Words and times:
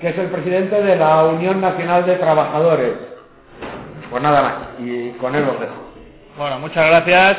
Que 0.00 0.10
es 0.10 0.18
el 0.18 0.28
presidente 0.28 0.80
de 0.80 0.96
la 0.96 1.24
Unión 1.24 1.60
Nacional 1.60 2.06
de 2.06 2.16
Trabajadores. 2.16 2.92
Pues 4.10 4.22
nada 4.22 4.42
más, 4.42 4.54
y 4.78 5.10
con 5.12 5.34
él 5.34 5.44
os 5.48 5.60
dejo. 5.60 5.74
Bueno, 6.38 6.60
muchas 6.60 6.86
gracias. 6.86 7.36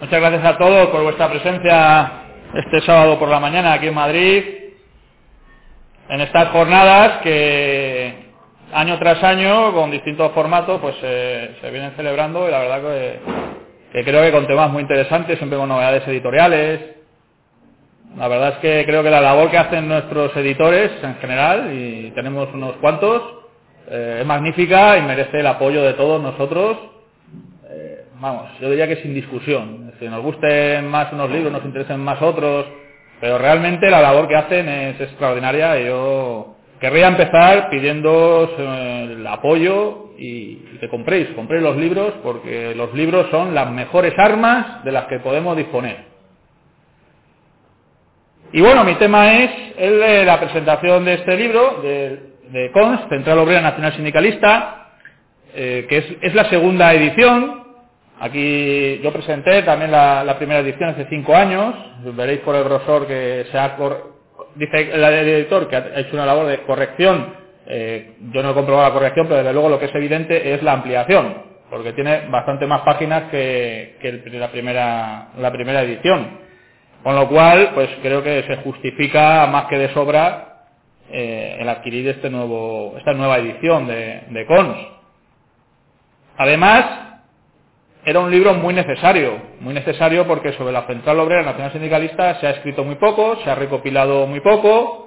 Muchas 0.00 0.20
gracias 0.20 0.44
a 0.44 0.58
todos 0.58 0.88
por 0.88 1.02
vuestra 1.02 1.30
presencia 1.30 2.12
este 2.54 2.80
sábado 2.82 3.18
por 3.18 3.28
la 3.28 3.40
mañana 3.40 3.72
aquí 3.72 3.88
en 3.88 3.94
Madrid, 3.94 4.44
en 6.08 6.20
estas 6.20 6.48
jornadas 6.48 7.22
que 7.22 8.26
año 8.72 8.98
tras 8.98 9.22
año, 9.24 9.72
con 9.72 9.90
distintos 9.90 10.32
formatos, 10.32 10.80
pues 10.80 10.96
eh, 11.02 11.56
se 11.60 11.70
vienen 11.70 11.92
celebrando 11.96 12.46
y 12.46 12.50
la 12.50 12.58
verdad 12.58 12.82
que 13.92 14.04
creo 14.04 14.22
que 14.22 14.32
con 14.32 14.46
temas 14.46 14.70
muy 14.70 14.82
interesantes, 14.82 15.38
siempre 15.38 15.58
con 15.58 15.68
novedades 15.68 16.06
editoriales. 16.08 16.95
La 18.16 18.28
verdad 18.28 18.54
es 18.54 18.58
que 18.60 18.86
creo 18.86 19.02
que 19.02 19.10
la 19.10 19.20
labor 19.20 19.50
que 19.50 19.58
hacen 19.58 19.88
nuestros 19.88 20.34
editores 20.36 20.90
en 21.02 21.16
general, 21.16 21.70
y 21.74 22.12
tenemos 22.12 22.48
unos 22.54 22.76
cuantos, 22.76 23.22
eh, 23.88 24.18
es 24.20 24.26
magnífica 24.26 24.96
y 24.96 25.02
merece 25.02 25.40
el 25.40 25.46
apoyo 25.46 25.82
de 25.82 25.92
todos 25.92 26.22
nosotros. 26.22 26.78
Eh, 27.68 28.06
vamos, 28.18 28.48
yo 28.58 28.70
diría 28.70 28.88
que 28.88 28.96
sin 29.02 29.12
discusión. 29.12 29.92
Si 30.00 30.08
nos 30.08 30.22
gusten 30.22 30.88
más 30.88 31.12
unos 31.12 31.30
libros, 31.30 31.52
nos 31.52 31.64
interesen 31.64 32.00
más 32.00 32.20
otros, 32.22 32.64
pero 33.20 33.36
realmente 33.36 33.90
la 33.90 34.00
labor 34.00 34.28
que 34.28 34.36
hacen 34.36 34.66
es 34.66 34.98
extraordinaria 34.98 35.78
y 35.78 35.86
yo 35.86 36.56
querría 36.80 37.08
empezar 37.08 37.68
pidiendo 37.68 38.50
el 38.58 39.26
apoyo 39.26 40.12
y 40.16 40.56
que 40.80 40.88
compréis, 40.88 41.28
compréis 41.36 41.62
los 41.62 41.76
libros 41.76 42.14
porque 42.22 42.74
los 42.74 42.94
libros 42.94 43.26
son 43.30 43.54
las 43.54 43.70
mejores 43.70 44.14
armas 44.18 44.82
de 44.84 44.92
las 44.92 45.04
que 45.04 45.18
podemos 45.18 45.54
disponer. 45.54 46.15
Y 48.56 48.62
bueno, 48.62 48.84
mi 48.84 48.94
tema 48.94 49.34
es 49.34 49.50
el 49.76 50.00
de 50.00 50.24
la 50.24 50.40
presentación 50.40 51.04
de 51.04 51.12
este 51.12 51.36
libro, 51.36 51.82
de, 51.82 52.20
de 52.48 52.72
CONS, 52.72 53.06
Central 53.10 53.40
Obrera 53.40 53.60
Nacional 53.60 53.92
Sindicalista, 53.92 54.92
eh, 55.54 55.84
que 55.86 56.16
es, 56.22 56.34
la 56.34 56.48
segunda 56.48 56.94
edición. 56.94 57.64
Aquí 58.18 58.98
yo 59.04 59.12
presenté 59.12 59.62
también 59.62 59.90
la, 59.90 60.34
primera 60.38 60.60
edición 60.60 60.88
hace 60.88 61.06
cinco 61.10 61.36
años. 61.36 61.74
Veréis 62.14 62.40
por 62.40 62.56
el 62.56 62.64
grosor 62.64 63.06
que 63.06 63.44
se 63.52 63.58
ha... 63.58 63.76
Dice 64.54 64.90
el 64.90 65.04
editor 65.04 65.68
que 65.68 65.76
ha 65.76 66.00
hecho 66.00 66.14
una 66.14 66.24
labor 66.24 66.46
de 66.46 66.62
corrección. 66.62 67.34
Eh, 67.66 68.14
yo 68.32 68.42
no 68.42 68.52
he 68.52 68.54
comprobado 68.54 68.88
la 68.88 68.94
corrección, 68.94 69.26
pero 69.26 69.40
desde 69.40 69.52
luego 69.52 69.68
lo 69.68 69.78
que 69.78 69.84
es 69.84 69.94
evidente 69.94 70.54
es 70.54 70.62
la 70.62 70.72
ampliación, 70.72 71.42
porque 71.68 71.92
tiene 71.92 72.22
bastante 72.30 72.66
más 72.66 72.80
páginas 72.80 73.24
que, 73.30 73.98
que 74.00 74.30
la, 74.30 74.50
primera, 74.50 75.28
la 75.36 75.52
primera 75.52 75.82
edición. 75.82 76.45
Con 77.02 77.14
lo 77.14 77.28
cual, 77.28 77.70
pues 77.74 77.88
creo 78.02 78.22
que 78.22 78.42
se 78.44 78.56
justifica 78.58 79.46
más 79.46 79.66
que 79.66 79.78
de 79.78 79.92
sobra 79.94 80.64
eh, 81.10 81.58
el 81.60 81.68
adquirir 81.68 82.08
este 82.08 82.28
esta 82.28 83.12
nueva 83.12 83.38
edición 83.38 83.86
de, 83.86 84.22
de 84.28 84.46
Cons. 84.46 84.76
Además, 86.36 86.84
era 88.04 88.20
un 88.20 88.30
libro 88.30 88.54
muy 88.54 88.74
necesario, 88.74 89.38
muy 89.60 89.74
necesario 89.74 90.26
porque 90.26 90.52
sobre 90.52 90.72
la 90.72 90.86
Central 90.86 91.18
Obrera 91.20 91.42
Nacional 91.42 91.72
Sindicalista 91.72 92.38
se 92.40 92.46
ha 92.46 92.50
escrito 92.50 92.84
muy 92.84 92.96
poco, 92.96 93.36
se 93.42 93.50
ha 93.50 93.54
recopilado 93.54 94.26
muy 94.26 94.40
poco 94.40 95.06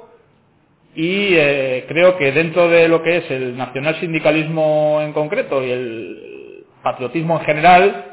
y 0.95 1.35
eh, 1.35 1.85
creo 1.87 2.17
que 2.17 2.31
dentro 2.31 2.67
de 2.67 2.87
lo 2.87 3.01
que 3.03 3.17
es 3.17 3.31
el 3.31 3.55
nacional 3.55 3.99
sindicalismo 3.99 4.99
en 5.01 5.13
concreto 5.13 5.63
y 5.63 5.71
el 5.71 6.65
patriotismo 6.83 7.39
en 7.39 7.45
general, 7.45 8.05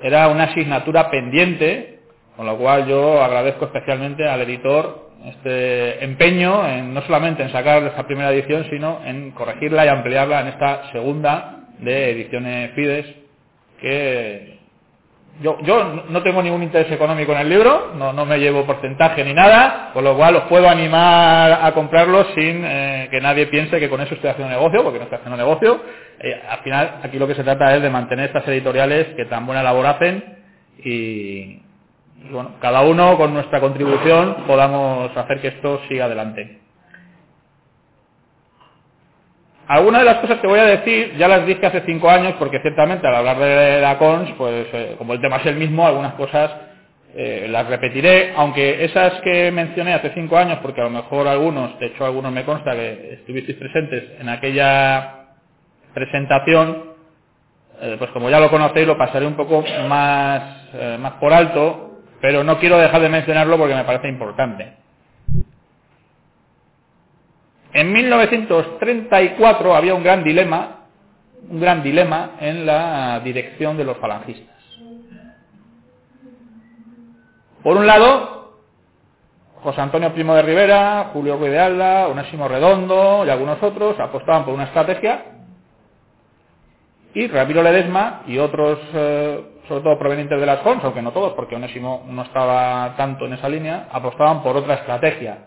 era 0.00 0.28
una 0.28 0.44
asignatura 0.44 1.10
pendiente, 1.10 1.97
con 2.38 2.46
lo 2.46 2.56
cual 2.56 2.86
yo 2.86 3.20
agradezco 3.20 3.64
especialmente 3.64 4.24
al 4.28 4.40
editor 4.42 5.08
este 5.26 6.04
empeño 6.04 6.68
en, 6.68 6.94
no 6.94 7.02
solamente 7.02 7.42
en 7.42 7.50
sacar 7.50 7.82
esta 7.82 8.06
primera 8.06 8.30
edición, 8.30 8.64
sino 8.70 9.00
en 9.04 9.32
corregirla 9.32 9.84
y 9.84 9.88
ampliarla 9.88 10.42
en 10.42 10.46
esta 10.46 10.88
segunda 10.92 11.64
de 11.80 12.12
ediciones 12.12 12.70
Fides, 12.76 13.06
que 13.80 14.56
yo, 15.42 15.58
yo 15.62 16.04
no 16.10 16.22
tengo 16.22 16.40
ningún 16.40 16.62
interés 16.62 16.92
económico 16.92 17.32
en 17.32 17.38
el 17.38 17.48
libro, 17.48 17.94
no, 17.96 18.12
no, 18.12 18.24
me 18.24 18.38
llevo 18.38 18.64
porcentaje 18.64 19.24
ni 19.24 19.34
nada, 19.34 19.90
con 19.92 20.04
lo 20.04 20.16
cual 20.16 20.36
os 20.36 20.44
puedo 20.44 20.68
animar 20.68 21.58
a 21.60 21.72
comprarlo 21.72 22.24
sin 22.36 22.64
eh, 22.64 23.08
que 23.10 23.20
nadie 23.20 23.46
piense 23.48 23.80
que 23.80 23.90
con 23.90 24.00
eso 24.00 24.14
estoy 24.14 24.30
haciendo 24.30 24.54
negocio, 24.54 24.84
porque 24.84 25.00
no 25.00 25.06
estoy 25.06 25.18
haciendo 25.18 25.36
negocio. 25.36 25.80
Eh, 26.20 26.40
al 26.48 26.58
final, 26.60 27.00
aquí 27.02 27.18
lo 27.18 27.26
que 27.26 27.34
se 27.34 27.42
trata 27.42 27.74
es 27.74 27.82
de 27.82 27.90
mantener 27.90 28.26
estas 28.26 28.46
editoriales 28.46 29.08
que 29.16 29.24
tan 29.24 29.44
buena 29.44 29.60
labor 29.64 29.86
hacen 29.86 30.38
y, 30.84 31.62
y 32.24 32.32
bueno, 32.32 32.52
cada 32.60 32.82
uno 32.82 33.16
con 33.16 33.32
nuestra 33.32 33.60
contribución 33.60 34.44
podamos 34.46 35.16
hacer 35.16 35.40
que 35.40 35.48
esto 35.48 35.80
siga 35.88 36.06
adelante. 36.06 36.60
Algunas 39.68 40.00
de 40.00 40.06
las 40.06 40.16
cosas 40.18 40.38
que 40.40 40.46
voy 40.46 40.58
a 40.58 40.64
decir 40.64 41.14
ya 41.18 41.28
las 41.28 41.46
dije 41.46 41.66
hace 41.66 41.82
cinco 41.84 42.08
años 42.08 42.34
porque 42.38 42.58
ciertamente 42.60 43.06
al 43.06 43.14
hablar 43.14 43.38
de 43.38 43.80
la 43.82 43.98
CONS, 43.98 44.32
pues 44.38 44.66
eh, 44.72 44.94
como 44.96 45.12
el 45.12 45.20
tema 45.20 45.36
es 45.36 45.46
el 45.46 45.56
mismo, 45.56 45.86
algunas 45.86 46.14
cosas 46.14 46.50
eh, 47.14 47.46
las 47.50 47.66
repetiré, 47.66 48.32
aunque 48.34 48.84
esas 48.84 49.20
que 49.20 49.50
mencioné 49.50 49.92
hace 49.92 50.12
cinco 50.14 50.38
años, 50.38 50.58
porque 50.62 50.80
a 50.80 50.84
lo 50.84 50.90
mejor 50.90 51.28
algunos, 51.28 51.78
de 51.78 51.86
hecho 51.86 52.06
algunos 52.06 52.32
me 52.32 52.44
consta 52.44 52.72
que 52.72 53.14
estuvisteis 53.20 53.58
presentes 53.58 54.04
en 54.18 54.30
aquella 54.30 55.26
presentación, 55.92 56.84
eh, 57.82 57.96
pues 57.98 58.10
como 58.12 58.30
ya 58.30 58.40
lo 58.40 58.50
conocéis 58.50 58.86
lo 58.86 58.96
pasaré 58.96 59.26
un 59.26 59.36
poco 59.36 59.62
más, 59.86 60.42
más 60.98 61.12
por 61.14 61.32
alto, 61.32 61.87
pero 62.20 62.44
no 62.44 62.58
quiero 62.58 62.78
dejar 62.78 63.00
de 63.00 63.08
mencionarlo 63.08 63.56
porque 63.58 63.74
me 63.74 63.84
parece 63.84 64.08
importante. 64.08 64.74
En 67.72 67.92
1934 67.92 69.74
había 69.74 69.94
un 69.94 70.02
gran 70.02 70.24
dilema, 70.24 70.86
un 71.48 71.60
gran 71.60 71.82
dilema 71.82 72.32
en 72.40 72.66
la 72.66 73.20
dirección 73.20 73.76
de 73.76 73.84
los 73.84 73.96
falangistas. 73.98 74.56
Por 77.62 77.76
un 77.76 77.86
lado, 77.86 78.54
José 79.62 79.80
Antonio 79.80 80.12
Primo 80.14 80.34
de 80.34 80.42
Rivera, 80.42 81.10
Julio 81.12 81.36
Ruiz 81.36 81.50
de 81.50 81.58
Alda, 81.58 82.08
Onésimo 82.08 82.48
Redondo 82.48 83.24
y 83.26 83.30
algunos 83.30 83.62
otros 83.62 83.98
apostaban 84.00 84.44
por 84.44 84.54
una 84.54 84.64
estrategia 84.64 85.24
y 87.14 87.26
Ramiro 87.26 87.62
Ledesma 87.62 88.22
y 88.26 88.38
otros, 88.38 88.78
eh, 88.94 89.44
sobre 89.68 89.82
todo 89.82 89.98
provenientes 89.98 90.40
de 90.40 90.46
las 90.46 90.60
CONS, 90.60 90.82
aunque 90.84 91.02
no 91.02 91.12
todos, 91.12 91.34
porque 91.34 91.54
Onésimo 91.54 92.04
no 92.08 92.22
estaba 92.22 92.94
tanto 92.96 93.26
en 93.26 93.34
esa 93.34 93.48
línea, 93.48 93.88
apostaban 93.92 94.42
por 94.42 94.56
otra 94.56 94.74
estrategia. 94.74 95.38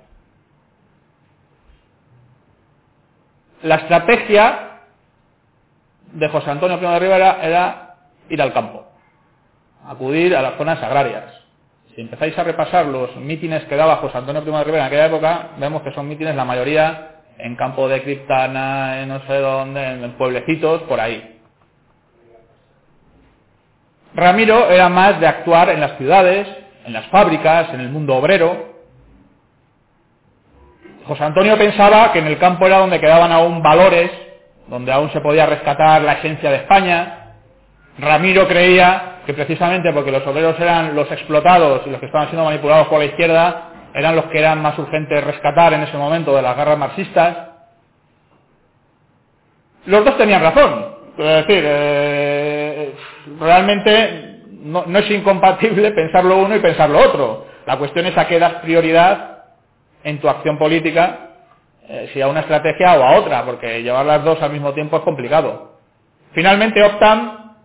La 3.63 3.75
estrategia 3.75 4.79
de 6.13 6.29
José 6.29 6.49
Antonio 6.51 6.77
Primo 6.77 6.93
de 6.93 6.99
Rivera 6.99 7.39
era 7.41 7.95
ir 8.29 8.41
al 8.41 8.53
campo, 8.53 8.85
acudir 9.85 10.35
a 10.35 10.41
las 10.41 10.55
zonas 10.55 10.81
agrarias. 10.81 11.25
Si 11.95 12.01
empezáis 12.01 12.37
a 12.37 12.43
repasar 12.43 12.85
los 12.85 13.15
mítines 13.17 13.63
que 13.65 13.75
daba 13.75 13.97
José 13.97 14.17
Antonio 14.17 14.41
Primo 14.41 14.57
de 14.59 14.63
Rivera 14.63 14.83
en 14.83 14.87
aquella 14.87 15.07
época, 15.07 15.49
vemos 15.57 15.81
que 15.81 15.93
son 15.93 16.07
mítines 16.07 16.35
la 16.35 16.45
mayoría 16.45 17.07
en 17.37 17.55
campo 17.55 17.87
de 17.87 18.03
Criptana, 18.03 19.01
en 19.01 19.09
no 19.09 19.19
sé 19.25 19.37
dónde, 19.39 19.83
en 19.83 20.11
pueblecitos, 20.13 20.83
por 20.83 20.99
ahí. 20.99 21.40
Ramiro 24.13 24.69
era 24.69 24.89
más 24.89 25.19
de 25.19 25.27
actuar 25.27 25.69
en 25.69 25.79
las 25.79 25.97
ciudades, 25.97 26.47
en 26.85 26.93
las 26.93 27.05
fábricas, 27.07 27.73
en 27.73 27.79
el 27.79 27.89
mundo 27.89 28.15
obrero. 28.15 28.71
José 31.05 31.23
Antonio 31.23 31.57
pensaba 31.57 32.11
que 32.11 32.19
en 32.19 32.27
el 32.27 32.37
campo 32.37 32.65
era 32.67 32.77
donde 32.77 32.99
quedaban 32.99 33.31
aún 33.31 33.61
valores, 33.61 34.11
donde 34.67 34.91
aún 34.91 35.11
se 35.11 35.21
podía 35.21 35.45
rescatar 35.45 36.01
la 36.01 36.13
esencia 36.13 36.49
de 36.49 36.57
España. 36.57 37.35
Ramiro 37.97 38.47
creía 38.47 39.19
que 39.25 39.33
precisamente 39.33 39.91
porque 39.93 40.11
los 40.11 40.25
obreros 40.25 40.59
eran 40.59 40.95
los 40.95 41.11
explotados 41.11 41.81
y 41.85 41.89
los 41.89 41.99
que 41.99 42.05
estaban 42.07 42.27
siendo 42.27 42.45
manipulados 42.45 42.87
por 42.87 42.99
la 42.99 43.05
izquierda, 43.05 43.69
eran 43.93 44.15
los 44.15 44.25
que 44.25 44.39
eran 44.39 44.61
más 44.61 44.77
urgentes 44.77 45.23
rescatar 45.23 45.73
en 45.73 45.81
ese 45.81 45.97
momento 45.97 46.35
de 46.35 46.41
las 46.41 46.55
guerras 46.55 46.77
marxistas. 46.77 47.37
Los 49.85 50.05
dos 50.05 50.17
tenían 50.17 50.41
razón. 50.41 50.95
Es 51.17 51.47
decir, 51.47 51.63
eh, 51.67 52.40
realmente 53.39 54.41
no, 54.51 54.85
es 54.97 55.11
incompatible 55.11 55.91
pensar 55.95 56.23
lo 56.23 56.37
uno 56.37 56.55
y 56.55 56.59
pensar 56.59 56.89
lo 56.89 56.99
otro. 56.99 57.45
La 57.65 57.77
cuestión 57.77 58.05
es 58.05 58.17
a 58.17 58.27
qué 58.27 58.39
das 58.39 58.55
prioridad 58.55 59.43
en 60.03 60.19
tu 60.19 60.27
acción 60.27 60.57
política, 60.57 61.29
eh, 61.87 62.09
si 62.13 62.21
a 62.21 62.27
una 62.27 62.41
estrategia 62.41 62.97
o 62.99 63.03
a 63.03 63.17
otra, 63.17 63.45
porque 63.45 63.83
llevar 63.83 64.05
las 64.05 64.23
dos 64.23 64.41
al 64.41 64.51
mismo 64.51 64.73
tiempo 64.73 64.97
es 64.97 65.03
complicado. 65.03 65.77
Finalmente 66.33 66.81
optan 66.83 67.55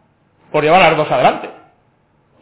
por 0.53 0.63
llevar 0.63 0.81
las 0.83 0.97
dos 0.97 1.11
adelante, 1.11 1.49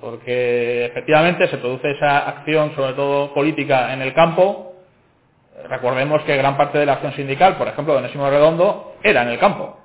porque 0.01 0.87
efectivamente 0.87 1.49
se 1.49 1.59
produce 1.59 1.93
esa 1.93 2.29
acción, 2.29 2.75
sobre 2.75 2.95
todo 2.95 3.33
política, 3.33 3.93
en 3.93 4.03
el 4.03 4.15
campo. 4.15 4.75
Recordemos 5.69 6.23
que 6.23 6.37
gran 6.37 6.57
parte 6.57 6.79
de 6.79 6.87
la 6.87 6.95
acción 6.95 7.13
sindical, 7.15 7.57
por 7.57 7.69
ejemplo, 7.69 8.01
de 8.01 8.09
Redondo, 8.09 8.97
era 9.03 9.23
en 9.23 9.29
el 9.29 9.39
campo 9.39 9.79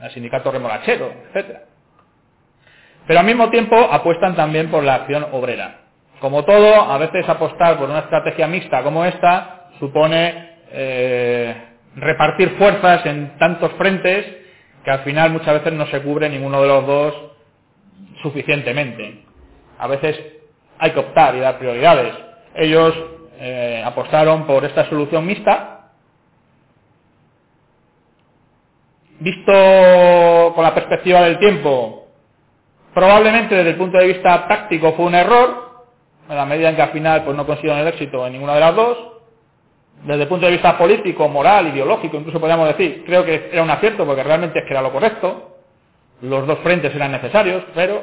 en 0.00 0.06
el 0.06 0.12
sindicato 0.12 0.50
remolachero, 0.50 1.12
etcétera. 1.28 1.64
Pero 3.10 3.18
al 3.18 3.26
mismo 3.26 3.50
tiempo 3.50 3.74
apuestan 3.76 4.36
también 4.36 4.70
por 4.70 4.84
la 4.84 4.94
acción 4.94 5.26
obrera. 5.32 5.80
Como 6.20 6.44
todo, 6.44 6.80
a 6.80 6.96
veces 6.96 7.28
apostar 7.28 7.76
por 7.76 7.90
una 7.90 7.98
estrategia 7.98 8.46
mixta 8.46 8.84
como 8.84 9.04
esta 9.04 9.70
supone 9.80 10.58
eh, 10.70 11.56
repartir 11.96 12.50
fuerzas 12.50 13.04
en 13.06 13.36
tantos 13.36 13.72
frentes 13.72 14.24
que 14.84 14.90
al 14.92 15.00
final 15.00 15.30
muchas 15.32 15.54
veces 15.54 15.72
no 15.72 15.88
se 15.88 16.00
cubre 16.02 16.28
ninguno 16.28 16.62
de 16.62 16.68
los 16.68 16.86
dos 16.86 17.14
suficientemente. 18.22 19.24
A 19.80 19.88
veces 19.88 20.16
hay 20.78 20.92
que 20.92 21.00
optar 21.00 21.34
y 21.34 21.40
dar 21.40 21.58
prioridades. 21.58 22.14
Ellos 22.54 22.94
eh, 23.40 23.82
apostaron 23.84 24.46
por 24.46 24.64
esta 24.64 24.88
solución 24.88 25.26
mixta. 25.26 25.90
Visto 29.18 30.52
con 30.54 30.62
la 30.62 30.72
perspectiva 30.76 31.22
del 31.22 31.40
tiempo, 31.40 31.99
probablemente 32.94 33.54
desde 33.54 33.70
el 33.70 33.76
punto 33.76 33.98
de 33.98 34.06
vista 34.06 34.46
táctico 34.46 34.92
fue 34.92 35.06
un 35.06 35.14
error, 35.14 35.84
en 36.28 36.36
la 36.36 36.46
medida 36.46 36.70
en 36.70 36.76
que 36.76 36.82
al 36.82 36.90
final 36.90 37.24
pues, 37.24 37.36
no 37.36 37.46
consiguieron 37.46 37.80
el 37.80 37.88
éxito 37.88 38.26
en 38.26 38.32
ninguna 38.32 38.54
de 38.54 38.60
las 38.60 38.74
dos. 38.74 38.98
Desde 40.04 40.22
el 40.22 40.28
punto 40.28 40.46
de 40.46 40.52
vista 40.52 40.78
político, 40.78 41.28
moral, 41.28 41.68
ideológico, 41.68 42.16
incluso 42.16 42.40
podríamos 42.40 42.68
decir, 42.68 43.02
creo 43.04 43.24
que 43.24 43.50
era 43.52 43.62
un 43.62 43.70
acierto 43.70 44.06
porque 44.06 44.22
realmente 44.22 44.60
es 44.60 44.64
que 44.64 44.72
era 44.72 44.80
lo 44.80 44.92
correcto. 44.92 45.58
Los 46.22 46.46
dos 46.46 46.58
frentes 46.60 46.94
eran 46.94 47.12
necesarios, 47.12 47.64
pero 47.74 48.02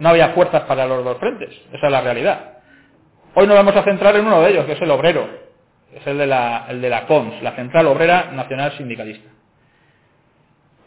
no 0.00 0.08
había 0.08 0.30
fuerzas 0.30 0.62
para 0.62 0.86
los 0.86 1.04
dos 1.04 1.18
frentes. 1.18 1.50
Esa 1.72 1.86
es 1.86 1.92
la 1.92 2.00
realidad. 2.00 2.58
Hoy 3.34 3.46
nos 3.46 3.56
vamos 3.56 3.76
a 3.76 3.84
centrar 3.84 4.16
en 4.16 4.26
uno 4.26 4.42
de 4.42 4.50
ellos, 4.50 4.66
que 4.66 4.72
es 4.72 4.82
el 4.82 4.90
obrero, 4.90 5.28
es 5.94 6.06
el 6.06 6.18
de 6.18 6.26
la, 6.26 6.66
el 6.68 6.82
la 6.82 7.52
Central 7.54 7.86
Obrera 7.86 8.30
Nacional 8.32 8.76
Sindicalista. 8.76 9.30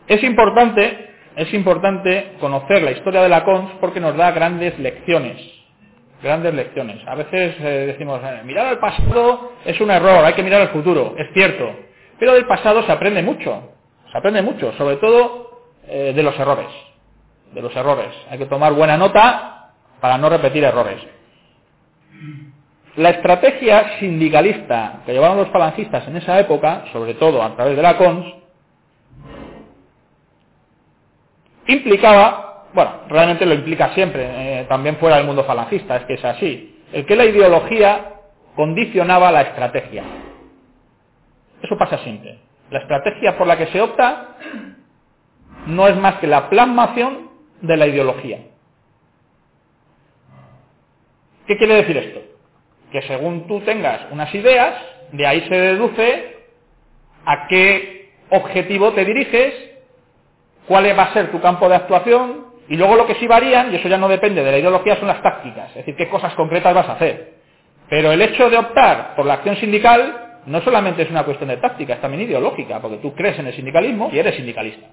Es 0.08 0.22
importante, 0.24 1.13
es 1.36 1.54
importante 1.54 2.34
conocer 2.40 2.82
la 2.82 2.92
historia 2.92 3.22
de 3.22 3.30
la 3.30 3.44
CONS 3.44 3.72
porque 3.80 4.00
nos 4.00 4.16
da 4.16 4.32
grandes 4.32 4.78
lecciones, 4.80 5.38
grandes 6.22 6.54
lecciones. 6.54 7.02
A 7.08 7.16
veces 7.16 7.56
eh, 7.60 7.86
decimos, 7.88 8.22
eh, 8.24 8.42
mirar 8.46 8.68
al 8.68 8.80
pasado 8.80 9.54
es 9.66 9.80
un 9.82 9.92
error, 9.92 10.24
hay 10.24 10.34
que 10.34 10.44
mirar 10.44 10.62
al 10.62 10.70
futuro, 10.70 11.16
es 11.18 11.28
cierto, 11.34 11.76
pero 12.20 12.34
del 12.34 12.46
pasado 12.46 12.84
se 12.84 12.92
aprende 12.92 13.24
mucho, 13.24 13.74
se 14.12 14.18
aprende 14.18 14.42
mucho, 14.42 14.74
sobre 14.74 14.98
todo 14.98 15.72
eh, 15.88 16.14
de 16.16 16.24
los 16.24 16.38
errores, 16.40 16.70
de 17.54 17.62
los 17.62 17.76
errores. 17.76 18.14
Hay 18.30 18.38
que 18.38 18.46
tomar 18.46 18.74
buena 18.74 18.98
nota 18.98 19.72
para 20.00 20.18
no 20.18 20.30
repetir 20.30 20.64
errores. 20.64 21.02
La 22.96 23.10
estrategia 23.10 23.98
sindicalista 24.00 25.02
que 25.06 25.14
llevaron 25.14 25.38
los 25.38 25.50
falangistas 25.50 26.08
en 26.08 26.18
esa 26.18 26.40
época, 26.40 26.86
sobre 26.94 27.16
todo 27.16 27.42
a 27.42 27.56
través 27.56 27.76
de 27.76 27.82
la 27.82 27.98
CONS, 27.98 28.43
implicaba, 31.68 32.66
bueno, 32.74 32.92
realmente 33.10 33.46
lo 33.46 33.54
implica 33.54 33.94
siempre, 33.94 34.26
eh, 34.26 34.66
también 34.66 34.98
fuera 34.98 35.18
del 35.18 35.26
mundo 35.26 35.44
falangista, 35.44 35.98
es 35.98 36.06
que 36.06 36.14
es 36.16 36.26
así, 36.26 36.82
el 36.92 37.06
que 37.06 37.16
la 37.16 37.26
ideología 37.26 38.14
condicionaba 38.56 39.32
la 39.32 39.42
estrategia. 39.42 40.04
Eso 41.62 41.78
pasa 41.78 41.98
siempre. 42.00 42.40
La 42.70 42.80
estrategia 42.80 43.38
por 43.38 43.48
la 43.48 43.58
que 43.58 43.68
se 43.68 43.82
opta 43.82 44.36
no 45.68 45.88
es 45.88 45.96
más 45.96 46.16
que 46.16 46.28
la 46.28 46.50
plasmación 46.50 47.30
de 47.62 47.78
la 47.78 47.88
ideología. 47.88 48.40
¿Qué 51.48 51.58
quiere 51.58 51.76
decir 51.76 51.98
esto? 51.98 52.22
Que 52.92 53.02
según 53.04 53.48
tú 53.48 53.62
tengas 53.62 54.12
unas 54.12 54.34
ideas, 54.34 54.76
de 55.12 55.28
ahí 55.28 55.42
se 55.48 55.56
deduce 55.56 56.38
a 57.26 57.48
qué 57.48 58.14
objetivo 58.30 58.94
te 58.94 59.06
diriges, 59.06 59.54
cuál 60.68 60.86
va 60.98 61.04
a 61.04 61.14
ser 61.14 61.32
tu 61.32 61.42
campo 61.42 61.68
de 61.70 61.76
actuación, 61.76 62.54
y 62.70 62.78
luego 62.78 62.96
lo 62.96 63.06
que 63.06 63.16
sí 63.16 63.28
varían, 63.28 63.72
y 63.72 63.76
eso 63.76 63.88
ya 63.88 63.98
no 63.98 64.08
depende 64.08 64.44
de 64.44 64.52
la 64.52 64.58
ideología, 64.58 64.98
son 64.98 65.08
las 65.08 65.22
tácticas, 65.22 65.70
es 65.70 65.76
decir, 65.76 65.96
qué 65.96 66.10
cosas 66.10 66.34
concretas 66.36 66.74
vas 66.74 66.90
a 66.90 66.94
hacer. 66.94 67.34
Pero 67.90 68.12
el 68.12 68.22
hecho 68.22 68.50
de 68.50 68.58
optar 68.58 69.16
por 69.16 69.26
la 69.26 69.36
acción 69.36 69.58
sindical 69.58 70.24
no 70.46 70.62
solamente 70.62 71.04
es 71.04 71.10
una 71.10 71.24
cuestión 71.24 71.50
de 71.50 71.58
táctica, 71.58 71.94
es 71.94 72.02
también 72.02 72.24
ideológica, 72.24 72.80
porque 72.80 72.98
tú 72.98 73.14
crees 73.14 73.38
en 73.40 73.48
el 73.48 73.54
sindicalismo 73.54 74.10
y 74.12 74.20
eres 74.20 74.36
sindicalista. 74.36 74.88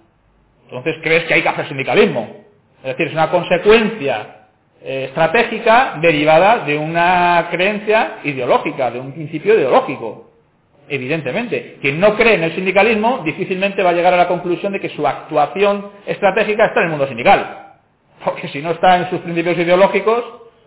Entonces 0.65 0.97
crees 1.03 1.25
que 1.25 1.35
hay 1.35 1.43
que 1.43 1.49
hacer 1.49 1.69
sindicalismo. 1.69 2.29
Es 2.79 2.97
decir, 2.97 3.09
es 3.09 3.13
una 3.13 3.31
consecuencia 3.31 4.47
eh, 4.83 5.07
estratégica 5.09 5.99
derivada 6.01 6.65
de 6.65 6.79
una 6.79 7.49
creencia 7.51 8.19
ideológica, 8.25 8.91
de 8.91 9.01
un 9.01 9.13
principio 9.13 9.55
ideológico. 9.55 10.30
Evidentemente, 10.93 11.79
quien 11.81 12.01
no 12.01 12.17
cree 12.17 12.35
en 12.35 12.43
el 12.43 12.53
sindicalismo 12.53 13.23
difícilmente 13.25 13.81
va 13.81 13.91
a 13.91 13.93
llegar 13.93 14.13
a 14.13 14.17
la 14.17 14.27
conclusión 14.27 14.73
de 14.73 14.81
que 14.81 14.89
su 14.89 15.07
actuación 15.07 15.89
estratégica 16.05 16.67
está 16.67 16.81
en 16.81 16.87
el 16.87 16.91
mundo 16.91 17.07
sindical. 17.07 17.77
Porque 18.25 18.49
si 18.49 18.61
no 18.61 18.73
está 18.73 18.97
en 18.99 19.09
sus 19.09 19.21
principios 19.21 19.57
ideológicos, 19.57 20.25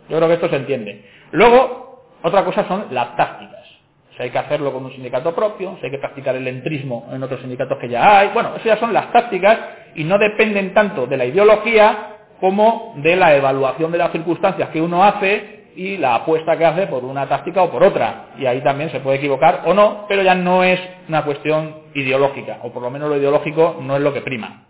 yo 0.08 0.16
creo 0.16 0.30
que 0.30 0.36
esto 0.36 0.48
se 0.48 0.56
entiende. 0.56 1.04
Luego, 1.32 2.06
otra 2.22 2.46
cosa 2.46 2.66
son 2.70 2.86
las 2.92 3.18
tácticas. 3.18 3.68
Si 4.16 4.24
hay 4.24 4.30
que 4.30 4.38
hacerlo 4.38 4.72
con 4.72 4.86
un 4.86 4.94
sindicato 4.94 5.36
propio, 5.36 5.76
si 5.82 5.88
hay 5.88 5.92
que 5.92 5.98
practicar 5.98 6.38
el 6.38 6.48
entrismo 6.48 7.10
en 7.12 7.22
otros 7.22 7.42
sindicatos 7.42 7.78
que 7.80 7.90
ya 7.90 8.20
hay. 8.20 8.30
Bueno, 8.34 8.52
esas 8.56 8.64
ya 8.64 8.78
son 8.78 8.94
las 8.94 9.12
tácticas 9.12 9.60
y 9.94 10.06
no 10.06 10.18
dependen 10.18 10.74
tanto 10.74 11.06
de 11.06 11.18
la 11.18 11.26
ideología 11.26 12.16
como 12.40 12.94
de 12.98 13.18
la 13.18 13.36
evaluación 13.36 13.92
de 13.92 13.98
las 13.98 14.14
circunstancias 14.14 14.70
que 14.70 14.82
uno 14.82 15.04
hace 15.04 15.63
y 15.76 15.98
la 15.98 16.16
apuesta 16.16 16.58
que 16.58 16.66
hace 16.66 16.88
por 16.88 17.04
una 17.04 17.28
táctica 17.28 17.64
o 17.64 17.72
por 17.72 17.84
otra. 17.84 18.28
Y 18.38 18.46
ahí 18.46 18.62
también 18.62 18.92
se 18.92 19.00
puede 19.00 19.18
equivocar 19.18 19.64
o 19.66 19.74
no, 19.74 20.06
pero 20.08 20.22
ya 20.22 20.36
no 20.36 20.64
es 20.64 20.80
una 21.08 21.24
cuestión 21.24 21.76
ideológica, 21.94 22.60
o 22.64 22.72
por 22.72 22.82
lo 22.82 22.90
menos 22.90 23.10
lo 23.10 23.18
ideológico 23.18 23.78
no 23.82 23.96
es 23.96 24.02
lo 24.02 24.14
que 24.14 24.22
prima. 24.22 24.64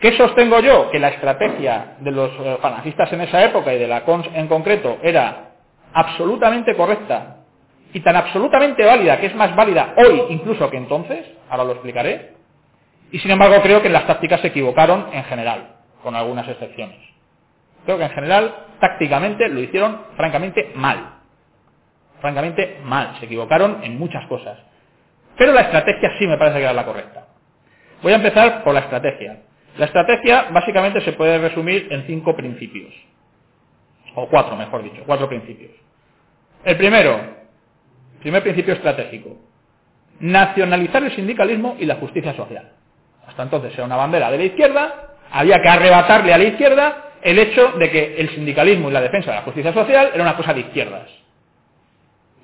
¿Qué 0.00 0.16
sostengo 0.16 0.60
yo? 0.60 0.90
Que 0.90 0.98
la 0.98 1.08
estrategia 1.08 1.96
de 2.00 2.10
los 2.10 2.30
eh, 2.40 2.58
falangistas 2.60 3.12
en 3.12 3.22
esa 3.22 3.42
época 3.44 3.72
y 3.72 3.78
de 3.78 3.88
la 3.88 4.04
CONS 4.04 4.28
en 4.34 4.48
concreto 4.48 4.98
era 5.02 5.52
absolutamente 5.94 6.76
correcta 6.76 7.36
y 7.92 8.00
tan 8.00 8.16
absolutamente 8.16 8.84
válida, 8.84 9.18
que 9.18 9.26
es 9.26 9.34
más 9.34 9.54
válida 9.56 9.94
hoy 9.96 10.24
incluso 10.30 10.68
que 10.68 10.76
entonces, 10.76 11.26
ahora 11.48 11.64
lo 11.64 11.72
explicaré, 11.72 12.34
y 13.12 13.18
sin 13.20 13.30
embargo 13.30 13.62
creo 13.62 13.80
que 13.80 13.88
las 13.88 14.06
tácticas 14.06 14.40
se 14.40 14.48
equivocaron 14.48 15.06
en 15.12 15.24
general, 15.24 15.76
con 16.02 16.16
algunas 16.16 16.48
excepciones. 16.48 17.13
Creo 17.84 17.98
que 17.98 18.04
en 18.04 18.10
general, 18.10 18.54
tácticamente, 18.80 19.48
lo 19.48 19.60
hicieron 19.60 20.00
francamente 20.16 20.72
mal. 20.74 21.18
Francamente 22.20 22.80
mal. 22.84 23.16
Se 23.20 23.26
equivocaron 23.26 23.82
en 23.82 23.98
muchas 23.98 24.26
cosas. 24.26 24.58
Pero 25.36 25.52
la 25.52 25.62
estrategia 25.62 26.16
sí 26.18 26.26
me 26.26 26.38
parece 26.38 26.58
que 26.58 26.64
era 26.64 26.72
la 26.72 26.84
correcta. 26.84 27.26
Voy 28.02 28.12
a 28.12 28.16
empezar 28.16 28.62
por 28.62 28.74
la 28.74 28.80
estrategia. 28.80 29.42
La 29.76 29.86
estrategia 29.86 30.46
básicamente 30.50 31.00
se 31.00 31.12
puede 31.12 31.38
resumir 31.38 31.88
en 31.90 32.06
cinco 32.06 32.36
principios. 32.36 32.94
O 34.14 34.28
cuatro, 34.28 34.56
mejor 34.56 34.82
dicho, 34.82 35.02
cuatro 35.06 35.28
principios. 35.28 35.72
El 36.64 36.76
primero, 36.76 37.20
primer 38.20 38.42
principio 38.42 38.74
estratégico. 38.74 39.36
Nacionalizar 40.20 41.02
el 41.02 41.14
sindicalismo 41.16 41.76
y 41.78 41.86
la 41.86 41.96
justicia 41.96 42.34
social 42.34 42.70
hasta 43.26 43.42
entonces 43.42 43.72
era 43.74 43.84
una 43.84 43.96
bandera 43.96 44.30
de 44.30 44.38
la 44.38 44.44
izquierda, 44.44 45.14
había 45.30 45.60
que 45.60 45.68
arrebatarle 45.68 46.32
a 46.32 46.38
la 46.38 46.44
izquierda 46.44 47.03
el 47.24 47.38
hecho 47.38 47.72
de 47.72 47.90
que 47.90 48.16
el 48.18 48.28
sindicalismo 48.30 48.90
y 48.90 48.92
la 48.92 49.00
defensa 49.00 49.30
de 49.30 49.38
la 49.38 49.42
justicia 49.42 49.72
social 49.72 50.10
era 50.12 50.22
una 50.22 50.36
cosa 50.36 50.52
de 50.52 50.60
izquierdas. 50.60 51.08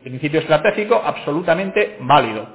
Principio 0.02 0.40
estratégico 0.40 1.00
absolutamente 1.04 1.98
válido. 2.00 2.48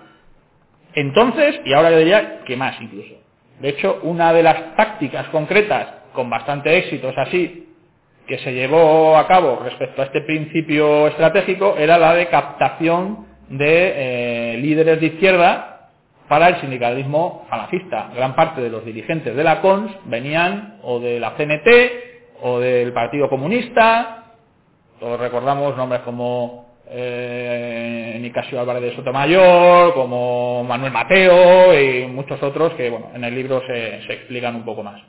Entonces, 0.95 1.61
y 1.65 1.73
ahora 1.73 1.91
yo 1.91 1.99
diría 1.99 2.41
que 2.43 2.57
más 2.57 2.81
incluso. 2.81 3.13
De 3.59 3.69
hecho, 3.69 3.99
una 4.01 4.33
de 4.33 4.41
las 4.41 4.75
tácticas 4.75 5.27
concretas 5.27 5.87
con 6.13 6.27
bastante 6.27 6.75
éxito, 6.75 7.09
es 7.09 7.17
así, 7.17 7.69
que 8.25 8.39
se 8.39 8.53
llevó 8.53 9.15
a 9.17 9.27
cabo 9.27 9.61
respecto 9.63 10.01
a 10.01 10.05
este 10.05 10.21
principio 10.21 11.07
estratégico 11.07 11.75
era 11.77 11.99
la 11.99 12.15
de 12.15 12.27
captación 12.27 13.27
de 13.49 14.53
eh, 14.55 14.57
líderes 14.57 14.99
de 14.99 15.05
izquierda 15.05 15.91
para 16.27 16.47
el 16.47 16.61
sindicalismo 16.61 17.45
falangista. 17.51 18.09
Gran 18.15 18.35
parte 18.35 18.61
de 18.61 18.71
los 18.71 18.83
dirigentes 18.83 19.35
de 19.35 19.43
la 19.43 19.61
CONS 19.61 19.91
venían 20.05 20.79
o 20.81 20.99
de 20.99 21.19
la 21.19 21.35
CNT 21.35 22.14
o 22.41 22.59
del 22.59 22.93
Partido 22.93 23.29
Comunista, 23.29 24.25
todos 24.99 25.19
recordamos 25.19 25.75
nombres 25.75 26.01
como 26.01 26.65
eh, 26.87 28.17
Nicasio 28.21 28.59
Álvarez 28.59 28.83
de 28.83 28.95
Sotomayor, 28.95 29.93
como 29.93 30.63
Manuel 30.63 30.91
Mateo 30.91 31.79
y 31.79 32.07
muchos 32.07 32.41
otros 32.41 32.73
que 32.73 32.89
bueno, 32.89 33.11
en 33.13 33.23
el 33.23 33.35
libro 33.35 33.61
se, 33.65 33.97
explican 34.13 34.55
un 34.55 34.63
poco 34.63 34.83
más. 34.83 35.01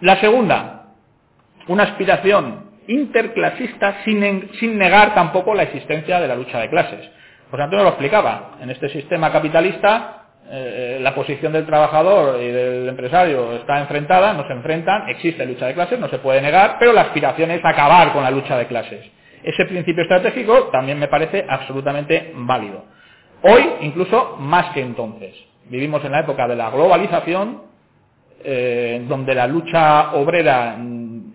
La 0.00 0.20
segunda, 0.20 0.92
una 1.66 1.84
aspiración 1.84 2.70
interclasista 2.86 4.04
sin, 4.04 4.50
sin 4.60 4.78
negar 4.78 5.14
tampoco 5.14 5.54
la 5.54 5.64
existencia 5.64 6.20
de 6.20 6.28
la 6.28 6.36
lucha 6.36 6.60
de 6.60 6.70
clases. 6.70 7.10
Pues 7.50 7.62
Antonio 7.62 7.84
lo 7.84 7.90
explicaba. 7.90 8.58
En 8.60 8.70
este 8.70 8.88
sistema 8.90 9.32
capitalista, 9.32 10.17
eh, 10.50 10.98
la 11.00 11.14
posición 11.14 11.52
del 11.52 11.66
trabajador 11.66 12.40
y 12.40 12.48
del 12.48 12.88
empresario 12.88 13.52
está 13.52 13.80
enfrentada, 13.80 14.32
no 14.32 14.46
se 14.46 14.52
enfrentan, 14.52 15.08
existe 15.08 15.44
lucha 15.44 15.66
de 15.66 15.74
clases, 15.74 15.98
no 15.98 16.08
se 16.08 16.18
puede 16.18 16.40
negar, 16.40 16.76
pero 16.78 16.92
la 16.92 17.02
aspiración 17.02 17.50
es 17.50 17.64
acabar 17.64 18.12
con 18.12 18.22
la 18.22 18.30
lucha 18.30 18.56
de 18.56 18.66
clases. 18.66 19.04
Ese 19.42 19.66
principio 19.66 20.02
estratégico 20.02 20.68
también 20.72 20.98
me 20.98 21.08
parece 21.08 21.44
absolutamente 21.48 22.32
válido. 22.34 22.84
Hoy, 23.42 23.64
incluso 23.82 24.36
más 24.40 24.72
que 24.72 24.80
entonces. 24.80 25.34
Vivimos 25.68 26.04
en 26.04 26.12
la 26.12 26.20
época 26.20 26.48
de 26.48 26.56
la 26.56 26.70
globalización, 26.70 27.62
eh, 28.42 29.04
donde 29.08 29.34
la 29.34 29.46
lucha 29.46 30.14
obrera 30.14 30.76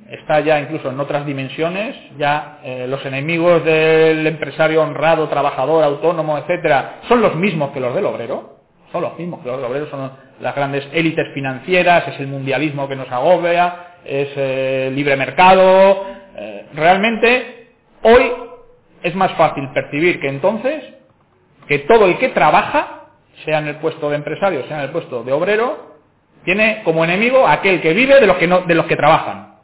está 0.10 0.39
ya 0.41 0.60
incluso 0.60 0.89
en 0.89 1.00
otras 1.00 1.25
dimensiones, 1.25 1.96
ya 2.17 2.60
eh, 2.63 2.86
los 2.88 3.05
enemigos 3.05 3.63
del 3.63 4.25
empresario 4.25 4.82
honrado, 4.82 5.27
trabajador, 5.27 5.84
autónomo, 5.84 6.38
etcétera, 6.38 7.00
son 7.08 7.22
los 7.22 7.36
mismos 7.36 7.72
que 7.72 7.79
los 7.79 7.96
del 7.96 8.05
obrero, 8.05 8.52
son 8.93 9.01
los 9.01 9.17
mismos 9.17 9.43
los 9.43 9.57
del 9.57 9.65
obrero, 9.65 9.89
son 9.89 10.12
las 10.39 10.55
grandes 10.55 10.88
élites 10.93 11.33
financieras, 11.33 12.07
es 12.07 12.19
el 12.19 12.27
mundialismo 12.27 12.88
que 12.88 12.95
nos 12.95 13.12
agobia, 13.12 13.95
es 14.05 14.29
el 14.38 14.95
libre 14.95 15.17
mercado, 15.17 16.05
eh, 16.38 16.67
realmente 16.75 17.69
hoy 18.03 18.31
es 19.01 19.15
más 19.15 19.31
fácil 19.33 19.67
percibir 19.73 20.21
que 20.21 20.29
entonces 20.29 20.83
que 21.67 21.79
todo 21.79 22.05
el 22.05 22.19
que 22.19 22.29
trabaja, 22.29 23.07
sea 23.45 23.57
en 23.59 23.67
el 23.67 23.75
puesto 23.77 24.09
de 24.12 24.17
empresario, 24.17 24.63
sea 24.67 24.77
en 24.77 24.83
el 24.83 24.91
puesto 24.91 25.23
de 25.23 25.31
obrero, 25.31 25.95
tiene 26.45 26.81
como 26.83 27.03
enemigo 27.03 27.47
aquel 27.47 27.81
que 27.81 27.93
vive 27.93 28.19
de 28.19 28.27
los 28.27 28.38
que, 28.38 28.47
de 28.47 28.75
los 28.75 28.85
que 28.85 28.95
trabajan. 28.95 29.55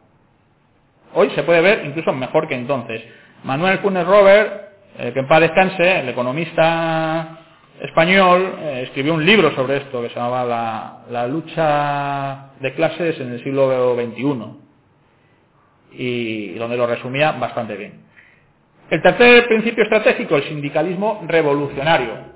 Hoy 1.13 1.29
se 1.35 1.43
puede 1.43 1.61
ver 1.61 1.85
incluso 1.85 2.11
mejor 2.13 2.47
que 2.47 2.55
entonces. 2.55 3.03
Manuel 3.43 3.79
Funes 3.79 4.07
Robert, 4.07 4.69
eh, 4.97 5.11
que 5.13 5.19
en 5.19 5.27
paz 5.27 5.41
descanse, 5.41 5.99
el 5.99 6.09
economista 6.09 7.39
español, 7.81 8.55
eh, 8.59 8.81
escribió 8.85 9.13
un 9.13 9.25
libro 9.25 9.53
sobre 9.55 9.77
esto 9.77 10.01
que 10.01 10.09
se 10.09 10.15
llamaba 10.15 11.03
la, 11.09 11.27
lucha 11.27 12.51
de 12.59 12.73
clases 12.73 13.19
en 13.19 13.31
el 13.33 13.43
siglo 13.43 13.95
XXI 13.95 14.45
y 15.91 16.53
donde 16.55 16.77
lo 16.77 16.87
resumía 16.87 17.31
bastante 17.33 17.75
bien. 17.75 18.01
El 18.89 19.01
tercer 19.01 19.47
principio 19.47 19.83
estratégico, 19.83 20.35
el 20.35 20.43
sindicalismo 20.43 21.23
revolucionario, 21.27 22.29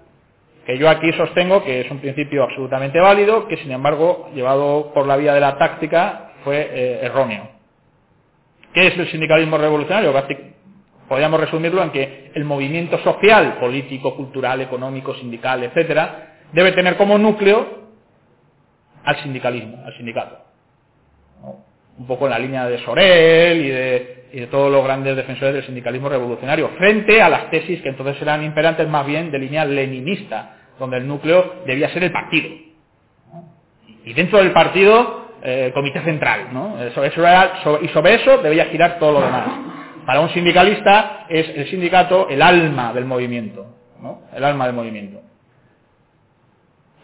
que 0.65 0.77
yo 0.77 0.89
aquí 0.89 1.11
sostengo 1.13 1.63
que 1.63 1.81
es 1.81 1.91
un 1.91 1.99
principio 1.99 2.43
absolutamente 2.43 2.99
válido, 2.99 3.47
que 3.47 3.57
sin 3.57 3.71
embargo, 3.71 4.29
llevado 4.33 4.91
por 4.93 5.07
la 5.07 5.17
vía 5.17 5.33
de 5.33 5.39
la 5.39 5.57
táctica, 5.57 6.31
fue 6.43 6.57
eh, 6.57 6.99
erróneo. 7.03 7.49
¿Qué 8.73 8.87
es 8.87 8.97
el 8.97 9.09
sindicalismo 9.09 9.57
revolucionario? 9.57 10.13
Podríamos 11.07 11.39
resumirlo 11.39 11.83
en 11.83 11.91
que 11.91 12.31
el 12.33 12.45
movimiento 12.45 12.97
social, 12.99 13.57
político, 13.59 14.15
cultural, 14.15 14.61
económico, 14.61 15.13
sindical, 15.15 15.63
etcétera, 15.63 16.37
debe 16.53 16.71
tener 16.71 16.97
como 16.97 17.17
núcleo 17.17 17.83
al 19.03 19.17
sindicalismo, 19.21 19.83
al 19.85 19.95
sindicato. 19.97 20.37
Un 21.97 22.07
poco 22.07 22.25
en 22.25 22.31
la 22.31 22.39
línea 22.39 22.65
de 22.65 22.79
Sorel 22.79 23.65
y 23.65 23.69
de, 23.69 24.47
todos 24.49 24.71
los 24.71 24.83
grandes 24.83 25.15
defensores 25.15 25.53
del 25.53 25.65
sindicalismo 25.65 26.09
revolucionario, 26.09 26.69
frente 26.77 27.21
a 27.21 27.29
las 27.29 27.51
tesis 27.51 27.81
que 27.81 27.89
entonces 27.89 28.19
eran 28.21 28.43
imperantes 28.43 28.87
más 28.87 29.05
bien 29.05 29.29
de 29.29 29.37
línea 29.37 29.63
leninista, 29.63 30.57
donde 30.79 30.97
el 30.97 31.07
núcleo 31.07 31.61
debía 31.67 31.89
ser 31.89 32.03
el 32.03 32.11
partido. 32.11 32.49
Y 34.05 34.13
dentro 34.13 34.39
del 34.39 34.51
partido, 34.51 35.23
eh, 35.43 35.65
el 35.67 35.73
comité 35.73 36.01
central. 36.01 36.47
¿no? 36.51 36.77
Y 37.81 37.87
sobre 37.89 38.15
eso 38.15 38.37
debía 38.39 38.65
girar 38.65 38.97
todo 38.97 39.19
lo 39.19 39.21
demás. 39.21 39.47
Para 40.05 40.19
un 40.19 40.29
sindicalista 40.29 41.25
es 41.29 41.49
el 41.49 41.69
sindicato 41.69 42.27
el 42.29 42.41
alma 42.41 42.93
del 42.93 43.05
movimiento. 43.05 43.65
¿no? 44.01 44.21
El 44.35 44.43
alma 44.43 44.65
del 44.65 44.75
movimiento. 44.75 45.21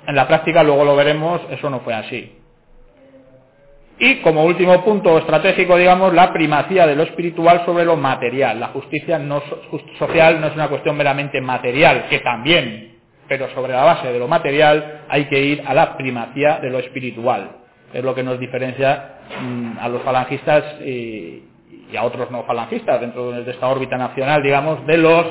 En 0.06 0.15
la 0.15 0.27
práctica, 0.27 0.63
luego 0.63 0.84
lo 0.84 0.96
veremos, 0.96 1.41
eso 1.50 1.70
no 1.70 1.79
fue 1.82 1.94
así. 1.94 2.36
Y 4.00 4.22
como 4.22 4.46
último 4.46 4.84
punto 4.84 5.18
estratégico, 5.18 5.75
digamos, 5.75 6.13
la 6.13 6.32
primacía 6.32 6.88
de 6.88 6.96
lo 6.96 7.03
espiritual 7.03 7.63
sobre 7.65 7.84
lo 7.84 7.98
material. 7.98 8.60
La 8.60 8.70
justicia 8.70 9.20
social 9.98 10.39
no 10.39 10.48
es 10.48 10.56
una 10.56 10.70
cuestión 10.70 10.96
meramente 10.96 11.41
material, 11.41 12.08
que 12.10 12.20
también, 12.20 12.96
pero 13.27 13.50
sobre 13.53 13.74
la 13.74 13.84
base 13.84 14.12
de 14.12 14.20
lo 14.20 14.27
material 14.27 15.01
hay 15.10 15.25
que 15.25 15.41
ir 15.41 15.63
a 15.65 15.74
la 15.74 15.98
primacía 15.98 16.60
de 16.60 16.70
lo 16.70 16.79
espiritual. 16.79 17.58
Es 17.94 18.03
lo 18.03 18.15
que 18.15 18.24
nos 18.24 18.39
diferencia 18.39 19.20
mm, 19.41 19.77
a 19.79 19.89
los 19.89 20.01
falangistas 20.03 20.82
y, 20.82 21.44
y, 21.91 21.98
a 21.98 22.03
otros 22.03 22.29
no 22.31 22.43
falangistas 22.43 23.01
dentro 23.01 23.31
de 23.31 23.51
esta 23.51 23.67
órbita 23.67 23.98
nacional, 23.98 24.41
digamos, 24.43 24.86
de 24.86 24.98
los 24.98 25.25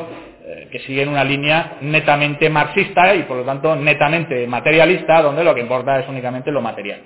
eh, 0.44 0.68
que 0.72 0.78
siguen 0.80 1.08
una 1.08 1.24
línea 1.24 1.76
netamente 1.80 2.48
marxista 2.48 3.14
y 3.14 3.24
por 3.24 3.36
lo 3.36 3.44
tanto 3.44 3.76
netamente 3.76 4.46
materialista, 4.46 5.22
donde 5.22 5.44
lo 5.44 5.54
que 5.54 5.60
importa 5.60 6.00
es 6.00 6.08
únicamente 6.08 6.50
lo 6.50 6.60
material. 6.60 7.00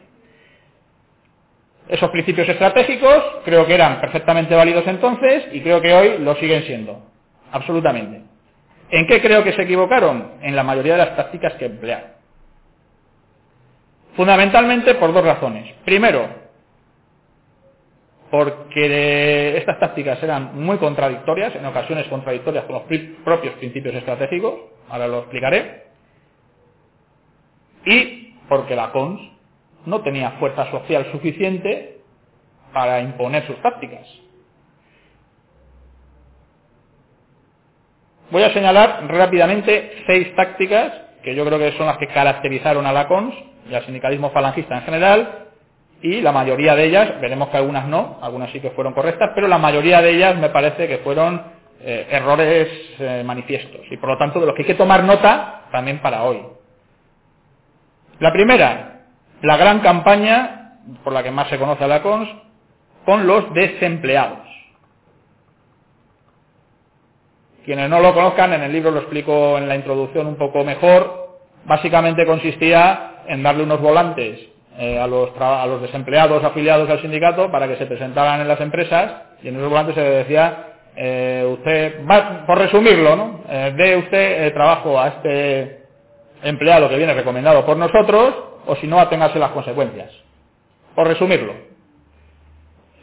Esos 1.89 2.11
principios 2.11 2.49
estratégicos 2.49 3.23
creo 3.45 3.67
que 3.67 3.75
eran 3.75 4.01
perfectamente 4.01 4.55
válidos 4.55 4.87
entonces 4.87 5.49
y 5.53 5.61
creo 5.61 5.81
que 5.81 5.93
hoy 5.93 6.19
lo 6.19 6.35
siguen 6.37 6.63
siendo. 6.63 7.03
Absolutamente. 7.51 8.23
¿En 8.91 9.07
qué 9.07 9.21
creo 9.21 9.43
que 9.43 9.53
se 9.53 9.63
equivocaron? 9.63 10.33
En 10.43 10.55
la 10.55 10.63
mayoría 10.63 10.93
de 10.93 10.99
las 10.99 11.17
tácticas 11.17 11.55
que 11.55 11.67
emplearon. 11.67 12.11
Fundamentalmente 14.15 14.95
por 14.95 15.13
dos 15.13 15.25
razones. 15.25 15.75
Primero, 15.85 16.42
porque 18.33 19.59
estas 19.59 19.79
tácticas 19.79 20.23
eran 20.23 20.59
muy 20.59 20.79
contradictorias, 20.79 21.55
en 21.55 21.67
ocasiones 21.67 22.07
contradictorias 22.09 22.65
con 22.65 22.77
los 22.77 22.85
propios 23.23 23.55
principios 23.57 23.95
estratégicos, 23.95 24.55
ahora 24.89 25.07
lo 25.07 25.19
explicaré, 25.19 25.83
y 27.85 28.35
porque 28.49 28.75
la 28.75 28.91
CONS 28.91 29.21
no 29.85 30.01
tenía 30.01 30.31
fuerza 30.41 30.71
social 30.71 31.13
suficiente 31.13 32.01
para 32.73 33.01
imponer 33.01 33.47
sus 33.47 33.61
tácticas. 33.61 34.07
Voy 38.31 38.45
a 38.45 38.55
señalar 38.55 39.09
rápidamente 39.09 39.93
seis 40.07 40.35
tácticas 40.35 40.91
que 41.23 41.35
yo 41.35 41.45
creo 41.45 41.59
que 41.59 41.73
son 41.73 41.85
las 41.85 41.99
que 41.99 42.07
caracterizaron 42.07 42.87
a 42.87 42.93
la 42.95 43.09
CONS 43.09 43.35
y 43.69 43.75
al 43.75 43.85
sindicalismo 43.85 44.31
falangista 44.31 44.77
en 44.79 44.85
general, 44.85 45.49
y 46.03 46.21
la 46.21 46.33
mayoría 46.33 46.75
de 46.75 46.85
ellas, 46.85 47.21
veremos 47.21 47.49
que 47.49 47.57
algunas 47.57 47.87
no, 47.87 48.19
algunas 48.21 48.51
sí 48.51 48.61
que 48.61 48.71
fueron 48.71 48.93
correctas, 48.93 49.31
pero 49.35 49.47
la 49.47 49.59
mayoría 49.59 50.03
de 50.03 50.11
ellas 50.11 50.37
me 50.37 50.49
parece 50.49 50.89
que 50.89 50.99
fueron 50.99 51.43
eh, 51.81 52.09
errores 52.11 52.69
eh, 52.99 53.23
manifiestos, 53.25 53.81
y 53.89 53.97
por 53.97 54.11
lo 54.11 54.19
tanto 54.19 54.41
de 54.41 54.47
los 54.47 54.55
que 54.55 54.63
hay 54.63 54.67
que 54.67 54.75
tomar 54.75 55.05
nota 55.05 55.63
también 55.71 56.01
para 56.01 56.25
hoy. 56.25 56.43
La 58.19 58.33
primera, 58.33 59.03
la 59.43 59.57
gran 59.57 59.79
campaña, 59.79 60.79
por 61.05 61.13
la 61.13 61.23
que 61.23 61.31
más 61.31 61.49
se 61.49 61.59
conoce 61.59 61.85
a 61.85 61.89
la 61.89 62.03
CONS, 62.03 62.29
con 63.05 63.27
los 63.27 63.53
desempleados. 63.55 64.41
Quienes 67.65 67.89
no 67.89 68.01
lo 68.01 68.13
conozcan, 68.13 68.53
en 68.53 68.63
el 68.63 68.73
libro 68.73 68.91
lo 68.91 69.01
explico 69.01 69.57
en 69.57 69.69
la 69.69 69.77
introducción 69.77 70.27
un 70.27 70.37
poco 70.37 70.65
mejor, 70.65 71.39
básicamente 71.65 72.27
consistía 72.27 73.23
en 73.29 73.45
darle 73.45 73.63
unos 73.63 73.81
volantes 73.81 74.53
eh, 74.79 74.99
a, 74.99 75.07
los 75.07 75.31
a, 75.39 75.67
los 75.67 75.83
desempleados 75.83 76.43
afiliados 76.43 76.89
al 76.89 77.01
sindicato 77.01 77.51
para 77.51 77.69
que 77.69 77.77
se 77.77 77.87
presentaran 77.87 78.41
en 78.41 78.49
las 78.49 78.61
empresas 78.61 79.13
y 79.43 79.49
en 79.49 79.57
esos 79.57 79.69
volantes 79.69 79.95
se 79.95 80.01
decía, 80.01 80.67
eh, 80.97 81.47
usted, 81.51 82.01
por 82.47 82.59
resumirlo, 82.59 83.17
¿no? 83.17 83.41
Eh, 83.49 83.75
dé 83.77 83.97
usted 83.97 84.53
trabajo 84.55 84.99
a 84.99 85.09
este 85.09 85.87
empleado 86.43 86.89
que 86.89 86.97
viene 86.97 87.15
recomendado 87.15 87.65
por 87.67 87.77
nosotros 87.77 88.35
o 88.67 88.77
si 88.77 88.87
no, 88.87 89.01
aténgase 89.01 89.39
las 89.39 89.51
consecuencias. 89.51 90.11
Por 90.95 91.07
resumirlo, 91.07 91.55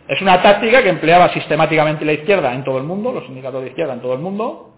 es 0.08 0.22
una 0.22 0.42
táctica 0.42 0.82
que 0.82 0.90
empleaba 0.90 1.30
sistemáticamente 1.34 2.04
la 2.04 2.14
izquierda 2.14 2.54
en 2.54 2.64
todo 2.64 2.78
el 2.78 2.84
mundo, 2.84 3.12
los 3.12 3.26
sindicatos 3.26 3.62
de 3.62 3.70
izquierda 3.70 3.94
en 3.94 4.02
todo 4.02 4.14
el 4.14 4.20
mundo, 4.20 4.74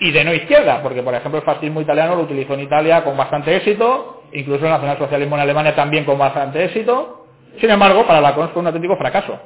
y 0.00 0.10
de 0.10 0.24
no 0.24 0.34
izquierda, 0.34 0.82
porque 0.82 1.02
por 1.02 1.14
ejemplo 1.14 1.38
el 1.38 1.44
fascismo 1.44 1.80
italiano 1.80 2.16
lo 2.16 2.22
utilizó 2.22 2.54
en 2.54 2.60
Italia 2.60 3.04
con 3.04 3.16
bastante 3.16 3.54
éxito, 3.54 4.19
incluso 4.32 4.64
el 4.64 4.70
nacionalsocialismo 4.70 5.36
en 5.36 5.42
Alemania 5.42 5.74
también 5.74 6.04
con 6.04 6.18
bastante 6.18 6.64
éxito, 6.64 7.26
sin 7.60 7.70
embargo 7.70 8.06
para 8.06 8.20
la 8.20 8.34
CONS 8.34 8.52
fue 8.52 8.60
un 8.60 8.66
auténtico 8.66 8.96
fracaso. 8.96 9.38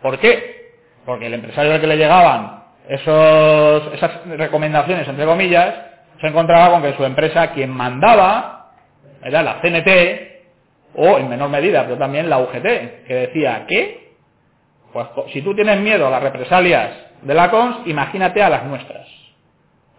¿Por 0.00 0.18
qué? 0.18 0.72
Porque 1.04 1.26
el 1.26 1.34
empresario 1.34 1.72
al 1.72 1.80
que 1.80 1.86
le 1.86 1.96
llegaban 1.96 2.62
esas 2.88 4.26
recomendaciones, 4.26 5.06
entre 5.06 5.24
comillas, 5.24 5.74
se 6.20 6.26
encontraba 6.26 6.70
con 6.70 6.82
que 6.82 6.96
su 6.96 7.04
empresa, 7.04 7.52
quien 7.52 7.70
mandaba, 7.70 8.72
era 9.22 9.42
la 9.42 9.60
CNT 9.60 10.32
o 10.94 11.18
en 11.18 11.28
menor 11.28 11.48
medida, 11.48 11.84
pero 11.84 11.96
también 11.96 12.28
la 12.28 12.38
UGT, 12.38 13.06
que 13.06 13.14
decía 13.14 13.66
que, 13.68 14.14
pues 14.92 15.06
si 15.32 15.42
tú 15.42 15.54
tienes 15.54 15.78
miedo 15.80 16.06
a 16.06 16.10
las 16.10 16.22
represalias 16.22 16.90
de 17.22 17.34
la 17.34 17.50
CONS, 17.50 17.86
imagínate 17.86 18.42
a 18.42 18.50
las 18.50 18.64
nuestras. 18.64 19.06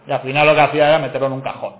Y 0.05 0.11
al 0.11 0.19
final 0.21 0.47
lo 0.47 0.55
que 0.55 0.61
hacía 0.61 0.89
era 0.89 0.99
meterlo 0.99 1.27
en 1.27 1.33
un 1.33 1.41
cajón. 1.41 1.75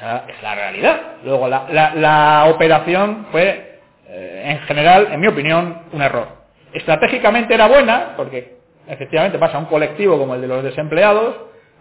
Es 0.00 0.42
la 0.42 0.54
realidad. 0.54 1.00
Luego, 1.24 1.46
la, 1.48 2.46
operación 2.48 3.26
fue, 3.30 3.80
eh, 4.08 4.42
en 4.46 4.58
general, 4.60 5.08
en 5.12 5.20
mi 5.20 5.26
opinión, 5.26 5.82
un 5.92 6.00
error. 6.00 6.28
Estratégicamente 6.72 7.52
era 7.52 7.68
buena, 7.68 8.14
porque 8.16 8.56
efectivamente 8.86 9.38
pasa 9.38 9.58
a 9.58 9.60
un 9.60 9.66
colectivo 9.66 10.18
como 10.18 10.34
el 10.34 10.40
de 10.40 10.48
los 10.48 10.64
desempleados, 10.64 11.36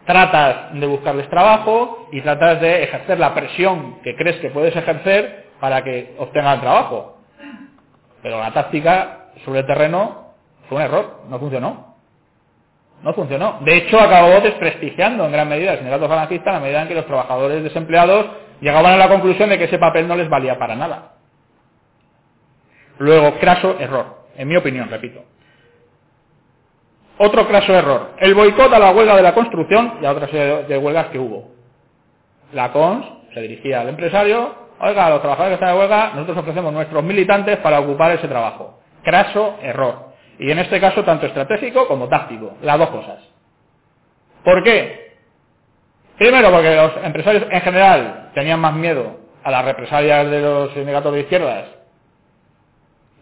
tratas 0.05 0.73
de 0.73 0.85
buscarles 0.85 1.29
trabajo 1.29 2.09
y 2.11 2.21
tratas 2.21 2.59
de 2.59 2.83
ejercer 2.83 3.19
la 3.19 3.33
presión 3.33 4.01
que 4.01 4.15
crees 4.15 4.37
que 4.37 4.49
puedes 4.49 4.75
ejercer 4.75 5.45
para 5.59 5.83
que 5.83 6.15
obtengan 6.17 6.59
trabajo. 6.59 7.19
Pero 8.21 8.39
la 8.39 8.51
táctica 8.51 9.29
sobre 9.45 9.61
el 9.61 9.65
terreno 9.65 10.33
fue 10.67 10.79
un 10.79 10.83
error, 10.83 11.21
no 11.29 11.39
funcionó. 11.39 11.88
No 13.03 13.13
funcionó. 13.13 13.59
De 13.61 13.77
hecho, 13.77 13.99
acabó 13.99 14.41
desprestigiando 14.41 15.25
en 15.25 15.31
gran 15.31 15.47
medida 15.47 15.71
el 15.71 15.77
sindicato 15.77 16.09
falangista 16.09 16.49
a 16.49 16.53
la 16.53 16.59
medida 16.59 16.81
en 16.81 16.87
que 16.87 16.95
los 16.95 17.05
trabajadores 17.05 17.63
desempleados 17.63 18.25
llegaban 18.59 18.93
a 18.93 18.97
la 18.97 19.07
conclusión 19.07 19.49
de 19.49 19.57
que 19.57 19.65
ese 19.65 19.79
papel 19.79 20.07
no 20.07 20.15
les 20.15 20.29
valía 20.29 20.59
para 20.59 20.75
nada. 20.75 21.13
Luego, 22.97 23.35
craso 23.39 23.77
error, 23.79 24.25
en 24.35 24.47
mi 24.47 24.57
opinión, 24.57 24.89
repito. 24.89 25.23
Otro 27.17 27.47
craso 27.47 27.73
error, 27.73 28.11
el 28.19 28.33
boicot 28.33 28.71
a 28.71 28.79
la 28.79 28.91
huelga 28.91 29.15
de 29.15 29.21
la 29.21 29.33
construcción 29.33 29.99
y 30.01 30.05
a 30.05 30.11
otras 30.11 30.31
de 30.31 30.77
huelgas 30.77 31.07
que 31.07 31.19
hubo. 31.19 31.51
La 32.53 32.71
CONS 32.71 33.05
se 33.33 33.41
dirigía 33.41 33.81
al 33.81 33.89
empresario, 33.89 34.55
oiga, 34.79 35.05
a 35.05 35.09
los 35.09 35.19
trabajadores 35.19 35.57
que 35.57 35.63
están 35.63 35.75
de 35.75 35.79
huelga, 35.81 36.11
nosotros 36.15 36.37
ofrecemos 36.37 36.73
nuestros 36.73 37.03
militantes 37.03 37.57
para 37.57 37.79
ocupar 37.79 38.11
ese 38.11 38.27
trabajo. 38.27 38.79
Craso 39.03 39.57
error. 39.61 40.08
Y 40.39 40.51
en 40.51 40.59
este 40.59 40.79
caso, 40.81 41.03
tanto 41.05 41.27
estratégico 41.27 41.87
como 41.87 42.09
táctico, 42.09 42.57
las 42.63 42.79
dos 42.79 42.89
cosas. 42.89 43.19
¿Por 44.43 44.63
qué? 44.63 45.17
Primero, 46.17 46.51
porque 46.51 46.75
los 46.75 46.93
empresarios 47.03 47.45
en 47.49 47.61
general 47.61 48.31
tenían 48.35 48.59
más 48.59 48.73
miedo 48.73 49.19
a 49.43 49.51
las 49.51 49.65
represalias 49.65 50.29
de 50.29 50.41
los 50.41 50.73
sindicatos 50.73 51.13
de 51.13 51.21
izquierdas 51.21 51.65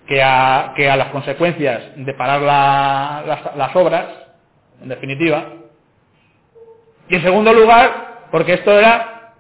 que 0.08 0.24
a, 0.24 0.74
que 0.76 0.90
a 0.90 0.98
las 0.98 1.10
consecuencias 1.10 1.84
de 1.98 2.14
parar 2.16 2.42
la- 2.42 3.24
las, 3.26 3.56
las 3.58 3.76
obras, 3.76 4.08
en 4.82 4.90
definitiva. 4.90 5.46
Y 7.10 7.16
en 7.16 7.24
segundo 7.24 7.54
lugar, 7.54 8.28
porque 8.32 8.54
esto 8.56 8.78
era 8.78 9.34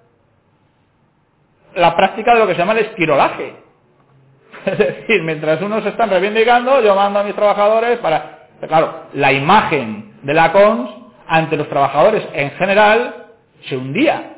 la 1.75 1.95
práctica 1.95 2.33
de 2.33 2.39
lo 2.39 2.47
que 2.47 2.53
se 2.53 2.59
llama 2.59 2.73
el 2.73 2.79
esquirolaje. 2.87 3.55
Es 4.71 4.77
decir, 4.77 5.23
mientras 5.23 5.61
unos 5.61 5.85
están 5.85 6.09
reivindicando, 6.09 6.81
yo 6.81 6.93
mando 6.93 7.19
a 7.19 7.23
mis 7.23 7.35
trabajadores 7.35 7.99
para... 7.99 8.47
Claro, 8.67 9.03
la 9.13 9.31
imagen 9.31 10.15
de 10.23 10.33
la 10.33 10.51
CONS 10.51 10.89
ante 11.27 11.55
los 11.55 11.69
trabajadores 11.69 12.27
en 12.33 12.51
general 12.51 13.27
se 13.67 13.77
hundía. 13.77 14.33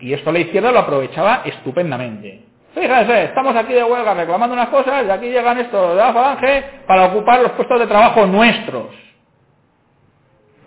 Y 0.00 0.12
esto 0.12 0.32
la 0.32 0.40
izquierda 0.40 0.72
lo 0.72 0.80
aprovechaba 0.80 1.42
estupendamente. 1.44 2.44
Fíjense, 2.74 3.24
estamos 3.24 3.54
aquí 3.54 3.72
de 3.72 3.84
huelga 3.84 4.14
reclamando 4.14 4.54
unas 4.54 4.68
cosas 4.68 5.04
y 5.06 5.10
aquí 5.10 5.26
llegan 5.28 5.58
estos 5.58 5.90
de 5.90 5.96
la 5.96 6.12
falange 6.12 6.64
para 6.86 7.06
ocupar 7.06 7.40
los 7.40 7.52
puestos 7.52 7.78
de 7.78 7.86
trabajo 7.86 8.26
nuestros. 8.26 8.86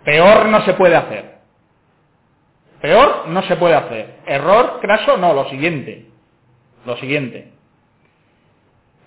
Peor 0.04 0.46
no 0.46 0.62
se 0.62 0.74
puede 0.74 0.96
hacer. 0.96 1.32
Peor 2.80 3.28
no 3.28 3.42
se 3.42 3.56
puede 3.56 3.74
hacer. 3.74 4.20
Error 4.26 4.78
craso, 4.80 5.16
no, 5.16 5.34
lo 5.34 5.48
siguiente. 5.48 6.06
Lo 6.86 6.96
siguiente. 6.96 7.52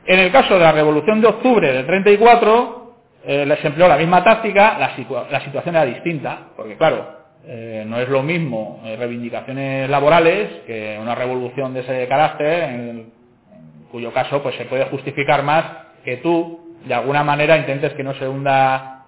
En 0.06 0.20
el 0.20 0.32
caso 0.32 0.56
de 0.56 0.62
la 0.62 0.72
Revolución 0.72 1.22
de 1.22 1.28
Octubre 1.28 1.72
del 1.74 1.86
34, 1.86 2.94
eh, 3.26 3.46
les 3.46 3.64
empleó 3.66 3.88
la 3.88 3.98
misma 3.98 4.24
táctica, 4.24 4.78
la, 4.80 4.96
situa- 4.96 5.28
la 5.30 5.42
situación 5.42 5.76
era 5.76 5.86
distinta, 5.86 6.40
porque 6.56 6.78
claro, 6.78 7.08
eh, 7.46 7.84
no 7.88 8.00
es 8.00 8.10
lo 8.10 8.24
mismo 8.24 8.82
eh, 8.86 8.96
reivindicaciones 8.98 9.90
laborales 9.90 10.50
que 10.68 10.98
una 11.02 11.16
revolución 11.16 11.74
de 11.74 11.82
ese 11.82 12.08
carácter, 12.08 12.64
en, 12.64 12.72
en 12.90 13.14
cuyo 13.92 14.14
caso 14.14 14.42
pues 14.44 14.56
se 14.56 14.66
puede 14.66 14.86
justificar 14.86 15.44
más 15.44 15.66
que 16.04 16.18
tú, 16.18 16.76
de 16.86 16.94
alguna 16.94 17.24
manera, 17.24 17.58
intentes 17.58 17.94
que 17.94 18.04
no 18.04 18.14
se 18.16 18.28
hunda 18.28 19.06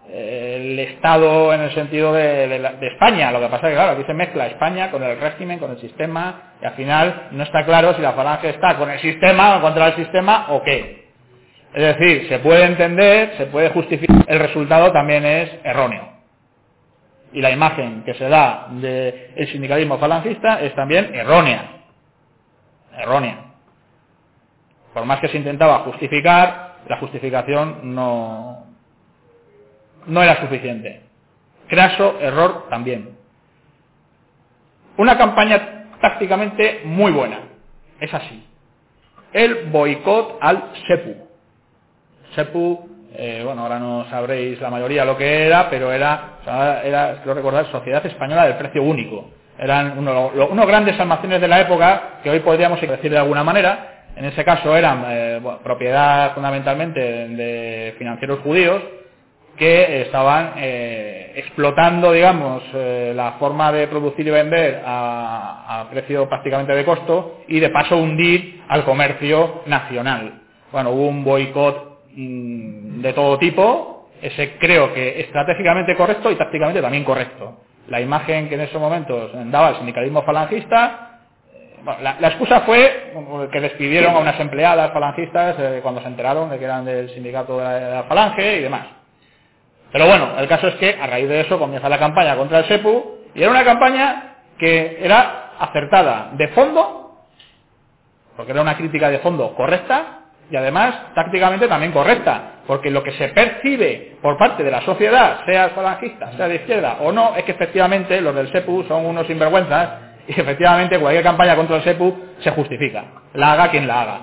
el 0.74 0.79
Estado 0.79 1.53
en 1.53 1.62
el 1.62 1.71
sentido 1.74 2.13
de 2.13 2.59
la- 2.59 2.74
de 2.74 2.88
España. 2.88 3.31
Lo 3.31 3.39
que 3.39 3.47
pasa 3.47 3.67
es 3.67 3.71
que, 3.71 3.75
claro, 3.75 3.91
aquí 3.93 4.03
se 4.05 4.13
mezcla 4.13 4.47
España 4.47 4.91
con 4.91 5.03
el 5.03 5.19
régimen, 5.19 5.59
con 5.59 5.71
el 5.71 5.79
sistema, 5.79 6.53
y 6.62 6.65
al 6.65 6.74
final 6.74 7.29
no 7.31 7.43
está 7.43 7.65
claro 7.65 7.93
si 7.95 8.01
la 8.01 8.13
falange 8.13 8.50
está 8.50 8.77
con 8.77 8.89
el 8.89 9.00
sistema 9.00 9.57
o 9.57 9.62
contra 9.62 9.88
el 9.88 9.95
sistema 9.95 10.47
o 10.50 10.63
qué. 10.63 11.07
Es 11.74 11.97
decir, 11.97 12.27
se 12.29 12.39
puede 12.39 12.65
entender, 12.65 13.36
se 13.38 13.47
puede 13.47 13.69
justificar, 13.69 14.17
el 14.27 14.39
resultado 14.39 14.91
también 14.91 15.25
es 15.25 15.51
erróneo. 15.63 16.09
Y 17.33 17.41
la 17.41 17.51
imagen 17.51 18.03
que 18.05 18.13
se 18.15 18.29
da 18.29 18.67
del 18.71 19.47
sindicalismo 19.51 20.00
falangista 20.00 20.62
es 20.62 20.74
también 20.75 21.13
errónea. 21.13 21.71
Errónea. 22.97 23.45
Por 24.93 25.05
más 25.05 25.19
que 25.19 25.29
se 25.29 25.38
intentaba 25.38 25.79
justificar, 25.79 26.77
la 26.88 26.97
justificación 26.97 27.95
no, 27.95 28.66
no 30.08 30.24
era 30.24 30.42
suficiente. 30.42 31.02
Craso 31.68 32.20
error 32.20 32.68
también. 32.70 33.10
Una 34.98 35.17
campaña 35.17 35.86
tácticamente 36.02 36.82
muy 36.86 37.12
buena. 37.12 37.39
Es 38.00 38.13
así. 38.13 38.43
El 39.34 39.65
boicot 39.65 40.38
al 40.41 40.72
SEPU. 40.88 41.28
SEPU, 42.36 42.89
eh, 43.13 43.41
bueno, 43.43 43.63
ahora 43.63 43.80
no 43.80 44.06
sabréis 44.10 44.60
la 44.62 44.70
mayoría 44.70 45.06
lo 45.06 45.17
que 45.17 45.46
era, 45.46 45.70
pero 45.70 45.91
era, 45.91 46.39
era 46.84 47.22
creo 47.22 47.36
recordar, 47.36 47.65
Sociedad 47.72 48.06
Española 48.06 48.46
del 48.46 48.56
Precio 48.56 48.84
Único. 48.84 49.30
Eran 49.58 49.98
unos 49.98 50.67
grandes 50.67 51.00
almacenes 51.00 51.41
de 51.41 51.48
la 51.48 51.62
época, 51.62 52.20
que 52.24 52.30
hoy 52.30 52.39
podríamos 52.39 52.80
decir 52.80 53.12
de 53.12 53.17
alguna 53.17 53.43
manera, 53.43 54.06
en 54.15 54.26
ese 54.26 54.46
caso 54.46 54.76
eran 54.76 55.04
eh, 55.08 55.41
propiedad 55.63 56.34
fundamentalmente 56.34 57.00
de 57.00 57.96
financieros 57.98 58.39
judíos, 58.39 58.82
que 59.58 60.04
estaban 60.04 60.54
eh, 60.58 61.34
explotando, 61.36 62.12
digamos, 62.12 62.63
eh, 62.74 63.12
la 63.15 63.34
forma 63.34 63.72
de 63.72 63.88
producir 63.88 64.26
y 64.28 64.30
vender 64.30 64.82
a, 64.86 65.88
precio 65.91 66.28
prácticamente 66.30 66.74
de 66.74 66.86
costo 66.86 67.39
y 67.48 67.60
de 67.60 67.70
paso 67.70 67.98
hundir 67.98 68.62
al 68.67 68.84
comercio 68.84 69.63
nacional. 69.65 70.41
Bueno, 70.72 70.91
hubo 70.91 71.08
un 71.08 71.24
boicot 71.24 72.02
mm, 72.13 73.02
de 73.02 73.13
todo 73.13 73.38
tipo, 73.39 74.10
ese 74.22 74.58
creo 74.58 74.93
que 74.93 75.22
estratégicamente 75.22 75.96
correcto 75.96 76.30
y 76.30 76.36
tácticamente 76.36 76.82
también 76.82 77.04
correcto. 77.04 77.58
La 77.88 78.02
imagen 78.02 78.50
que 78.50 78.56
en 78.56 78.62
esos 78.62 78.80
momentos 78.80 79.32
daba 79.50 79.70
el 79.70 79.78
sindicalismo 79.78 80.24
falangista, 80.24 81.22
eh, 81.54 81.86
la, 82.02 82.28
excusa 82.28 82.62
fue 82.62 83.13
que 83.52 83.62
despidieron 83.62 84.15
a 84.15 84.20
unas 84.20 84.39
empleadas 84.39 84.91
falangistas 84.91 85.56
cuando 85.82 86.02
se 86.02 86.08
enteraron 86.08 86.50
de 86.50 86.60
que 86.60 86.65
eran 86.65 86.86
del 86.86 87.10
sindicato 87.12 87.58
de 87.58 87.63
la 87.63 88.04
falange 88.04 88.58
y 88.58 88.62
demás. 88.63 88.96
Pero 89.91 90.08
bueno, 90.08 90.32
el 90.38 90.47
caso 90.47 90.67
es 90.67 90.76
que 90.76 90.97
a 91.00 91.08
raíz 91.08 91.30
de 91.30 91.41
eso 91.41 91.58
comienza 91.58 91.89
la 91.89 91.97
campaña 91.97 92.36
contra 92.36 92.60
el 92.60 92.65
SEPU 92.65 93.17
y 93.34 93.41
era 93.41 93.52
una 93.52 93.63
campaña 93.63 94.36
que 94.58 94.97
era 95.02 95.52
acertada 95.60 96.32
de 96.34 96.47
fondo, 96.50 97.23
porque 98.36 98.52
era 98.52 98.62
una 98.62 98.76
crítica 98.76 99.10
de 99.10 99.19
fondo 99.19 99.54
correcta 99.56 100.19
y 100.50 100.56
además 100.56 101.13
tácticamente 101.13 101.67
también 101.67 101.91
correcta, 101.91 102.62
porque 102.65 102.89
lo 102.89 103.04
que 103.04 103.12
se 103.13 103.30
percibe 103.30 104.17
por 104.21 104.38
parte 104.38 104.63
de 104.63 104.71
la 104.71 104.82
sociedad, 104.82 105.45
sea 105.45 105.69
falangista, 105.69 106.32
sea 106.34 106.47
de 106.47 106.56
izquierda 106.56 106.97
o 107.02 107.12
no, 107.12 107.36
es 107.36 107.43
que 107.43 107.52
efectivamente 107.52 108.21
los 108.21 108.34
del 108.36 108.52
SEPU 108.52 108.86
son 108.88 109.06
unos 109.06 109.28
sinvergüenzas 109.28 109.89
y 110.28 110.39
efectivamente 110.39 111.00
cualquier 111.00 111.23
campaña 111.23 111.56
contra 111.56 111.78
el 111.78 111.84
SEPU 111.84 112.17
se 112.39 112.52
justifica, 112.52 113.06
la 113.34 113.54
haga 113.54 113.71
quien 113.71 113.88
la 113.88 114.02
haga. 114.02 114.19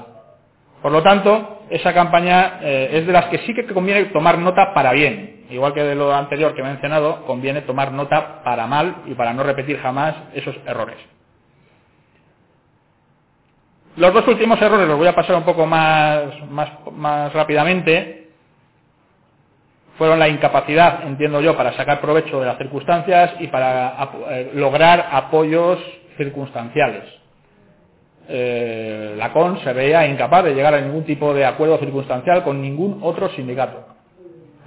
Por 0.83 0.93
lo 0.93 1.03
tanto, 1.03 1.63
esa 1.71 1.95
campaña 1.95 2.59
eh, 2.61 2.91
es 2.93 3.07
de 3.07 3.13
las 3.13 3.27
que 3.27 3.39
sí 3.39 3.55
que 3.55 3.67
conviene 3.67 4.05
tomar 4.07 4.39
nota 4.39 4.75
para 4.75 4.93
bien. 4.93 5.34
Igual 5.51 5.75
que 5.75 5.83
de 5.83 5.95
lo 5.95 6.15
anterior 6.15 6.55
que 6.55 6.61
he 6.61 6.65
mencionado, 6.65 7.25
conviene 7.27 7.63
tomar 7.63 7.93
nota 7.93 8.43
para 8.43 8.67
mal 8.67 9.03
y 9.07 9.15
para 9.15 9.33
no 9.33 9.43
repetir 9.43 9.79
jamás 9.79 10.15
esos 10.35 10.57
errores. 10.67 10.97
Los 13.97 14.13
dos 14.13 14.27
últimos 14.27 14.61
errores 14.61 14.89
los 14.89 14.99
voy 14.99 15.07
a 15.07 15.15
pasar 15.15 15.37
un 15.37 15.45
poco 15.45 15.67
más, 15.67 16.23
más, 16.51 16.71
más 16.93 17.33
rápidamente. 17.33 18.29
Fueron 19.97 20.19
la 20.19 20.29
incapacidad, 20.29 21.07
entiendo 21.07 21.41
yo, 21.41 21.57
para 21.57 21.73
sacar 21.75 22.01
provecho 22.01 22.41
de 22.41 22.47
las 22.47 22.59
circunstancias 22.59 23.35
y 23.39 23.47
para 23.47 24.11
eh, 24.31 24.51
lograr 24.55 25.09
apoyos 25.13 25.79
circunstanciales. 26.17 27.05
Eh, 28.27 29.15
la 29.17 29.33
CON 29.33 29.61
se 29.63 29.73
veía 29.73 30.07
incapaz 30.07 30.45
de 30.45 30.55
llegar 30.55 30.75
a 30.75 30.81
ningún 30.81 31.05
tipo 31.05 31.33
de 31.33 31.45
acuerdo 31.45 31.79
circunstancial 31.79 32.43
con 32.43 32.61
ningún 32.61 32.99
otro 33.03 33.29
sindicato. 33.31 33.94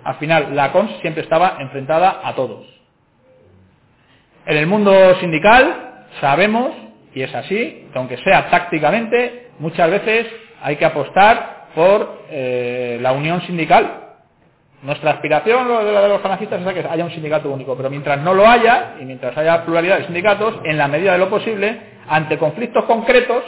Al 0.04 0.16
final, 0.16 0.56
la 0.56 0.72
CON 0.72 0.90
siempre 1.02 1.24
estaba 1.24 1.58
enfrentada 1.60 2.22
a 2.24 2.34
todos. 2.34 2.66
En 4.46 4.58
el 4.58 4.68
mundo 4.68 4.94
sindical 5.20 6.06
sabemos, 6.22 6.72
y 7.14 7.22
es 7.22 7.34
así, 7.36 7.88
que 7.92 8.00
aunque 8.00 8.18
sea 8.18 8.50
tácticamente, 8.50 9.50
muchas 9.60 9.90
veces 9.90 10.28
hay 10.62 10.78
que 10.78 10.86
apostar 10.86 11.68
por 11.76 12.24
eh, 12.30 12.98
la 13.02 13.12
unión 13.12 13.42
sindical. 13.42 14.04
Nuestra 14.84 15.12
aspiración, 15.12 15.68
lo 15.68 15.84
de 15.84 15.92
la 15.92 16.02
de 16.02 16.10
los 16.10 16.22
falangistas, 16.22 16.62
es 16.62 16.74
que 16.74 16.88
haya 16.88 17.04
un 17.04 17.12
sindicato 17.12 17.52
único, 17.52 17.76
pero 17.76 17.90
mientras 17.90 18.20
no 18.20 18.34
lo 18.34 18.48
haya, 18.48 18.96
y 19.02 19.06
mientras 19.06 19.36
haya 19.38 19.66
pluralidad 19.66 19.98
de 19.98 20.06
sindicatos, 20.06 20.60
en 20.64 20.78
la 20.78 20.88
medida 20.88 21.14
de 21.14 21.18
lo 21.18 21.30
posible, 21.30 21.80
ante 22.08 22.38
conflictos 22.38 22.86
concretos, 22.86 23.44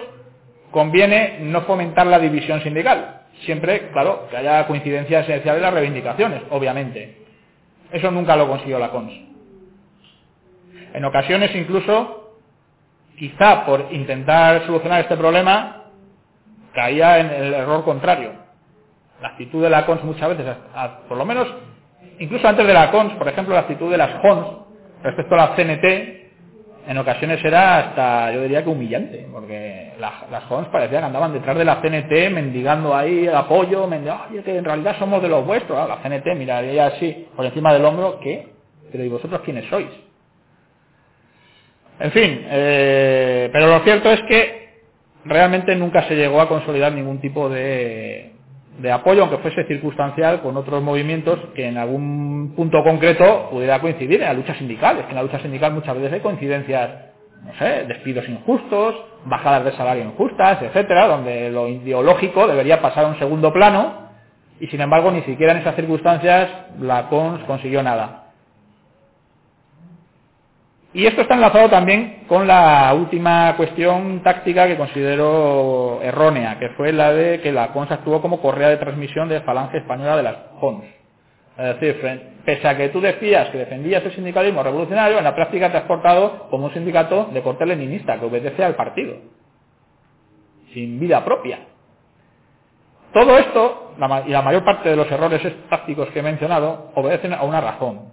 conviene 0.72 1.38
no 1.42 1.62
fomentar 1.62 2.08
la 2.08 2.20
división 2.20 2.62
sindical. 2.62 3.19
Siempre, 3.46 3.90
claro, 3.92 4.28
que 4.30 4.38
haya 4.38 4.68
coincidencia 4.68 5.22
esencial 5.22 5.56
de 5.56 5.62
las 5.62 5.74
reivindicaciones, 5.74 6.42
obviamente. 6.50 7.18
Eso 7.92 8.12
nunca 8.12 8.36
lo 8.36 8.48
consiguió 8.48 8.78
la 8.80 8.90
CONS. 8.90 9.14
En 10.94 11.06
ocasiones 11.06 11.56
incluso, 11.56 12.38
quizá 13.18 13.66
por 13.66 13.88
intentar 13.92 14.66
solucionar 14.66 15.02
este 15.02 15.16
problema, 15.18 15.86
caía 16.74 17.20
en 17.20 17.28
el 17.28 17.54
error 17.54 17.84
contrario. 17.84 18.34
La 19.22 19.30
actitud 19.30 19.62
de 19.62 19.70
la 19.70 19.86
CONS 19.86 20.04
muchas 20.04 20.30
veces, 20.30 20.56
por 21.08 21.18
lo 21.18 21.26
menos, 21.26 21.48
incluso 22.20 22.48
antes 22.48 22.66
de 22.66 22.74
la 22.74 22.92
CONS, 22.92 23.14
por 23.14 23.28
ejemplo, 23.28 23.54
la 23.54 23.62
actitud 23.62 23.90
de 23.92 23.98
las 23.98 24.22
JONS 24.22 24.48
respecto 25.04 25.36
a 25.36 25.38
la 25.38 25.56
CNT, 25.56 26.19
en 26.90 26.98
ocasiones 26.98 27.40
era 27.46 27.78
hasta, 27.78 28.32
yo 28.32 28.42
diría 28.42 28.64
que 28.64 28.70
humillante, 28.72 29.28
porque 29.32 29.92
las 30.00 30.44
jóvenes 30.46 30.72
parecían 30.72 31.02
que 31.02 31.06
andaban 31.06 31.34
detrás 31.34 31.56
de 31.56 31.64
la 31.64 31.82
CNT 31.82 32.32
mendigando 32.32 32.96
ahí 32.96 33.28
el 33.28 33.36
apoyo, 33.36 33.86
mendigando, 33.86 34.26
oye, 34.32 34.42
que 34.42 34.58
en 34.58 34.66
realidad 34.66 34.96
somos 34.98 35.22
de 35.22 35.30
los 35.30 35.46
vuestros, 35.46 35.78
ah, 35.78 35.88
la 35.88 35.98
CNT 35.98 36.36
miraría 36.36 36.88
así 36.88 37.28
por 37.36 37.46
encima 37.46 37.72
del 37.74 37.86
hombro, 37.86 38.20
¿qué? 38.20 38.48
Pero 38.92 39.04
¿y 39.04 39.08
vosotros 39.08 39.40
quiénes 39.46 39.66
sois? 39.70 39.88
En 42.00 42.12
fin, 42.12 42.42
eh, 42.50 43.52
pero 43.54 43.68
lo 43.68 43.82
cierto 43.82 44.10
es 44.10 44.22
que 44.24 44.80
realmente 45.26 45.76
nunca 45.76 46.08
se 46.08 46.16
llegó 46.16 46.42
a 46.42 46.48
consolidar 46.48 46.92
ningún 46.92 47.22
tipo 47.22 47.50
de, 47.50 48.32
de 48.82 48.92
apoyo, 48.92 49.22
aunque 49.22 49.38
fuese 49.40 49.66
circunstancial, 49.66 50.42
con 50.42 50.56
otros 50.58 50.82
movimientos 50.82 51.40
que 51.56 51.68
en 51.68 51.78
algún 51.78 52.54
punto 52.56 52.84
concreto 52.84 53.50
pudiera 53.52 53.80
coincidir 53.80 54.22
en 54.22 54.28
la 54.28 54.34
lucha 54.34 54.56
sindical. 54.56 54.98
Es 54.98 55.04
que 55.06 55.10
en 55.10 55.16
la 55.16 55.24
lucha 55.24 55.40
sindical 55.40 55.74
muchas 55.74 55.96
veces 55.96 56.14
hay 56.14 56.20
coincidencias, 56.22 56.90
no 57.46 57.54
sé, 57.60 57.86
despidos 57.86 58.28
injustos, 58.28 58.96
bajadas 59.26 59.66
de 59.66 59.72
salario 59.74 60.06
injustas, 60.06 60.62
etcétera, 60.62 61.08
donde 61.08 61.52
lo 61.52 61.68
ideológico 61.68 62.48
debería 62.48 62.82
pasar 62.82 63.06
a 63.06 63.10
un 63.10 63.20
segundo 63.20 63.52
plano 63.52 64.10
y 64.60 64.68
sin 64.68 64.82
embargo 64.82 65.12
ni 65.12 65.22
siquiera 65.22 65.54
en 65.54 65.60
esas 65.60 65.76
circunstancias 65.76 66.50
la 66.80 67.08
CONS 67.10 67.44
consiguió 67.46 67.84
nada. 67.84 68.29
Y 71.00 71.08
esto 71.08 71.22
está 71.22 71.36
enlazado 71.36 71.70
también 71.70 72.26
con 72.28 72.46
la 72.46 72.94
última 72.94 73.56
cuestión 73.56 74.22
táctica 74.22 74.68
que 74.68 74.76
considero 74.76 76.02
errónea, 76.02 76.60
que 76.60 76.72
fue 76.72 76.92
la 76.92 77.14
de 77.14 77.40
que 77.40 77.54
la 77.54 77.72
CONS 77.72 77.92
actuó 77.92 78.22
como 78.22 78.42
correa 78.42 78.68
de 78.68 78.76
transmisión 78.76 79.30
de 79.30 79.40
falange 79.40 79.78
española 79.78 80.18
de 80.18 80.24
las 80.24 80.36
CONS. 80.60 80.84
Es 81.58 81.80
decir, 81.80 82.42
pese 82.44 82.68
a 82.68 82.76
que 82.76 82.90
tú 82.90 83.00
decías 83.00 83.48
que 83.48 83.60
defendías 83.60 84.04
el 84.04 84.14
sindicalismo 84.14 84.62
revolucionario, 84.62 85.20
en 85.20 85.24
la 85.24 85.34
práctica 85.34 85.72
te 85.72 85.78
has 85.78 85.84
portado 85.84 86.50
como 86.50 86.66
un 86.66 86.74
sindicato 86.74 87.30
de 87.32 87.42
corte 87.44 87.66
leninista, 87.66 88.20
que 88.20 88.26
obedece 88.26 88.62
al 88.62 88.76
partido, 88.76 89.16
sin 90.74 91.00
vida 91.00 91.24
propia. 91.24 91.60
Todo 93.14 93.38
esto, 93.38 93.94
y 94.28 94.32
la 94.32 94.42
mayor 94.42 94.66
parte 94.66 94.90
de 94.90 94.98
los 94.98 95.10
errores 95.10 95.42
tácticos 95.70 96.10
que 96.10 96.20
he 96.20 96.24
mencionado, 96.24 96.92
obedecen 96.96 97.34
a 97.34 97.44
una 97.44 97.62
razón. 97.62 98.12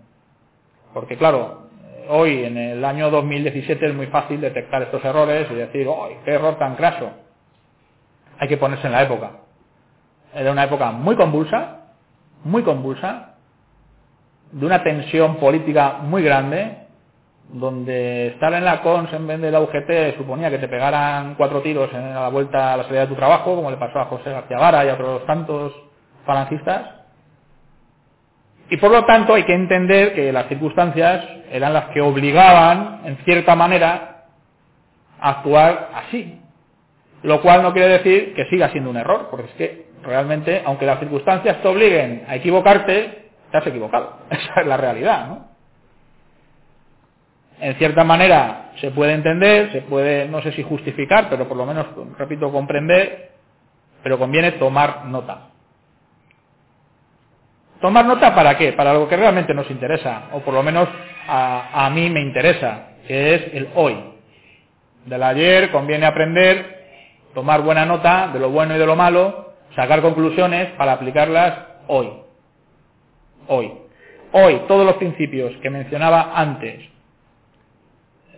Porque 0.95 1.17
claro, 1.17 1.66
hoy, 2.09 2.45
en 2.45 2.57
el 2.57 2.85
año 2.85 3.11
2017, 3.11 3.87
es 3.87 3.95
muy 3.95 4.07
fácil 4.07 4.41
detectar 4.41 4.83
estos 4.83 5.05
errores 5.05 5.47
y 5.51 5.55
decir, 5.55 5.89
¡ay, 5.89 6.17
qué 6.25 6.33
error 6.33 6.59
tan 6.59 6.77
craso! 6.77 7.11
Hay 8.39 8.49
que 8.49 8.57
ponerse 8.57 8.87
en 8.87 8.93
la 8.93 9.03
época. 9.03 9.31
Era 10.35 10.53
una 10.53 10.65
época 10.65 10.93
muy 10.93 11.17
convulsa, 11.17 11.87
muy 12.45 12.63
convulsa, 12.63 13.35
de 14.53 14.67
una 14.67 14.83
tensión 14.83 15.37
política 15.37 15.99
muy 16.03 16.23
grande, 16.23 16.87
donde 17.53 18.29
estar 18.29 18.53
en 18.55 18.65
la 18.65 18.83
CONS 18.83 19.13
en 19.13 19.27
vez 19.27 19.41
de 19.41 19.51
la 19.51 19.61
UGT 19.61 20.17
suponía 20.17 20.51
que 20.51 20.59
te 20.59 20.69
pegaran 20.69 21.35
cuatro 21.37 21.63
tiros 21.63 21.93
en 21.93 22.15
la 22.15 22.29
vuelta 22.29 22.73
a 22.73 22.77
la 22.77 22.85
salida 22.85 23.03
de 23.03 23.07
tu 23.09 23.15
trabajo, 23.15 23.55
como 23.55 23.71
le 23.71 23.77
pasó 23.77 24.01
a 24.01 24.07
José 24.07 24.31
García 24.31 24.59
Vara 24.59 24.85
y 24.85 24.89
a 24.89 24.95
otros 24.95 25.25
tantos 25.27 25.73
falangistas, 26.25 27.06
y 28.69 28.77
por 28.79 28.91
lo 28.91 29.05
tanto 29.05 29.35
hay 29.35 29.45
que 29.45 29.55
entender 29.55 30.15
que 30.15 30.33
las 30.33 30.47
circunstancias 30.49 31.25
eran 31.51 31.73
las 31.73 31.87
que 31.87 32.01
obligaban, 32.01 33.03
en 33.05 33.17
cierta 33.19 33.55
manera, 33.55 34.25
a 35.21 35.31
actuar 35.31 35.91
así. 35.95 36.41
Lo 37.23 37.41
cual 37.41 37.63
no 37.63 37.73
quiere 37.73 37.89
decir 37.89 38.35
que 38.35 38.47
siga 38.47 38.71
siendo 38.71 38.91
un 38.91 38.97
error, 38.97 39.29
porque 39.31 39.47
es 39.47 39.55
que 39.55 39.87
realmente, 40.03 40.63
aunque 40.65 40.87
las 40.87 40.99
circunstancias 40.99 41.63
te 41.63 41.69
obliguen 41.69 42.25
a 42.29 42.37
equivocarte, 42.37 43.31
te 43.51 43.57
has 43.57 43.67
equivocado. 43.67 44.19
Esa 44.31 44.61
es 44.61 44.67
la 44.67 44.77
realidad, 44.77 45.29
¿no? 45.29 45.49
En 47.59 47.75
cierta 47.77 48.05
manera 48.05 48.73
se 48.81 48.91
puede 48.91 49.13
entender, 49.13 49.73
se 49.73 49.81
puede, 49.83 50.29
no 50.29 50.43
sé 50.43 50.53
si 50.53 50.63
justificar, 50.63 51.29
pero 51.31 51.49
por 51.49 51.57
lo 51.57 51.65
menos, 51.65 51.87
repito, 52.19 52.53
comprender, 52.53 53.31
pero 54.03 54.19
conviene 54.19 54.53
tomar 54.53 55.07
nota. 55.07 55.51
¿Tomar 57.81 58.07
nota 58.07 58.35
para 58.35 58.57
qué? 58.57 58.73
Para 58.73 58.93
algo 58.93 59.09
que 59.09 59.17
realmente 59.17 59.53
nos 59.53 59.71
interesa, 59.71 60.29
o 60.33 60.41
por 60.41 60.55
lo 60.55 60.63
menos 60.63 60.89
a, 61.29 61.91
mí 61.93 62.09
me 62.09 62.21
interesa, 62.21 62.89
que 63.07 63.35
es 63.35 63.55
el 63.55 63.69
hoy. 63.75 63.97
Del 65.05 65.23
ayer 65.23 65.71
conviene 65.71 66.07
aprender, 66.07 66.85
tomar 67.35 67.61
buena 67.63 67.85
nota 67.85 68.31
de 68.33 68.41
lo 68.41 68.51
bueno 68.51 68.75
y 68.75 68.79
de 68.79 68.87
lo 68.87 68.97
malo, 68.97 69.53
sacar 69.75 70.01
conclusiones 70.01 70.71
para 70.73 70.93
aplicarlas 70.93 71.59
hoy. 71.87 72.11
Hoy. 73.49 73.73
Hoy 74.33 74.63
todos 74.67 74.87
los 74.87 74.97
principios 74.97 75.53
que 75.63 75.71
mencionaba 75.71 76.33
antes 76.35 76.83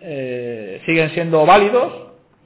eh, 0.01 0.81
siguen 0.85 1.11
siendo 1.11 1.45
válidos 1.45 1.93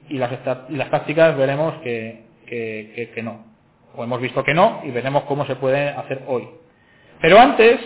y 0.08 0.18
las, 0.18 0.30
las 0.70 0.90
tácticas 0.90 1.36
veremos 1.36 1.74
que, 1.82 2.22
que 2.46 3.22
no. 3.22 3.44
O 3.96 4.04
hemos 4.04 4.20
visto 4.20 4.44
que 4.44 4.54
no 4.54 4.80
y 4.84 4.90
veremos 4.90 5.24
cómo 5.24 5.44
se 5.46 5.56
puede 5.56 5.88
hacer 5.88 6.22
hoy. 6.26 6.48
Pero 7.24 7.40
antes 7.40 7.80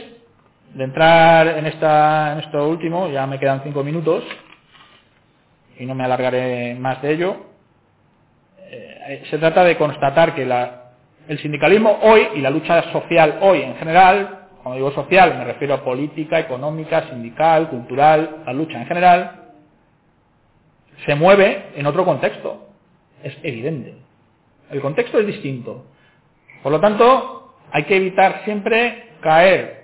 de 0.75 0.83
entrar 0.83 1.47
en, 1.47 1.67
esta, 1.67 2.33
en 2.33 2.39
esto 2.41 2.69
último, 2.69 3.07
ya 3.07 3.25
me 3.25 3.39
quedan 3.39 3.63
cinco 3.63 3.85
minutos 3.85 4.25
y 5.79 5.87
no 5.87 5.95
me 5.95 6.03
alargaré 6.03 6.75
más 6.75 7.01
de 7.03 7.13
ello, 7.13 7.37
eh, 8.69 9.23
se 9.31 9.39
trata 9.39 9.63
de 9.63 9.77
constatar 9.77 10.35
que 10.35 10.43
el 10.43 11.39
sindicalismo 11.39 12.01
hoy 12.03 12.31
y 12.35 12.41
la 12.41 12.51
lucha 12.51 12.91
social 12.91 13.39
hoy 13.43 13.63
en 13.63 13.77
general, 13.77 14.49
cuando 14.61 14.75
digo 14.75 14.91
social 14.91 15.39
me 15.39 15.45
refiero 15.45 15.75
a 15.75 15.85
política, 15.85 16.41
económica, 16.41 17.09
sindical, 17.09 17.69
cultural, 17.69 18.43
la 18.45 18.53
lucha 18.53 18.81
en 18.81 18.89
general, 18.89 19.53
se 21.07 21.15
mueve 21.15 21.67
en 21.77 21.87
otro 21.87 22.05
contexto. 22.05 22.71
Es 23.23 23.39
evidente. 23.45 23.95
El 24.69 24.81
contexto 24.81 25.21
es 25.21 25.29
distinto. 25.29 25.85
Por 26.61 26.73
lo 26.73 26.81
tanto, 26.81 27.55
hay 27.71 27.85
que 27.85 27.95
evitar 27.95 28.43
siempre 28.45 29.08
caer 29.21 29.79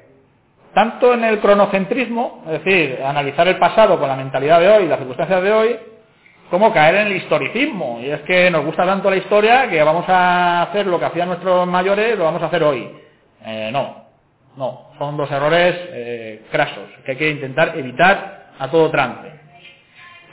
tanto 0.74 1.14
en 1.14 1.24
el 1.24 1.38
cronocentrismo, 1.38 2.42
es 2.46 2.64
decir, 2.64 3.00
analizar 3.02 3.46
el 3.46 3.58
pasado 3.58 3.98
con 3.98 4.08
la 4.08 4.16
mentalidad 4.16 4.60
de 4.60 4.68
hoy, 4.68 4.88
las 4.88 4.98
circunstancias 4.98 5.42
de 5.42 5.52
hoy, 5.52 5.76
como 6.50 6.72
caer 6.72 6.96
en 6.96 7.06
el 7.06 7.16
historicismo. 7.16 8.00
Y 8.02 8.10
es 8.10 8.20
que 8.22 8.50
nos 8.50 8.64
gusta 8.64 8.84
tanto 8.84 9.08
la 9.08 9.16
historia 9.16 9.68
que 9.70 9.82
vamos 9.82 10.04
a 10.08 10.62
hacer 10.62 10.86
lo 10.86 10.98
que 10.98 11.06
hacían 11.06 11.28
nuestros 11.28 11.66
mayores, 11.68 12.18
lo 12.18 12.24
vamos 12.24 12.42
a 12.42 12.46
hacer 12.46 12.62
hoy. 12.64 12.90
Eh, 13.46 13.70
no, 13.72 14.04
no, 14.56 14.90
son 14.98 15.16
dos 15.16 15.30
errores 15.30 15.74
eh, 15.76 16.42
crasos 16.50 16.88
que 17.04 17.12
hay 17.12 17.16
que 17.16 17.30
intentar 17.30 17.78
evitar 17.78 18.48
a 18.58 18.68
todo 18.68 18.90
trance. 18.90 19.32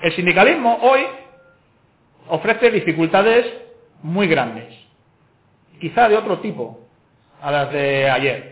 El 0.01 0.11
sindicalismo 0.13 0.79
hoy 0.81 1.01
ofrece 2.29 2.71
dificultades 2.71 3.45
muy 4.01 4.27
grandes, 4.27 4.73
quizá 5.79 6.09
de 6.09 6.17
otro 6.17 6.39
tipo 6.39 6.79
a 7.41 7.51
las 7.51 7.71
de 7.71 8.09
ayer. 8.09 8.50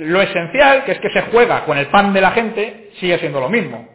Lo 0.00 0.22
esencial, 0.22 0.84
que 0.84 0.92
es 0.92 0.98
que 1.00 1.10
se 1.10 1.22
juega 1.22 1.64
con 1.64 1.76
el 1.76 1.86
pan 1.88 2.12
de 2.12 2.20
la 2.20 2.30
gente, 2.30 2.90
sigue 2.98 3.18
siendo 3.18 3.40
lo 3.40 3.48
mismo. 3.48 3.88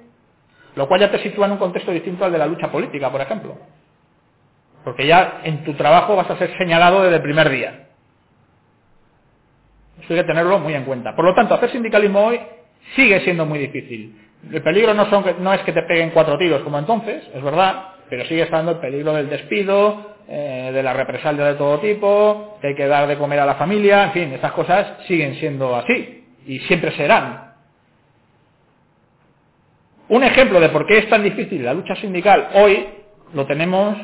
Lo 0.75 0.87
cual 0.87 1.01
ya 1.01 1.11
te 1.11 1.19
sitúa 1.19 1.47
en 1.47 1.53
un 1.53 1.57
contexto 1.57 1.91
distinto 1.91 2.25
al 2.25 2.31
de 2.31 2.37
la 2.37 2.45
lucha 2.45 2.71
política, 2.71 3.09
por 3.09 3.21
ejemplo. 3.21 3.57
Porque 4.83 5.07
ya 5.07 5.41
en 5.43 5.63
tu 5.63 5.73
trabajo 5.73 6.15
vas 6.15 6.29
a 6.29 6.37
ser 6.37 6.55
señalado 6.57 7.01
desde 7.01 7.17
el 7.17 7.21
primer 7.21 7.49
día. 7.49 7.87
Eso 9.99 10.13
hay 10.13 10.19
que 10.19 10.27
tenerlo 10.27 10.59
muy 10.59 10.73
en 10.73 10.83
cuenta. 10.83 11.15
Por 11.15 11.25
lo 11.25 11.33
tanto, 11.33 11.55
hacer 11.55 11.71
sindicalismo 11.71 12.25
hoy 12.25 12.39
sigue 12.95 13.21
siendo 13.21 13.45
muy 13.45 13.57
difícil. 13.59 14.21
El 14.51 14.61
peligro 14.61 14.93
no, 14.93 15.53
es 15.53 15.61
que 15.61 15.71
te 15.71 15.81
peguen 15.83 16.11
cuatro 16.11 16.37
tiros 16.37 16.61
como 16.61 16.77
entonces, 16.77 17.23
es 17.33 17.41
verdad, 17.41 17.93
pero 18.09 18.25
sigue 18.25 18.43
estando 18.43 18.73
el 18.73 18.77
peligro 18.77 19.13
del 19.13 19.29
despido, 19.29 20.14
eh, 20.27 20.71
de 20.73 20.83
la 20.83 20.93
represalia 20.93 21.45
de 21.45 21.53
todo 21.53 21.79
tipo, 21.79 22.57
que 22.61 22.67
hay 22.67 22.75
que 22.75 22.87
dar 22.87 23.07
de 23.07 23.17
comer 23.17 23.39
a 23.39 23.45
la 23.45 23.55
familia, 23.55 24.05
en 24.05 24.11
fin, 24.11 24.33
estas 24.33 24.53
cosas 24.53 24.97
siguen 25.07 25.35
siendo 25.35 25.75
así 25.75 26.25
y 26.47 26.59
siempre 26.59 26.91
serán. 26.91 27.53
Un 30.07 30.23
ejemplo 30.23 30.59
de 30.59 30.69
por 30.69 30.85
qué 30.85 30.99
es 30.99 31.09
tan 31.09 31.23
difícil 31.23 31.63
la 31.63 31.73
lucha 31.73 31.95
sindical 31.95 32.49
hoy 32.53 32.87
lo 33.33 33.45
tenemos 33.45 33.97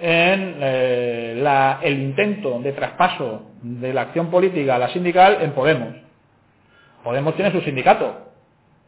en 0.00 0.56
eh, 0.60 1.78
el 1.82 1.98
intento 2.00 2.58
de 2.60 2.72
traspaso 2.72 3.50
de 3.62 3.92
la 3.92 4.02
acción 4.02 4.30
política 4.30 4.76
a 4.76 4.78
la 4.78 4.88
sindical 4.88 5.38
en 5.40 5.52
Podemos. 5.52 5.94
Podemos 7.04 7.34
tiene 7.34 7.52
su 7.52 7.60
sindicato, 7.60 8.32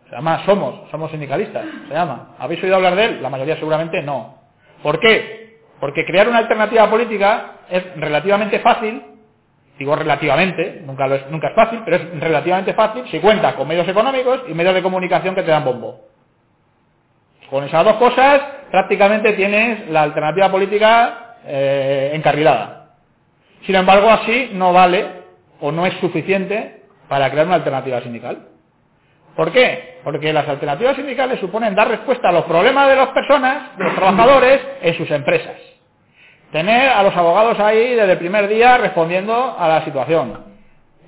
se 0.09 0.16
llama 0.16 0.44
Somos, 0.44 0.90
Somos 0.90 1.11
Sindicalistas, 1.11 1.64
se 1.88 1.94
llama. 1.94 2.35
¿Habéis 2.38 2.62
oído 2.62 2.77
hablar 2.77 2.94
de 2.94 3.05
él? 3.05 3.23
La 3.23 3.31
mayoría 3.31 3.57
seguramente 3.57 4.03
no. 4.03 4.37
¿Por 4.83 5.01
qué? 5.01 5.43
Porque 5.85 6.07
crear 6.07 6.27
una 6.27 6.38
alternativa 6.38 6.88
política 6.88 7.57
es 7.68 7.94
relativamente 7.97 8.59
fácil, 8.61 9.03
digo 9.79 9.94
relativamente, 9.94 10.81
nunca, 10.83 11.05
es, 11.14 11.31
nunca 11.31 11.49
es 11.49 11.55
fácil, 11.55 11.83
pero 11.85 11.97
es 11.99 12.20
relativamente 12.20 12.73
fácil 12.73 13.05
si 13.11 13.18
cuenta 13.18 13.55
con 13.55 13.68
medios 13.68 13.87
económicos 13.87 14.44
y 14.49 14.55
medios 14.55 14.75
de 14.75 14.83
comunicación 14.83 15.35
que 15.35 15.42
te 15.42 15.51
dan 15.51 15.62
bombo. 15.62 16.01
Con 17.51 17.64
esas 17.64 17.85
dos 17.85 17.97
cosas 17.97 18.40
prácticamente 18.70 19.35
tienes 19.35 19.90
la 19.90 20.05
alternativa 20.05 20.51
política 20.51 21.37
eh, 21.44 22.12
encarrilada. 22.14 22.94
Sin 23.66 23.75
embargo, 23.75 24.09
así 24.09 24.53
no 24.55 24.73
vale 24.73 25.05
o 25.61 25.70
no 25.70 25.85
es 25.85 25.92
suficiente 26.01 26.85
para 27.11 27.31
crear 27.31 27.44
una 27.44 27.57
alternativa 27.57 28.01
sindical. 28.01 28.38
¿Por 29.37 29.53
qué? 29.53 30.01
Porque 30.03 30.33
las 30.33 30.49
alternativas 30.49 30.97
sindicales 30.97 31.40
suponen 31.40 31.75
dar 31.75 31.88
respuesta 31.88 32.31
a 32.31 32.33
los 32.33 32.44
problemas 32.44 32.88
de 32.88 32.97
las 32.97 33.09
personas, 33.09 33.77
de 33.77 33.85
los 33.85 33.94
trabajadores, 33.94 34.61
en 34.81 34.94
sus 34.97 35.11
empresas. 35.11 35.63
Tener 36.55 36.88
a 36.88 37.03
los 37.03 37.17
abogados 37.17 37.59
ahí 37.59 37.97
desde 37.97 38.12
el 38.12 38.19
primer 38.19 38.47
día 38.47 38.79
respondiendo 38.79 39.57
a 39.59 39.67
la 39.67 39.85
situación. 39.85 40.38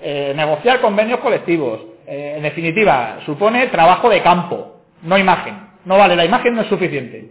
Eh, 0.01 0.33
negociar 0.35 0.81
convenios 0.81 1.21
colectivos. 1.21 1.83
Eh, 2.05 2.35
en 2.39 2.43
definitiva, 2.43 3.19
supone 3.25 3.69
trabajo 3.69 4.09
de 4.09 4.25
campo, 4.25 4.81
no 5.03 5.17
imagen. 5.17 5.69
No 5.85 5.99
vale, 5.99 6.17
la 6.17 6.25
imagen 6.25 6.53
no 6.53 6.63
es 6.63 6.67
suficiente. 6.67 7.31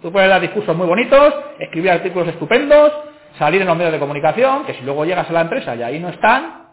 Tú 0.00 0.10
puedes 0.10 0.30
dar 0.30 0.40
discursos 0.40 0.74
muy 0.74 0.86
bonitos, 0.86 1.34
escribir 1.58 1.90
artículos 1.90 2.28
estupendos, 2.28 2.90
salir 3.38 3.60
en 3.60 3.66
los 3.68 3.76
medios 3.76 3.92
de 3.92 3.98
comunicación, 3.98 4.64
que 4.64 4.72
si 4.72 4.80
luego 4.80 5.04
llegas 5.04 5.28
a 5.28 5.34
la 5.34 5.42
empresa 5.42 5.76
y 5.76 5.82
ahí 5.82 6.00
no 6.00 6.08
están, 6.08 6.68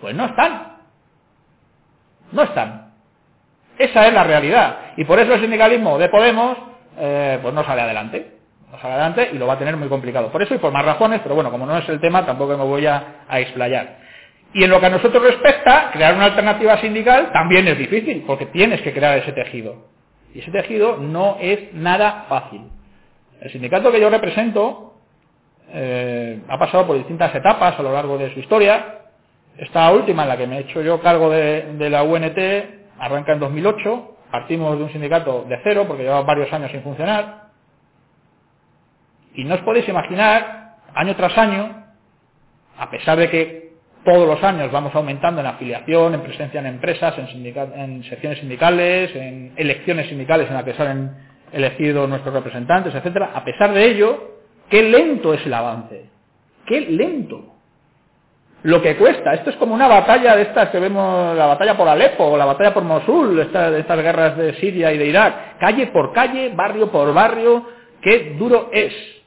pues 0.00 0.14
no 0.14 0.24
están. 0.24 0.78
No 2.32 2.42
están. 2.42 2.92
Esa 3.76 4.06
es 4.06 4.14
la 4.14 4.24
realidad. 4.24 4.76
Y 4.96 5.04
por 5.04 5.18
eso 5.18 5.34
el 5.34 5.42
sindicalismo 5.42 5.98
de 5.98 6.08
Podemos, 6.08 6.56
eh, 6.96 7.38
pues 7.42 7.52
no 7.52 7.62
sale 7.64 7.82
adelante. 7.82 8.37
Sale 8.80 8.94
adelante 8.94 9.30
y 9.32 9.38
lo 9.38 9.46
va 9.46 9.54
a 9.54 9.58
tener 9.58 9.76
muy 9.76 9.88
complicado. 9.88 10.30
Por 10.30 10.42
eso 10.42 10.54
y 10.54 10.58
por 10.58 10.72
más 10.72 10.84
razones, 10.84 11.20
pero 11.22 11.34
bueno, 11.34 11.50
como 11.50 11.66
no 11.66 11.76
es 11.78 11.88
el 11.88 12.00
tema, 12.00 12.26
tampoco 12.26 12.56
me 12.56 12.64
voy 12.64 12.86
a, 12.86 13.24
a 13.26 13.40
explayar. 13.40 13.98
Y 14.52 14.64
en 14.64 14.70
lo 14.70 14.80
que 14.80 14.86
a 14.86 14.90
nosotros 14.90 15.22
respecta, 15.22 15.90
crear 15.92 16.14
una 16.14 16.26
alternativa 16.26 16.78
sindical 16.80 17.32
también 17.32 17.66
es 17.68 17.78
difícil, 17.78 18.24
porque 18.26 18.46
tienes 18.46 18.80
que 18.82 18.92
crear 18.92 19.18
ese 19.18 19.32
tejido. 19.32 19.86
Y 20.34 20.40
ese 20.40 20.50
tejido 20.50 20.96
no 20.96 21.36
es 21.40 21.72
nada 21.74 22.26
fácil. 22.28 22.62
El 23.40 23.50
sindicato 23.50 23.90
que 23.90 24.00
yo 24.00 24.10
represento 24.10 24.94
eh, 25.70 26.40
ha 26.48 26.58
pasado 26.58 26.86
por 26.86 26.96
distintas 26.96 27.34
etapas 27.34 27.78
a 27.78 27.82
lo 27.82 27.92
largo 27.92 28.16
de 28.18 28.32
su 28.32 28.40
historia. 28.40 29.00
Esta 29.56 29.90
última, 29.92 30.22
en 30.22 30.28
la 30.28 30.36
que 30.36 30.46
me 30.46 30.58
he 30.58 30.60
hecho 30.60 30.82
yo 30.82 31.00
cargo 31.00 31.30
de, 31.30 31.74
de 31.74 31.90
la 31.90 32.02
UNT, 32.02 32.38
arranca 32.98 33.32
en 33.32 33.40
2008. 33.40 34.14
Partimos 34.30 34.78
de 34.78 34.84
un 34.84 34.92
sindicato 34.92 35.44
de 35.48 35.58
cero, 35.62 35.84
porque 35.86 36.04
llevaba 36.04 36.22
varios 36.22 36.52
años 36.52 36.70
sin 36.70 36.82
funcionar. 36.82 37.47
Y 39.38 39.44
no 39.44 39.54
os 39.54 39.60
podéis 39.60 39.88
imaginar, 39.88 40.78
año 40.96 41.14
tras 41.14 41.38
año, 41.38 41.84
a 42.76 42.90
pesar 42.90 43.16
de 43.16 43.30
que 43.30 43.72
todos 44.04 44.26
los 44.26 44.42
años 44.42 44.72
vamos 44.72 44.92
aumentando 44.96 45.40
en 45.40 45.46
afiliación, 45.46 46.14
en 46.14 46.22
presencia 46.22 46.58
en 46.58 46.66
empresas, 46.66 47.14
en, 47.18 48.02
secciones 48.02 48.40
sindicales, 48.40 49.14
en 49.14 49.52
elecciones 49.54 50.08
sindicales 50.08 50.48
en 50.48 50.54
las 50.54 50.64
que 50.64 50.74
salen 50.74 51.12
elegidos 51.52 52.08
nuestros 52.08 52.34
representantes, 52.34 52.92
etcétera. 52.92 53.30
A 53.32 53.44
pesar 53.44 53.72
de 53.72 53.84
ello, 53.84 54.38
qué 54.68 54.82
lento 54.82 55.32
es 55.32 55.46
el 55.46 55.54
avance. 55.54 56.06
Qué 56.66 56.80
lento. 56.80 57.44
Lo 58.64 58.82
que 58.82 58.96
cuesta. 58.96 59.34
Esto 59.34 59.50
es 59.50 59.56
como 59.56 59.72
una 59.72 59.86
batalla 59.86 60.34
de 60.34 60.42
estas 60.42 60.70
que 60.70 60.80
vemos, 60.80 61.36
la 61.36 61.46
batalla 61.46 61.76
por 61.76 61.86
Alepo, 61.86 62.36
la 62.36 62.44
batalla 62.44 62.74
por 62.74 62.82
Mosul, 62.82 63.36
de 63.36 63.42
estas 63.78 64.02
guerras 64.02 64.36
de 64.36 64.54
Siria 64.54 64.92
y 64.92 64.98
de 64.98 65.06
Irak. 65.06 65.58
Calle 65.60 65.86
por 65.86 66.12
calle, 66.12 66.50
barrio 66.56 66.90
por 66.90 67.14
barrio. 67.14 67.68
Qué 68.02 68.34
duro 68.36 68.70
es. 68.72 69.17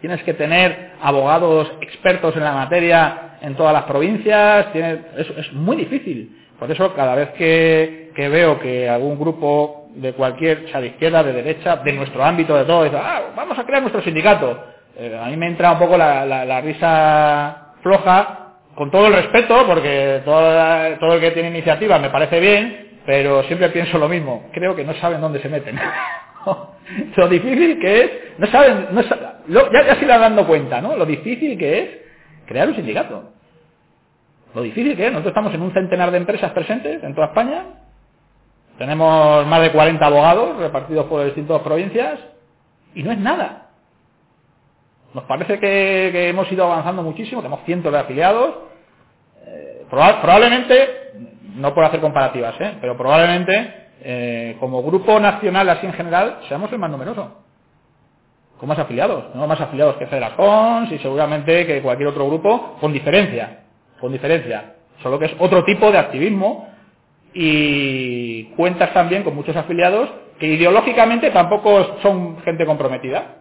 Tienes 0.00 0.22
que 0.24 0.34
tener 0.34 0.92
abogados 1.02 1.72
expertos 1.80 2.36
en 2.36 2.44
la 2.44 2.52
materia 2.52 3.26
en 3.40 3.54
todas 3.54 3.72
las 3.72 3.84
provincias. 3.84 4.72
tiene- 4.72 5.00
es, 5.16 5.52
muy 5.52 5.76
difícil. 5.76 6.36
Por 6.58 6.70
eso 6.70 6.94
cada 6.94 7.14
vez 7.14 7.30
que, 7.30 8.12
veo 8.16 8.58
que 8.60 8.88
algún 8.88 9.18
grupo 9.18 9.88
de 9.94 10.12
cualquier, 10.12 10.68
sea 10.70 10.80
de 10.80 10.88
izquierda, 10.88 11.22
de 11.22 11.32
derecha, 11.32 11.76
de 11.76 11.92
nuestro 11.92 12.24
ámbito, 12.24 12.56
de 12.56 12.64
todo, 12.64 12.84
dice, 12.84 12.96
ah, 12.98 13.32
vamos 13.34 13.58
a 13.58 13.64
crear 13.64 13.82
nuestro 13.82 14.02
sindicato. 14.02 14.58
Eh, 14.98 15.18
a 15.22 15.26
mí 15.26 15.36
me 15.36 15.46
entra 15.48 15.72
un 15.72 15.78
poco 15.78 15.96
la, 15.96 16.60
risa 16.62 17.74
floja, 17.82 18.40
con 18.74 18.90
todo 18.90 19.06
el 19.06 19.14
respeto, 19.14 19.66
porque 19.66 20.22
todo, 20.24 21.14
el 21.14 21.20
que 21.20 21.30
tiene 21.32 21.50
iniciativa 21.50 21.98
me 21.98 22.10
parece 22.10 22.40
bien, 22.40 23.00
pero 23.04 23.42
siempre 23.44 23.68
pienso 23.70 23.98
lo 23.98 24.08
mismo. 24.08 24.48
Creo 24.52 24.74
que 24.74 24.84
no 24.84 24.94
saben 24.94 25.20
dónde 25.20 25.40
se 25.40 25.48
meten. 25.48 25.78
lo 27.16 27.28
difícil 27.28 27.78
que 27.80 28.00
es, 28.00 28.10
no 28.38 28.46
saben, 28.48 28.88
no 28.92 29.02
ya, 29.48 29.86
ya 29.86 29.96
se 29.96 30.04
irán 30.04 30.20
dando 30.22 30.46
cuenta, 30.46 30.80
¿no? 30.80 30.96
Lo 30.96 31.06
difícil 31.06 31.58
que 31.58 31.78
es 31.80 31.90
crear 32.46 32.68
un 32.68 32.76
sindicato. 32.76 33.30
Lo 34.54 34.62
difícil 34.62 34.96
que 34.96 35.06
es, 35.06 35.12
nosotros 35.12 35.32
estamos 35.32 35.54
en 35.54 35.62
un 35.62 35.72
centenar 35.72 36.10
de 36.10 36.18
empresas 36.18 36.52
presentes 36.52 37.02
en 37.04 37.14
toda 37.14 37.28
España, 37.28 37.64
tenemos 38.78 39.46
más 39.46 39.62
de 39.62 39.72
40 39.72 40.06
abogados 40.06 40.56
repartidos 40.58 41.06
por 41.06 41.24
distintas 41.24 41.60
provincias 41.62 42.20
y 42.94 43.02
no 43.02 43.12
es 43.12 43.18
nada. 43.18 43.70
Nos 45.14 45.24
parece 45.24 45.58
que, 45.60 46.28
hemos 46.30 46.50
ido 46.52 46.64
avanzando 46.66 47.02
muchísimo, 47.02 47.42
tenemos 47.42 47.64
cientos 47.66 47.92
de 47.92 47.98
afiliados. 47.98 48.54
Eh, 49.46 49.86
proba- 49.90 50.20
probablemente, 50.22 51.12
no 51.56 51.74
por 51.74 51.84
hacer 51.84 52.00
comparativas, 52.00 52.54
¿eh? 52.60 52.76
pero 52.80 52.96
probablemente 52.96 53.88
eh, 54.02 54.56
como 54.60 54.82
grupo 54.82 55.20
nacional 55.20 55.68
así 55.70 55.86
en 55.86 55.94
general 55.94 56.40
seamos 56.48 56.72
el 56.72 56.78
más 56.78 56.90
numeroso. 56.90 57.45
Con 58.58 58.68
más 58.68 58.78
afiliados. 58.78 59.28
Tenemos 59.28 59.48
más 59.48 59.60
afiliados 59.60 59.96
que 59.96 60.06
Federación 60.06 60.88
y 60.90 60.98
seguramente 60.98 61.66
que 61.66 61.82
cualquier 61.82 62.08
otro 62.08 62.26
grupo, 62.26 62.76
con 62.80 62.92
diferencia. 62.92 63.64
Con 64.00 64.12
diferencia. 64.12 64.74
Solo 65.02 65.18
que 65.18 65.26
es 65.26 65.32
otro 65.38 65.64
tipo 65.64 65.90
de 65.90 65.98
activismo 65.98 66.68
y 67.34 68.44
cuentas 68.56 68.94
también 68.94 69.22
con 69.22 69.34
muchos 69.34 69.54
afiliados 69.54 70.08
que 70.38 70.46
ideológicamente 70.46 71.30
tampoco 71.30 71.98
son 72.02 72.40
gente 72.42 72.64
comprometida. 72.64 73.36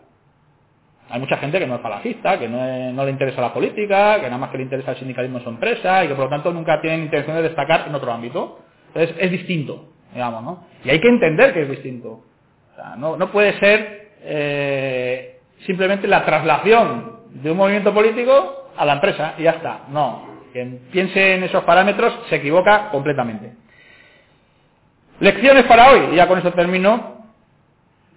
Hay 1.10 1.20
mucha 1.20 1.38
gente 1.38 1.60
que 1.60 1.68
no 1.68 1.76
es 1.76 1.82
falangista, 1.82 2.40
que 2.40 2.50
no, 2.50 2.92
no 2.92 3.06
le 3.06 3.12
interesa 3.12 3.40
la 3.42 3.54
política, 3.54 4.16
que 4.16 4.24
nada 4.24 4.38
más 4.38 4.50
que 4.50 4.58
le 4.58 4.64
interesa 4.64 4.92
el 4.92 4.98
sindicalismo 4.98 5.38
en 5.38 5.44
su 5.44 5.50
empresa 5.50 6.04
y 6.04 6.08
que 6.08 6.16
por 6.16 6.26
lo 6.26 6.30
tanto 6.30 6.52
nunca 6.52 6.82
tienen 6.82 7.04
intención 7.04 7.36
de 7.36 7.44
destacar 7.44 7.86
en 7.88 7.96
otro 7.96 8.12
ámbito. 8.12 8.60
Entonces 8.88 9.16
es 9.20 9.32
distinto, 9.32 9.90
digamos, 10.14 10.44
¿no? 10.44 10.64
Y 10.84 10.90
hay 10.90 11.00
que 11.00 11.08
entender 11.08 11.54
que 11.54 11.64
es 11.64 11.70
distinto. 11.70 12.10
O 12.10 12.76
sea, 12.76 12.96
no, 12.96 13.18
no 13.18 13.32
puede 13.32 13.58
ser 13.60 13.95
eh, 14.26 15.40
simplemente 15.66 16.08
la 16.08 16.26
traslación 16.26 17.20
de 17.30 17.52
un 17.52 17.58
movimiento 17.58 17.94
político 17.94 18.70
a 18.78 18.86
la 18.86 18.94
empresa 18.94 19.36
y 19.38 19.44
ya 19.44 19.52
está. 19.52 19.82
No. 19.90 20.36
Quien 20.52 20.80
piense 20.92 21.36
en 21.36 21.44
esos 21.44 21.64
parámetros 21.64 22.18
se 22.30 22.38
equivoca 22.38 22.90
completamente. 22.90 23.54
Lecciones 25.20 25.64
para 25.64 25.92
hoy, 25.92 26.16
ya 26.16 26.28
con 26.28 26.38
esto 26.38 26.52
termino, 26.54 27.16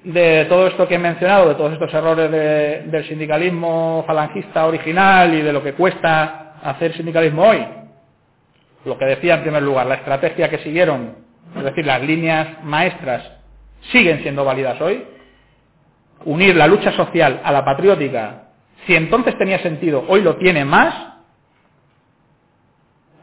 de 0.05 0.47
todo 0.49 0.67
esto 0.69 0.87
que 0.89 0.95
he 0.95 0.99
mencionado, 0.99 1.49
de 1.49 1.55
todos 1.57 1.73
estos 1.73 1.93
errores 1.93 2.31
de- 2.31 2.83
del 2.87 3.05
sindicalismo 3.09 4.05
falangista 4.07 4.67
original 4.67 5.33
y 5.35 5.43
de 5.43 5.53
lo 5.53 5.63
que 5.63 5.75
cuesta 5.75 6.55
hacer 6.63 6.95
sindicalismo 6.95 7.43
hoy. 7.49 7.65
Lo 8.85 8.97
que 8.99 9.05
decía 9.05 9.35
en 9.35 9.43
primer 9.43 9.63
lugar, 9.63 9.87
la 9.87 9.97
estrategia 9.97 10.49
que 10.49 10.59
siguieron, 10.59 11.17
es 11.57 11.65
decir, 11.65 11.85
las 11.85 12.01
líneas 12.03 12.63
maestras, 12.65 13.29
siguen 13.93 14.21
siendo 14.23 14.45
válidas 14.45 14.81
hoy. 14.81 15.05
Unir 16.25 16.57
la 16.57 16.67
lucha 16.67 16.93
social 16.93 17.41
a 17.45 17.53
la 17.53 17.65
patriótica, 17.65 18.49
si 18.87 18.95
entonces 18.95 19.37
tenía 19.39 19.59
sentido, 19.61 20.05
hoy 20.09 20.23
lo 20.23 20.37
tiene 20.37 20.65
más, 20.65 20.95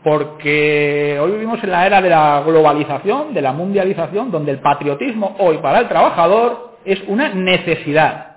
porque 0.04 1.18
hoy 1.20 1.32
vivimos 1.32 1.64
en 1.64 1.72
la 1.72 1.88
era 1.88 2.00
de 2.00 2.10
la 2.10 2.44
globalización, 2.46 3.34
de 3.34 3.42
la 3.42 3.52
mundialización, 3.54 4.30
donde 4.30 4.52
el 4.52 4.60
patriotismo 4.60 5.36
hoy 5.40 5.58
para 5.58 5.80
el 5.80 5.88
trabajador 5.88 6.78
es 6.86 7.02
una 7.08 7.30
necesidad. 7.30 8.36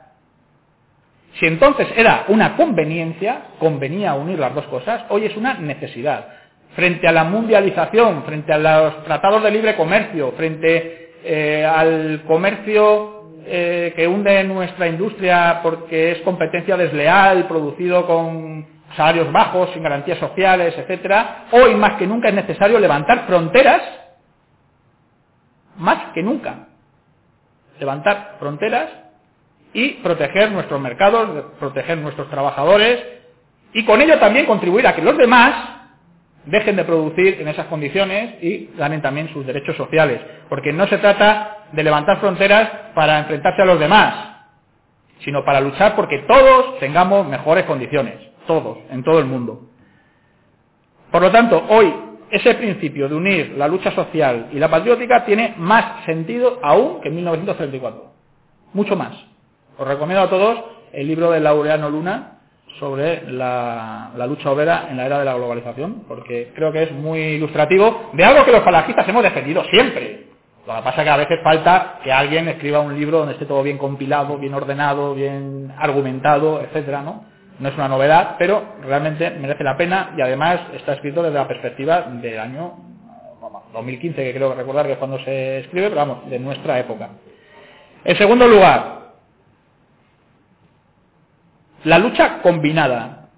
Si 1.34 1.46
entonces 1.46 1.86
era 1.94 2.24
una 2.28 2.56
conveniencia, 2.56 3.42
convenía 3.58 4.14
unir 4.14 4.38
las 4.38 4.54
dos 4.54 4.66
cosas, 4.68 5.04
hoy 5.10 5.26
es 5.26 5.36
una 5.36 5.54
necesidad. 5.54 6.28
Frente 6.74 7.06
a 7.06 7.12
la 7.12 7.24
mundialización, 7.24 8.24
frente 8.24 8.52
a 8.52 8.58
los 8.58 9.04
tratados 9.04 9.42
de 9.42 9.50
libre 9.50 9.76
comercio, 9.76 10.32
frente 10.32 11.12
eh, 11.22 11.64
al 11.64 12.22
comercio 12.26 13.17
eh, 13.48 13.92
que 13.96 14.06
hunde 14.06 14.44
nuestra 14.44 14.88
industria 14.88 15.61
porque 15.62 16.12
es 16.12 16.18
competencia 16.22 16.76
desleal, 16.76 17.46
producido 17.48 18.06
con 18.06 18.66
salarios 18.96 19.30
bajos, 19.32 19.70
sin 19.72 19.82
garantías 19.82 20.18
sociales, 20.18 20.74
etcétera, 20.76 21.46
hoy 21.52 21.74
más 21.74 21.94
que 21.98 22.06
nunca 22.06 22.28
es 22.28 22.34
necesario 22.34 22.78
levantar 22.78 23.26
fronteras, 23.26 23.82
más 25.76 26.12
que 26.14 26.22
nunca, 26.22 26.68
levantar 27.78 28.37
fronteras 28.38 28.88
y 29.72 29.94
proteger 29.94 30.50
nuestros 30.50 30.80
mercados, 30.80 31.44
proteger 31.58 31.98
nuestros 31.98 32.28
trabajadores 32.30 33.02
y 33.72 33.84
con 33.84 34.00
ello 34.00 34.18
también 34.18 34.46
contribuir 34.46 34.87
a 34.87 34.94
que 34.94 35.02
los 35.02 35.16
demás 35.16 35.78
dejen 36.46 36.76
de 36.76 36.84
producir 36.84 37.40
en 37.40 37.48
esas 37.48 37.66
condiciones 37.66 38.42
y 38.42 38.70
ganen 38.76 39.02
también 39.02 39.28
sus 39.32 39.46
derechos 39.46 39.76
sociales. 39.76 40.20
Porque 40.48 40.72
no 40.72 40.87
se 40.87 40.98
trata 40.98 41.57
de 41.72 41.83
levantar 41.83 42.18
fronteras 42.18 42.70
para 42.94 43.18
enfrentarse 43.18 43.62
a 43.62 43.66
los 43.66 43.78
demás, 43.78 44.14
sino 45.24 45.44
para 45.44 45.61
luchar 45.61 45.94
porque 45.96 46.24
todos 46.28 46.78
tengamos 46.78 47.26
mejores 47.26 47.64
condiciones, 47.64 48.14
todos, 48.46 48.78
en 48.90 49.02
todo 49.02 49.18
el 49.18 49.26
mundo. 49.26 49.68
Por 51.11 51.22
lo 51.22 51.31
tanto, 51.31 51.64
hoy 51.68 51.92
ese 52.31 52.54
principio 52.54 53.09
de 53.09 53.14
unir 53.14 53.54
la 53.57 53.68
lucha 53.68 53.90
social 53.92 54.48
y 54.52 54.59
la 54.59 54.68
patriótica 54.68 55.24
tiene 55.24 55.54
más 55.57 56.04
sentido 56.04 56.59
aún 56.62 57.00
que 57.00 57.09
en 57.09 57.16
1934. 57.16 58.04
Mucho 58.74 58.96
más. 58.96 59.12
Os 59.78 59.87
recomiendo 59.87 60.24
a 60.24 60.31
todos 60.31 60.59
el 60.92 61.07
libro 61.07 61.31
de 61.31 61.40
Laureano 61.40 61.88
Luna 61.88 62.38
sobre 62.78 63.31
la, 63.31 64.11
la 64.16 64.26
lucha 64.26 64.50
obrera 64.50 64.88
en 64.90 64.98
la 64.98 65.07
era 65.07 65.18
de 65.18 65.24
la 65.24 65.35
globalización, 65.35 66.04
porque 66.07 66.52
creo 66.54 66.70
que 66.70 66.85
es 66.85 66.92
muy 66.92 67.18
ilustrativo 67.18 68.11
de 68.12 68.24
algo 68.24 68.44
que 68.44 68.52
los 68.52 68.62
falangistas 68.62 69.09
hemos 69.09 69.22
defendido 69.22 69.64
siempre. 69.64 70.27
Lo 70.68 70.74
que 70.76 70.83
pasa 70.83 71.00
es 71.00 71.04
que 71.04 71.11
a 71.11 71.16
veces 71.16 71.40
falta 71.42 71.98
que 72.04 72.12
alguien 72.12 72.46
escriba 72.46 72.81
un 72.81 72.94
libro 72.94 73.20
donde 73.20 73.33
esté 73.33 73.46
todo 73.46 73.62
bien 73.62 73.78
compilado, 73.78 74.37
bien 74.37 74.52
ordenado, 74.52 75.14
bien 75.14 75.72
argumentado, 75.78 76.61
etcétera, 76.61 77.00
¿no? 77.00 77.24
No 77.59 77.70
es 77.70 77.74
una 77.74 77.88
novedad, 77.88 78.37
pero 78.38 78.74
realmente 78.83 79.31
merece 79.31 79.64
la 79.64 79.78
pena 79.78 80.12
y 80.14 80.20
además 80.20 80.61
está 80.74 80.92
escrito 80.92 81.22
desde 81.22 81.38
la 81.38 81.48
perspectiva 81.48 82.02
del 82.02 82.38
año 82.38 82.74
2015, 83.72 84.22
que 84.22 84.35
creo 84.35 84.54
recordar 84.54 84.85
que 84.85 84.92
es 84.92 84.98
cuando 84.98 85.18
se 85.20 85.61
escribe, 85.61 85.88
pero 85.88 86.02
vamos, 86.02 86.28
de 86.28 86.38
nuestra 86.38 86.78
época. 86.78 87.09
En 88.04 88.18
segundo 88.18 88.46
lugar, 88.46 89.12
la 91.85 91.98
lucha 91.98 92.42
combinada. 92.42 93.31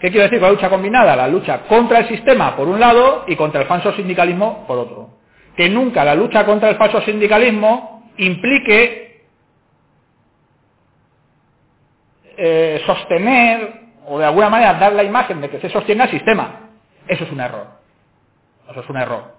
¿Qué 0.00 0.08
quiero 0.08 0.22
decir 0.22 0.38
con 0.40 0.48
la 0.48 0.54
lucha 0.54 0.70
combinada? 0.70 1.14
La 1.16 1.28
lucha 1.28 1.64
contra 1.68 1.98
el 1.98 2.08
sistema 2.08 2.56
por 2.56 2.66
un 2.66 2.80
lado 2.80 3.24
y 3.26 3.36
contra 3.36 3.60
el 3.60 3.66
falso 3.66 3.92
sindicalismo 3.92 4.64
por 4.66 4.78
otro. 4.78 5.19
Que 5.60 5.68
nunca 5.68 6.02
la 6.06 6.14
lucha 6.14 6.46
contra 6.46 6.70
el 6.70 6.76
falso 6.76 7.02
sindicalismo 7.02 8.10
implique 8.16 9.26
eh, 12.34 12.82
sostener 12.86 13.82
o 14.06 14.18
de 14.18 14.24
alguna 14.24 14.48
manera 14.48 14.72
dar 14.72 14.94
la 14.94 15.04
imagen 15.04 15.38
de 15.38 15.50
que 15.50 15.60
se 15.60 15.68
sostiene 15.68 16.04
el 16.04 16.10
sistema. 16.12 16.60
Eso 17.06 17.24
es 17.24 17.30
un 17.30 17.40
error. 17.40 17.66
Eso 18.70 18.80
es 18.80 18.88
un 18.88 18.96
error. 18.96 19.34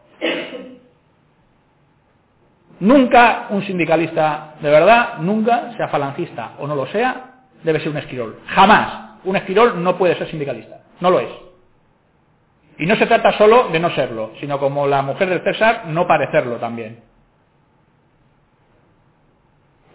Nunca 2.82 3.48
un 3.50 3.64
sindicalista 3.64 4.58
de 4.62 4.70
verdad, 4.70 5.18
nunca, 5.22 5.76
sea 5.76 5.88
falangista 5.88 6.52
o 6.60 6.68
no 6.68 6.76
lo 6.76 6.86
sea, 6.86 7.32
debe 7.64 7.80
ser 7.80 7.90
un 7.90 7.98
esquirol. 7.98 8.42
Jamás. 8.46 9.18
Un 9.24 9.38
esquirol 9.38 9.84
no 9.84 9.98
puede 9.98 10.16
ser 10.20 10.30
sindicalista. 10.30 10.82
No 11.00 11.10
lo 11.10 11.20
es. 11.20 11.51
Y 12.82 12.88
no 12.88 12.96
se 12.96 13.06
trata 13.06 13.38
solo 13.38 13.68
de 13.68 13.80
no 13.80 13.92
serlo, 13.92 14.32
sino 14.40 14.58
como 14.58 14.88
la 14.88 15.04
mujer 15.04 15.30
del 15.30 15.44
César, 15.44 15.84
no 15.86 16.08
parecerlo 16.08 16.56
también. 16.56 17.00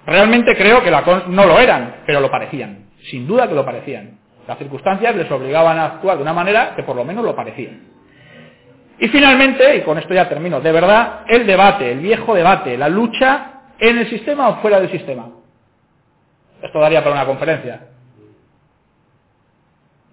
Realmente 0.07 0.57
creo 0.57 0.85
que 0.85 0.93
no 0.93 1.47
lo 1.47 1.59
eran, 1.59 2.03
pero 2.07 2.21
lo 2.21 2.31
parecían. 2.31 2.91
Sin 3.11 3.27
duda 3.27 3.49
que 3.49 3.57
lo 3.57 3.65
parecían. 3.65 4.21
Las 4.47 4.57
circunstancias 4.59 5.17
les 5.17 5.29
obligaban 5.29 5.77
a 5.81 5.87
actuar 5.87 6.17
de 6.17 6.23
una 6.23 6.33
manera 6.33 6.77
que 6.77 6.85
por 6.85 6.95
lo 6.95 7.05
menos 7.05 7.25
lo 7.25 7.35
parecían. 7.35 7.89
Y 9.01 9.09
finalmente, 9.09 9.79
y 9.79 9.81
con 9.83 9.99
esto 9.99 10.15
ya 10.15 10.29
termino, 10.29 10.61
de 10.61 10.71
verdad, 10.71 11.23
el 11.27 11.45
debate, 11.45 11.91
el 11.91 11.99
viejo 11.99 12.37
debate, 12.37 12.79
la 12.79 12.89
lucha 12.89 13.63
en 13.81 13.99
el 13.99 14.09
sistema 14.09 14.49
o 14.49 14.57
fuera 14.59 14.79
del 14.79 14.93
sistema. 14.93 15.29
Esto 16.63 16.79
daría 16.79 17.03
para 17.03 17.17
una 17.17 17.27
conferencia. 17.27 17.89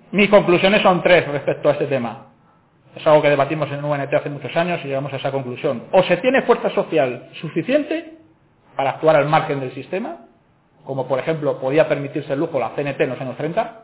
Mis 0.10 0.28
conclusiones 0.28 0.82
son 0.82 1.04
tres 1.04 1.28
respecto 1.28 1.70
a 1.70 1.74
este 1.74 1.86
tema. 1.86 2.33
Es 2.96 3.08
algo 3.08 3.22
que 3.22 3.30
debatimos 3.30 3.72
en 3.72 3.84
UNT 3.84 4.14
hace 4.14 4.30
muchos 4.30 4.56
años 4.56 4.80
y 4.84 4.88
llegamos 4.88 5.12
a 5.14 5.16
esa 5.16 5.32
conclusión. 5.32 5.84
O 5.92 6.04
se 6.04 6.18
tiene 6.18 6.44
fuerza 6.44 6.70
social 6.72 7.30
suficiente 7.42 8.14
para 8.76 8.92
actuar 8.92 9.16
al 9.16 9.28
margen 9.28 9.60
del 9.60 9.74
sistema, 9.74 10.26
como 10.86 11.08
por 11.08 11.20
ejemplo 11.20 11.60
podía 11.60 11.88
permitirse 11.88 12.34
el 12.34 12.40
lujo 12.40 12.60
la 12.60 12.76
CNT 12.76 13.02
en 13.02 13.10
los 13.10 13.22
años 13.22 13.38
30, 13.38 13.82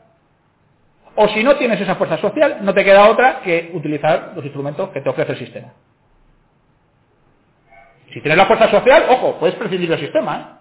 o 1.16 1.28
si 1.30 1.44
no 1.44 1.58
tienes 1.58 1.82
esa 1.82 1.96
fuerza 1.96 2.18
social, 2.20 2.60
no 2.62 2.74
te 2.74 2.86
queda 2.86 3.10
otra 3.10 3.42
que 3.42 3.72
utilizar 3.74 4.34
los 4.36 4.46
instrumentos 4.46 4.90
que 4.90 5.02
te 5.02 5.10
ofrece 5.10 5.34
el 5.34 5.40
sistema. 5.40 5.74
Si 8.14 8.22
tienes 8.22 8.38
la 8.38 8.46
fuerza 8.46 8.70
social, 8.70 9.06
ojo, 9.10 9.38
puedes 9.40 9.56
prescindir 9.56 9.90
del 9.90 10.00
sistema. 10.00 10.38
¿eh? 10.38 10.60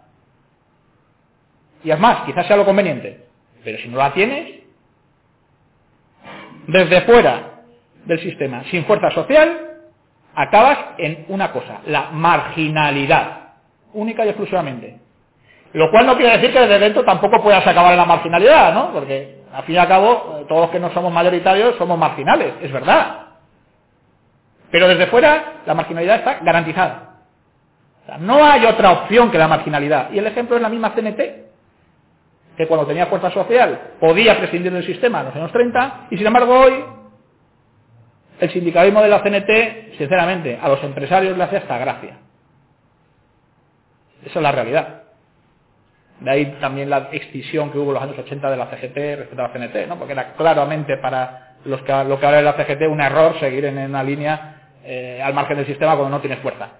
Y 1.85 1.91
es 1.91 1.99
más, 1.99 2.25
quizás 2.25 2.47
sea 2.47 2.57
lo 2.57 2.65
conveniente. 2.65 3.27
Pero 3.63 3.79
si 3.79 3.89
no 3.89 3.99
la 3.99 4.13
tienes, 4.13 4.65
desde 6.67 7.03
fuera 7.03 7.58
del 8.09 8.21
sistema, 8.21 8.64
sin 8.71 8.85
fuerza 8.87 9.11
social, 9.11 9.77
acabas 10.35 10.79
en 10.97 11.27
una 11.29 11.53
cosa, 11.53 11.81
la 11.87 12.11
marginalidad, 12.11 13.51
única 13.92 14.25
y 14.25 14.31
exclusivamente. 14.31 14.99
Lo 15.75 15.90
cual 15.90 16.07
no 16.07 16.16
quiere 16.16 16.38
decir 16.38 16.53
que 16.53 16.61
desde 16.61 16.79
dentro 16.79 17.05
tampoco 17.05 17.42
puedas 17.42 17.64
acabar 17.66 17.92
en 17.92 17.99
la 17.99 18.07
marginalidad, 18.07 18.73
¿no? 18.73 18.92
Porque 18.92 19.42
al 19.53 19.62
fin 19.64 19.75
y 19.75 19.79
al 19.79 19.87
cabo, 19.87 20.44
todos 20.49 20.62
los 20.62 20.71
que 20.71 20.81
no 20.81 20.92
somos 20.92 21.12
mayoritarios 21.12 21.77
somos 21.77 21.99
marginales, 21.99 22.55
es 22.62 22.73
verdad. 22.73 23.27
Pero 24.71 24.88
desde 24.88 25.07
fuera 25.07 25.61
la 25.66 25.75
marginalidad 25.75 26.16
está 26.16 26.38
garantizada. 26.40 27.05
No 28.21 28.42
hay 28.42 28.64
otra 28.64 28.92
opción 28.92 29.31
que 29.31 29.37
la 29.37 29.49
marginalidad. 29.49 30.11
Y 30.12 30.18
el 30.18 30.27
ejemplo 30.27 30.57
es 30.57 30.62
la 30.62 30.71
misma 30.71 30.94
CNT 30.94 31.21
que 32.57 32.66
cuando 32.66 32.87
tenía 32.87 33.07
fuerza 33.07 33.31
social 33.31 33.92
podía 34.01 34.37
prescindir 34.38 34.73
del 34.73 34.85
sistema 34.85 35.21
en 35.21 35.27
los 35.27 35.37
años 35.37 35.53
30 35.53 36.07
y 36.11 36.16
sin 36.16 36.27
embargo 36.27 36.59
hoy 36.59 36.85
el 38.40 38.51
sindicalismo 38.51 39.03
de 39.03 39.09
la 39.09 39.22
CNT, 39.22 39.96
sinceramente, 39.98 40.59
a 40.61 40.68
los 40.68 40.83
empresarios 40.85 41.37
le 41.37 41.44
hace 41.44 41.57
hasta 41.57 41.79
gracia. 41.79 42.18
Esa 44.24 44.38
es 44.38 44.42
la 44.42 44.53
realidad. 44.53 45.03
De 46.20 46.31
ahí 46.31 46.46
también 46.61 46.90
la 46.90 47.09
extinción 47.12 47.70
que 47.70 47.79
hubo 47.79 47.90
en 47.90 47.94
los 47.94 48.03
años 48.03 48.18
80 48.18 48.51
de 48.51 48.57
la 48.57 48.66
CGT 48.66 48.96
respecto 49.18 49.44
a 49.44 49.48
la 49.48 49.53
CNT, 49.53 49.88
¿no? 49.88 49.96
porque 49.98 50.12
era 50.12 50.33
claramente 50.35 50.96
para 50.96 51.57
los 51.64 51.81
que, 51.83 51.92
lo 52.05 52.18
que 52.18 52.27
ahora 52.27 52.38
es 52.38 52.44
la 52.44 52.55
CGT 52.55 52.83
un 52.88 53.01
error 53.01 53.38
seguir 53.38 53.64
en 53.64 53.79
una 53.79 54.03
línea 54.03 54.72
eh, 54.85 55.20
al 55.22 55.35
margen 55.35 55.57
del 55.57 55.66
sistema 55.66 55.96
cuando 55.96 56.16
no 56.16 56.20
tienes 56.20 56.40
fuerza. 56.40 56.70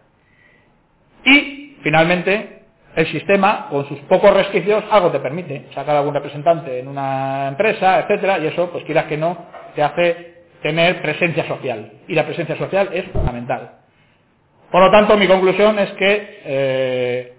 Y, 1.25 1.77
finalmente, 1.83 2.63
el 2.97 3.07
sistema, 3.13 3.69
con 3.71 3.87
sus 3.87 3.99
pocos 4.01 4.33
resquicios, 4.35 4.83
algo 4.91 5.11
te 5.11 5.21
permite. 5.21 5.67
Sacar 5.75 5.97
algún 5.97 6.15
representante 6.15 6.81
en 6.81 6.89
una 6.89 7.49
empresa, 7.49 8.01
etcétera, 8.01 8.39
y 8.39 8.47
eso, 8.47 8.71
pues 8.71 8.85
quieras 8.85 9.05
que 9.05 9.17
no, 9.17 9.37
te 9.75 9.83
hace 9.83 10.28
tener 10.63 11.01
presencia 11.03 11.47
social. 11.47 11.93
Y 12.09 12.15
la 12.15 12.25
presencia 12.25 12.57
social 12.57 12.91
es 12.93 13.05
fundamental. 13.13 13.79
Por 14.71 14.83
lo 14.83 14.91
tanto, 14.91 15.17
mi 15.17 15.27
conclusión 15.27 15.79
es 15.79 15.91
que 15.93 16.41
eh, 16.45 17.33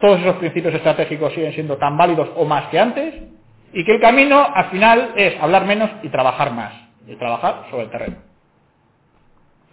todos 0.00 0.20
esos 0.20 0.36
principios 0.36 0.74
estratégicos 0.74 1.32
siguen 1.32 1.52
siendo 1.52 1.76
tan 1.76 1.96
válidos 1.96 2.30
o 2.36 2.44
más 2.44 2.66
que 2.68 2.78
antes, 2.78 3.14
y 3.72 3.84
que 3.84 3.94
el 3.96 4.00
camino, 4.00 4.46
al 4.54 4.70
final, 4.70 5.12
es 5.16 5.34
hablar 5.40 5.66
menos 5.66 5.90
y 6.02 6.08
trabajar 6.08 6.52
más. 6.52 6.72
Y 7.06 7.16
trabajar 7.16 7.64
sobre 7.70 7.84
el 7.84 7.90
terreno. 7.90 8.16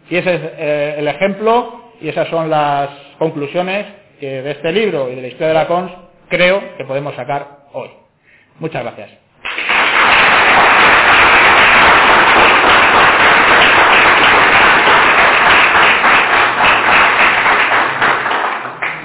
Y 0.09 0.17
ese 0.17 0.35
es 0.35 0.41
eh, 0.43 0.95
el 0.99 1.07
ejemplo, 1.07 1.91
y 1.99 2.09
esas 2.09 2.27
son 2.27 2.49
las 2.49 2.89
conclusiones 3.17 3.85
que 4.19 4.41
de 4.41 4.51
este 4.51 4.71
libro 4.71 5.09
y 5.11 5.15
de 5.15 5.21
la 5.21 5.27
historia 5.27 5.47
de 5.49 5.53
la 5.53 5.67
CONS 5.67 5.91
creo 6.29 6.77
que 6.77 6.85
podemos 6.85 7.15
sacar 7.15 7.65
hoy. 7.73 7.89
Muchas 8.59 8.83
gracias. 8.83 9.24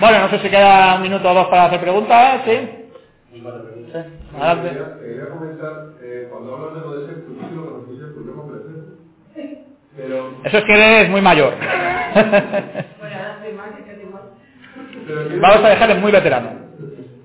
Bueno, 0.01 0.21
no 0.21 0.31
sé 0.31 0.39
si 0.39 0.49
queda 0.49 0.97
un 0.97 1.03
minuto 1.03 1.31
o 1.31 1.35
dos 1.35 1.49
para 1.49 1.67
hacer 1.67 1.81
preguntas, 1.81 2.41
¿sí? 2.47 2.69
Sí, 3.33 3.41
adelante. 4.35 4.71
Quería 5.01 5.29
comentar, 5.29 5.73
eh, 6.03 6.29
cuando 6.31 6.55
hablas 6.55 6.75
de 6.75 6.81
lo 6.81 6.99
de 6.99 7.05
ese 7.05 7.23
futuro, 7.23 7.63
cuando 7.71 7.87
fuiste 7.87 8.07
el 8.07 8.15
completo. 8.35 8.71
Pero... 9.97 10.35
Eso 10.45 10.59
es 10.59 10.65
que 10.65 10.73
eres 10.73 11.11
muy 11.11 11.21
mayor. 11.21 11.53
Vamos 15.41 15.65
a 15.65 15.69
dejarle 15.69 15.95
muy 15.97 16.13
veterano. 16.13 16.51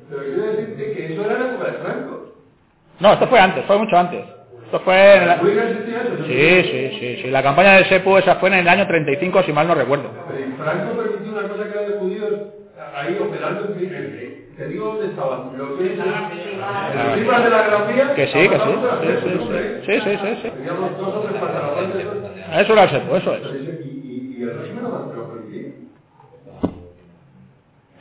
Pero 0.10 0.22
quiero 0.24 0.44
decirte 0.44 0.94
que 0.94 1.14
eso 1.14 1.26
era 1.26 1.40
la 1.40 1.46
época 1.54 1.72
de 1.72 1.78
Franco. 1.78 2.34
No, 3.00 3.14
esto 3.14 3.28
fue 3.28 3.40
antes, 3.40 3.66
fue 3.66 3.78
mucho 3.78 3.98
antes. 3.98 4.26
Esto 4.66 4.80
fue 4.82 5.18
en 5.18 5.28
la... 5.28 5.40
Sí, 5.40 6.64
sí, 6.64 6.98
sí, 7.00 7.22
sí. 7.22 7.30
La 7.30 7.44
campaña 7.44 7.76
del 7.76 7.86
SEPU 7.86 8.18
esa 8.18 8.36
fue 8.36 8.50
en 8.50 8.56
el 8.56 8.68
año 8.68 8.88
35, 8.88 9.44
si 9.44 9.54
mal 9.54 9.68
no 9.68 9.76
recuerdo. 9.76 10.10
Pero 10.28 10.56
Franco 10.58 10.98
permitió 10.98 11.32
una 11.32 11.48
cosa 11.48 11.72
que 11.72 11.78
ahí 12.96 13.18
operando 13.20 13.76
en 13.76 14.46
te 14.56 14.68
digo 14.70 14.86
dónde 14.86 15.08
estaban. 15.08 15.58
Lo 15.58 15.78
que 15.78 15.92
es 15.92 15.98
los 15.98 17.18
libros 17.18 17.44
de 17.44 17.50
la 17.50 17.64
grafía. 17.68 18.16
Que 18.16 18.28
sí, 18.28 18.50
que 18.50 18.58
sí. 18.58 18.72
Sí, 19.02 19.08
sí, 19.24 19.30
sí. 19.40 19.58
Sí, 19.86 20.02
sí, 20.02 20.18
sí. 20.22 20.40
sí. 20.42 20.50
Teníamos 20.50 20.98
dos 20.98 21.16
o 21.16 21.20
tres 21.28 21.42
pantalones. 21.42 22.08
Eso 22.58 22.74
era 22.74 22.84
el 22.84 22.90
eso 23.18 23.36
es. 23.36 23.42
Y, 23.86 24.38
y 24.40 24.44
el 24.44 24.58
régimen 24.58 24.84
no 24.84 24.90
más 24.90 25.02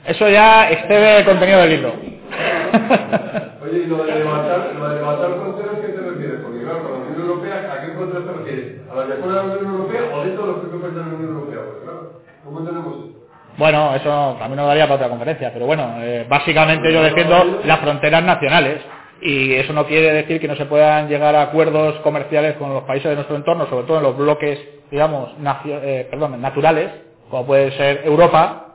eso 0.07 0.29
ya 0.29 0.71
excede 0.71 1.19
el 1.21 1.25
contenido 1.25 1.61
del 1.61 1.71
libro. 1.71 1.95
Oye, 3.65 3.79
¿y 3.79 3.87
lo 3.87 4.05
de 4.05 4.19
levantar, 4.19 4.75
lo 4.75 4.89
de 4.91 4.97
levantar 4.97 5.31
fronteras 5.41 5.79
qué 5.81 5.89
te 5.89 6.01
refieres? 6.01 6.41
Porque 6.43 6.61
claro, 6.61 6.83
con 6.83 6.93
la 6.93 6.99
Unión 7.09 7.21
Europea, 7.23 7.73
¿a 7.73 7.81
qué 7.81 7.93
fronteras 7.93 8.27
te 8.27 8.33
refieres? 8.33 8.81
¿A 8.91 8.95
las 8.97 9.09
de 9.09 9.15
fuera 9.15 9.41
de 9.43 9.49
la 9.49 9.55
Unión 9.55 9.75
Europea 9.75 10.03
o 10.13 10.25
dentro 10.25 10.43
de 10.43 10.53
los 10.53 10.61
propios 10.61 10.95
de 10.95 11.01
la 11.01 11.07
Unión 11.07 11.35
Europea? 11.35 11.61
Pues 11.65 11.83
claro, 11.85 12.21
¿cómo 12.45 12.65
tenemos 12.65 12.95
esto? 12.99 13.14
Bueno, 13.57 13.95
eso 13.95 14.37
también 14.39 14.57
nos 14.57 14.67
daría 14.67 14.85
para 14.85 14.97
otra 14.97 15.09
conferencia, 15.09 15.53
pero 15.53 15.67
bueno, 15.67 15.97
eh, 16.01 16.27
básicamente 16.29 16.93
yo 16.93 17.03
defiendo 17.03 17.61
las 17.65 17.79
fronteras 17.79 18.23
nacionales 18.25 18.81
y 19.21 19.55
eso 19.55 19.73
no 19.73 19.87
quiere 19.87 20.13
decir 20.13 20.41
que 20.41 20.49
no 20.49 20.57
se 20.57 20.67
puedan 20.67 21.09
llegar 21.09 21.37
a 21.37 21.43
acuerdos 21.43 21.97
comerciales 22.01 22.57
con 22.57 22.75
los 22.75 22.83
países 22.83 23.11
de 23.11 23.15
nuestro 23.15 23.37
entorno, 23.37 23.67
sobre 23.67 23.87
todo 23.87 23.99
en 23.99 24.03
los 24.03 24.17
bloques, 24.17 24.59
digamos, 24.91 25.31
eh, 25.67 26.09
perdón, 26.11 26.41
naturales, 26.41 26.91
como 27.31 27.47
puede 27.47 27.71
ser 27.73 28.03
Europa, 28.05 28.75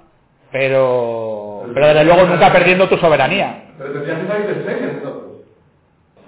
pero, 0.52 1.64
pero 1.74 1.88
desde 1.88 2.06
luego 2.06 2.24
nunca 2.24 2.52
perdiendo 2.52 2.88
tu 2.88 2.98
soberanía. 2.98 3.66
Pero 3.78 3.92
tendrías 3.92 4.20
que 4.20 4.28
salir 4.28 4.48
de 4.48 4.64
Schengen, 4.64 5.02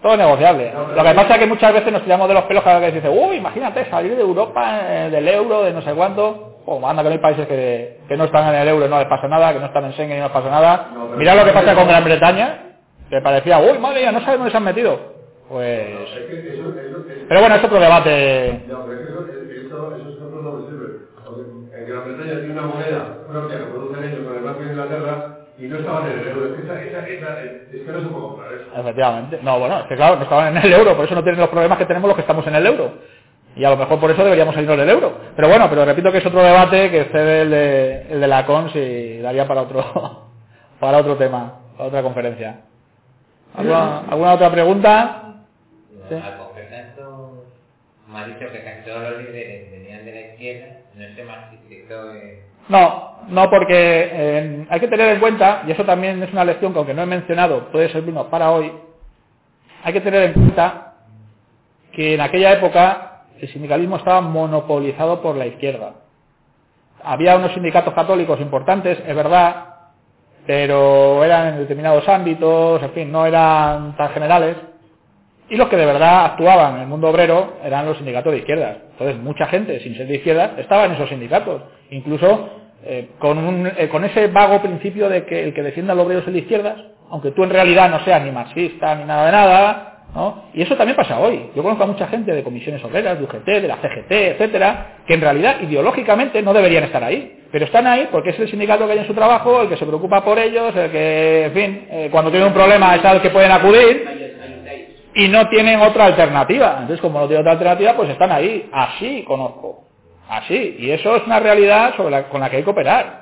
Todo 0.01 0.17
negociable. 0.17 0.73
Lo 0.95 1.03
que 1.03 1.13
pasa 1.13 1.33
es 1.33 1.39
que 1.39 1.47
muchas 1.47 1.73
veces 1.73 1.91
nos 1.91 2.03
tiramos 2.03 2.27
de 2.27 2.33
los 2.33 2.43
pelos 2.43 2.63
cada 2.63 2.79
vez 2.79 2.93
que 2.93 3.01
se 3.01 3.07
dice, 3.07 3.19
uy, 3.19 3.37
imagínate 3.37 3.89
salir 3.89 4.15
de 4.15 4.21
Europa, 4.21 4.81
eh, 4.83 5.09
del 5.09 5.27
euro, 5.29 5.63
de 5.63 5.71
no 5.73 5.81
sé 5.81 5.93
cuánto. 5.93 6.50
O 6.65 6.87
anda 6.87 7.01
que 7.03 7.09
no 7.09 7.13
hay 7.13 7.19
países 7.19 7.47
que, 7.47 8.01
que 8.07 8.17
no 8.17 8.25
están 8.25 8.53
en 8.53 8.61
el 8.61 8.67
euro 8.67 8.85
y 8.85 8.89
no 8.89 8.99
les 8.99 9.07
pasa 9.07 9.27
nada, 9.27 9.53
que 9.53 9.59
no 9.59 9.65
están 9.67 9.85
en 9.85 9.93
Schengen 9.93 10.17
y 10.17 10.19
no 10.19 10.25
les 10.27 10.33
pasa 10.33 10.49
nada. 10.49 10.89
No, 10.93 11.07
Mirad 11.17 11.37
lo 11.37 11.45
que 11.45 11.51
pasa 11.51 11.75
con 11.75 11.87
Gran 11.87 12.03
Bretaña, 12.03 12.59
que 13.09 13.21
parecía, 13.21 13.59
uy, 13.59 13.79
madre 13.79 14.01
mía, 14.01 14.11
no 14.11 14.21
saben 14.21 14.37
dónde 14.39 14.51
se 14.51 14.57
han 14.57 14.63
metido. 14.63 14.99
Pues... 15.49 15.67
Es 16.17 16.25
que 16.29 16.53
eso, 16.53 16.69
eso, 16.69 16.79
eso- 16.79 17.25
Pero 17.27 17.39
bueno, 17.41 17.55
es 17.55 17.63
otro 17.63 17.79
debate. 17.79 18.63
No, 18.67 18.85
pero 18.85 18.99
es 18.99 19.05
que 19.07 19.11
eso, 19.67 19.95
ejemplos 19.95 20.43
no. 20.43 20.51
Porque 21.25 21.41
en 21.77 21.87
Gran 21.89 22.03
Bretaña 22.05 22.39
tiene 22.39 22.51
una 22.51 22.61
moneda 22.63 23.17
propia 23.29 23.57
que 23.57 23.63
producen 23.65 24.03
ellos 24.03 24.19
con 24.27 24.37
el 24.37 24.43
Banco 24.43 24.59
de 24.61 24.69
Inglaterra 24.71 25.37
y 25.57 25.63
no 25.67 25.77
estaban 25.77 26.11
en 26.11 26.19
el 26.19 26.27
euro. 26.29 26.45
Es 26.47 26.53
que, 26.55 26.63
esa, 26.63 26.81
esa, 26.83 27.07
esa, 27.07 27.41
es 27.43 27.81
que 27.85 27.91
no 27.91 28.01
se 28.01 28.07
puede 28.07 28.21
comprar 28.23 28.53
eso. 28.53 28.81
Efectivamente. 28.81 29.39
No, 29.43 29.59
bueno, 29.59 29.79
es 29.79 29.85
que 29.85 29.95
claro, 29.95 30.15
no 30.17 30.23
estaban 30.23 30.55
en 30.57 30.63
el 30.63 30.73
euro, 30.73 30.95
por 30.95 31.05
eso 31.05 31.15
no 31.15 31.23
tienen 31.23 31.39
los 31.41 31.49
problemas 31.49 31.77
que 31.77 31.85
tenemos 31.85 32.07
los 32.07 32.15
que 32.15 32.21
estamos 32.21 32.45
en 32.47 32.55
el 32.55 32.65
euro. 32.65 32.93
Y 33.55 33.65
a 33.65 33.69
lo 33.69 33.77
mejor 33.77 33.99
por 33.99 34.11
eso 34.11 34.23
deberíamos 34.23 34.55
salirnos 34.55 34.77
del 34.77 34.89
euro. 34.89 35.17
Pero 35.35 35.49
bueno, 35.49 35.69
pero 35.69 35.83
repito 35.83 36.11
que 36.11 36.19
es 36.19 36.25
otro 36.25 36.41
debate 36.41 36.89
que 36.89 37.01
excede 37.01 37.41
el 37.41 37.49
de, 37.49 38.01
el 38.11 38.21
de 38.21 38.27
la 38.27 38.45
CONS 38.45 38.75
y 38.75 39.19
daría 39.19 39.47
para 39.47 39.63
otro, 39.63 40.29
para 40.79 40.99
otro 40.99 41.17
tema, 41.17 41.59
para 41.75 41.89
otra 41.89 42.01
conferencia. 42.01 42.61
¿Alguna, 43.55 43.99
alguna 44.09 44.33
otra 44.33 44.51
pregunta? 44.51 45.23
Sí. 46.07 46.15
Al 46.15 46.37
coger 46.37 46.73
esto, 46.73 47.43
me 48.07 48.19
ha 48.19 48.25
dicho 48.27 48.51
que 48.51 48.63
casi 48.63 48.85
todos 48.85 49.01
los 49.01 49.23
líderes 49.23 49.71
venían 49.71 50.05
de 50.05 50.11
la 50.11 50.21
izquierda, 50.21 50.67
no 50.95 51.15
sé 51.15 51.23
más 51.23 51.37
si 51.67 51.75
esto 51.75 52.13
es... 52.13 52.39
No, 52.69 53.17
no, 53.27 53.49
porque 53.49 54.09
eh, 54.13 54.65
hay 54.69 54.79
que 54.79 54.87
tener 54.87 55.09
en 55.09 55.19
cuenta, 55.19 55.63
y 55.67 55.71
eso 55.71 55.83
también 55.83 56.23
es 56.23 56.31
una 56.31 56.45
lección 56.45 56.71
que 56.71 56.79
aunque 56.79 56.93
no 56.93 57.01
he 57.01 57.07
mencionado, 57.07 57.69
puede 57.71 57.91
servirnos 57.91 58.27
para 58.27 58.51
hoy, 58.51 58.71
hay 59.83 59.93
que 59.93 60.01
tener 60.01 60.23
en 60.23 60.33
cuenta 60.33 60.93
que 61.91 62.13
en 62.13 62.21
aquella 62.21 62.53
época 62.53 63.10
el 63.41 63.49
sindicalismo 63.49 63.97
estaba 63.97 64.21
monopolizado 64.21 65.21
por 65.21 65.35
la 65.35 65.47
izquierda. 65.47 65.93
Había 67.03 67.35
unos 67.35 67.53
sindicatos 67.53 67.93
católicos 67.93 68.39
importantes, 68.39 68.99
es 69.05 69.15
verdad, 69.15 69.65
pero 70.45 71.23
eran 71.23 71.47
en 71.47 71.57
determinados 71.57 72.07
ámbitos, 72.07 72.81
en 72.83 72.91
fin, 72.91 73.11
no 73.11 73.25
eran 73.25 73.95
tan 73.97 74.09
generales. 74.09 74.57
Y 75.49 75.55
los 75.55 75.67
que 75.67 75.75
de 75.75 75.85
verdad 75.85 76.25
actuaban 76.25 76.75
en 76.75 76.81
el 76.81 76.87
mundo 76.87 77.09
obrero 77.09 77.55
eran 77.63 77.85
los 77.85 77.97
sindicatos 77.97 78.31
de 78.31 78.39
izquierdas. 78.39 78.77
Entonces, 78.91 79.17
mucha 79.17 79.47
gente, 79.47 79.79
sin 79.81 79.97
ser 79.97 80.07
de 80.07 80.15
izquierdas, 80.15 80.51
estaba 80.59 80.85
en 80.85 80.93
esos 80.93 81.09
sindicatos. 81.09 81.63
Incluso 81.89 82.49
eh, 82.83 83.09
eh, 83.19 83.89
con 83.89 84.05
ese 84.05 84.27
vago 84.27 84.61
principio 84.61 85.09
de 85.09 85.25
que 85.25 85.43
el 85.43 85.53
que 85.53 85.63
defienda 85.63 85.93
al 85.93 85.99
obrero 85.99 86.21
es 86.21 86.27
el 86.27 86.33
de 86.33 86.39
izquierdas, 86.39 86.77
aunque 87.09 87.31
tú 87.31 87.43
en 87.43 87.49
realidad 87.49 87.89
no 87.89 87.99
seas 88.05 88.23
ni 88.23 88.31
marxista 88.31 88.95
ni 88.95 89.03
nada 89.03 89.25
de 89.25 89.31
nada, 89.31 89.90
Y 90.53 90.61
eso 90.61 90.75
también 90.75 90.95
pasa 90.95 91.19
hoy. 91.19 91.49
Yo 91.55 91.63
conozco 91.63 91.83
a 91.83 91.87
mucha 91.87 92.07
gente 92.07 92.33
de 92.33 92.43
comisiones 92.43 92.83
obreras, 92.83 93.17
de 93.17 93.23
UGT, 93.23 93.45
de 93.45 93.67
la 93.67 93.77
CGT, 93.77 94.11
etcétera, 94.11 94.97
que 95.07 95.13
en 95.13 95.21
realidad 95.21 95.61
ideológicamente 95.61 96.41
no 96.41 96.53
deberían 96.53 96.83
estar 96.83 97.03
ahí. 97.03 97.39
Pero 97.51 97.65
están 97.65 97.87
ahí 97.87 98.09
porque 98.11 98.31
es 98.31 98.39
el 98.39 98.49
sindicato 98.49 98.85
que 98.85 98.93
hay 98.93 98.99
en 98.99 99.07
su 99.07 99.13
trabajo, 99.13 99.61
el 99.61 99.69
que 99.69 99.77
se 99.77 99.85
preocupa 99.85 100.23
por 100.23 100.37
ellos, 100.37 100.75
el 100.75 100.91
que, 100.91 101.45
en 101.45 101.53
fin, 101.53 101.87
eh, 101.89 102.09
cuando 102.11 102.29
tienen 102.29 102.49
un 102.49 102.53
problema 102.53 102.95
es 102.95 103.05
al 103.05 103.21
que 103.21 103.29
pueden 103.29 103.51
acudir 103.51 104.05
y 105.15 105.27
no 105.27 105.47
tienen 105.49 105.79
otra 105.81 106.05
alternativa. 106.05 106.77
Entonces, 106.81 107.01
como 107.01 107.19
no 107.19 107.27
tienen 107.27 107.41
otra 107.41 107.53
alternativa, 107.53 107.93
pues 107.95 108.09
están 108.09 108.31
ahí. 108.31 108.69
Así 108.71 109.23
conozco. 109.23 109.85
Así. 110.29 110.77
Y 110.79 110.91
eso 110.91 111.15
es 111.15 111.25
una 111.25 111.39
realidad 111.39 111.95
con 111.95 112.41
la 112.41 112.49
que 112.49 112.57
hay 112.57 112.63
que 112.63 112.69
operar. 112.69 113.20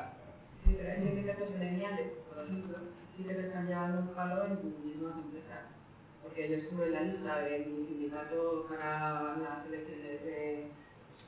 Porque 6.40 6.52
yo 6.54 6.58
estuve 6.64 6.86
en 6.86 6.94
la 6.94 7.02
lista 7.02 7.40
del 7.42 7.64
sindicato 7.66 8.66
para 8.70 9.36
las 9.44 9.66
elecciones 9.68 10.24
de, 10.24 10.68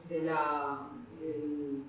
de 0.08 0.22
la, 0.24 0.88
del, 1.20 1.84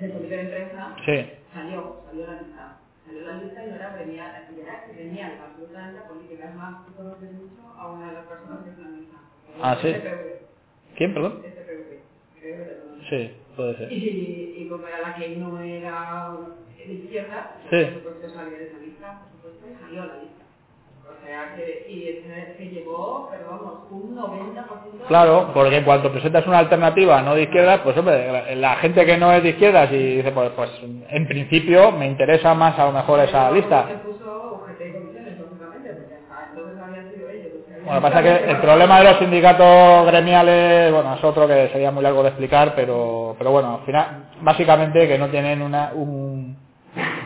del 0.00 0.12
comité 0.12 0.36
de 0.36 0.40
empresa. 0.42 0.94
Sí. 1.04 1.26
Salió, 1.52 1.96
salió 2.06 2.26
la 2.28 2.42
lista. 2.42 2.78
Salió 3.04 3.20
la 3.26 3.42
lista 3.42 3.66
y 3.66 3.70
ahora 3.70 3.96
venía, 3.96 4.48
y 4.56 4.60
era 4.60 4.84
gremial, 4.94 5.32
absolutamente 5.44 6.00
política. 6.08 6.50
Es 6.50 6.54
más, 6.54 6.86
tú 6.86 6.94
conoces 6.94 7.32
mucho 7.32 7.66
a 7.76 7.90
una 7.94 8.06
de 8.06 8.12
las 8.14 8.26
personas 8.26 8.58
que 8.62 8.70
es 8.70 8.78
la 8.78 8.86
misa. 8.86 9.16
Ah, 9.60 9.78
¿sí? 9.82 9.88
SPV. 9.88 10.96
¿Quién, 10.96 11.14
perdón? 11.14 11.42
SPV. 11.42 13.08
Sí, 13.10 13.32
puede 13.56 13.76
ser. 13.76 13.92
Y, 13.92 14.54
y 14.56 14.68
como 14.68 14.86
era 14.86 15.00
la 15.00 15.16
que 15.16 15.34
no 15.34 15.60
era 15.60 16.36
de 16.76 16.92
izquierda, 16.94 17.56
Sí. 17.70 17.84
por 17.86 17.94
supuesto 17.94 18.30
salía 18.30 18.56
de 18.58 18.68
esa 18.68 18.78
lista, 18.78 19.22
por 19.32 19.50
supuesto, 19.50 19.66
y 19.68 19.82
salió 19.82 20.02
a 20.02 20.06
la 20.06 20.16
lista. 20.22 20.39
O 21.10 21.26
sea 21.26 21.54
que, 21.56 21.86
y 21.90 22.22
se, 22.58 22.64
llevó, 22.70 23.28
pero 23.32 23.46
vamos, 23.50 23.74
un 23.90 24.16
90%. 24.16 25.06
Claro, 25.08 25.50
porque 25.54 25.76
en 25.78 25.84
cuanto 25.84 26.12
presentas 26.12 26.46
una 26.46 26.58
alternativa 26.58 27.22
no 27.22 27.34
de 27.34 27.42
izquierda, 27.44 27.82
pues 27.82 27.96
hombre, 27.98 28.30
la, 28.32 28.54
la 28.56 28.76
gente 28.76 29.04
que 29.06 29.18
no 29.18 29.32
es 29.32 29.42
de 29.42 29.50
izquierdas 29.50 29.90
y 29.92 30.16
dice, 30.18 30.32
pues, 30.32 30.50
pues 30.56 30.70
en 31.10 31.26
principio 31.28 31.92
me 31.92 32.06
interesa 32.06 32.54
más 32.54 32.78
a 32.78 32.86
lo 32.86 32.92
mejor 32.92 33.20
esa 33.20 33.50
lista. 33.50 33.80
habían 33.80 34.00
Bueno, 37.84 38.02
pasa 38.02 38.22
que 38.22 38.50
el 38.50 38.58
problema 38.58 38.98
de 39.00 39.04
los 39.10 39.18
sindicatos 39.18 40.06
gremiales, 40.06 40.92
bueno, 40.92 41.14
es 41.14 41.24
otro 41.24 41.48
que 41.48 41.68
sería 41.72 41.90
muy 41.90 42.02
largo 42.02 42.22
de 42.22 42.28
explicar, 42.30 42.74
pero, 42.76 43.34
pero 43.38 43.52
bueno, 43.52 43.76
al 43.76 43.86
final, 43.86 44.24
básicamente 44.42 45.08
que 45.08 45.18
no 45.18 45.28
tienen 45.30 45.62
una, 45.62 45.92
un- 45.94 46.49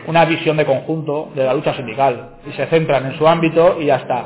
una 0.07 0.25
visión 0.25 0.57
de 0.57 0.65
conjunto 0.65 1.29
de 1.35 1.43
la 1.43 1.53
lucha 1.53 1.73
sindical 1.75 2.35
y 2.47 2.51
se 2.53 2.65
centran 2.67 3.05
en 3.05 3.17
su 3.17 3.27
ámbito 3.27 3.77
y 3.79 3.85
ya 3.85 3.97
está. 3.97 4.25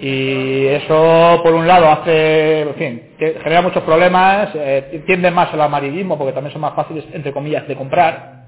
Y 0.00 0.66
eso, 0.66 1.40
por 1.42 1.52
un 1.54 1.66
lado, 1.66 1.88
hace, 1.90 2.62
en 2.62 2.74
fin, 2.76 3.02
que 3.18 3.34
genera 3.42 3.60
muchos 3.62 3.82
problemas, 3.82 4.48
eh, 4.54 5.02
tienden 5.06 5.34
más 5.34 5.52
al 5.52 5.60
amarillismo 5.60 6.16
porque 6.16 6.32
también 6.32 6.52
son 6.52 6.62
más 6.62 6.74
fáciles, 6.74 7.04
entre 7.12 7.32
comillas, 7.32 7.68
de 7.68 7.76
comprar, 7.76 8.44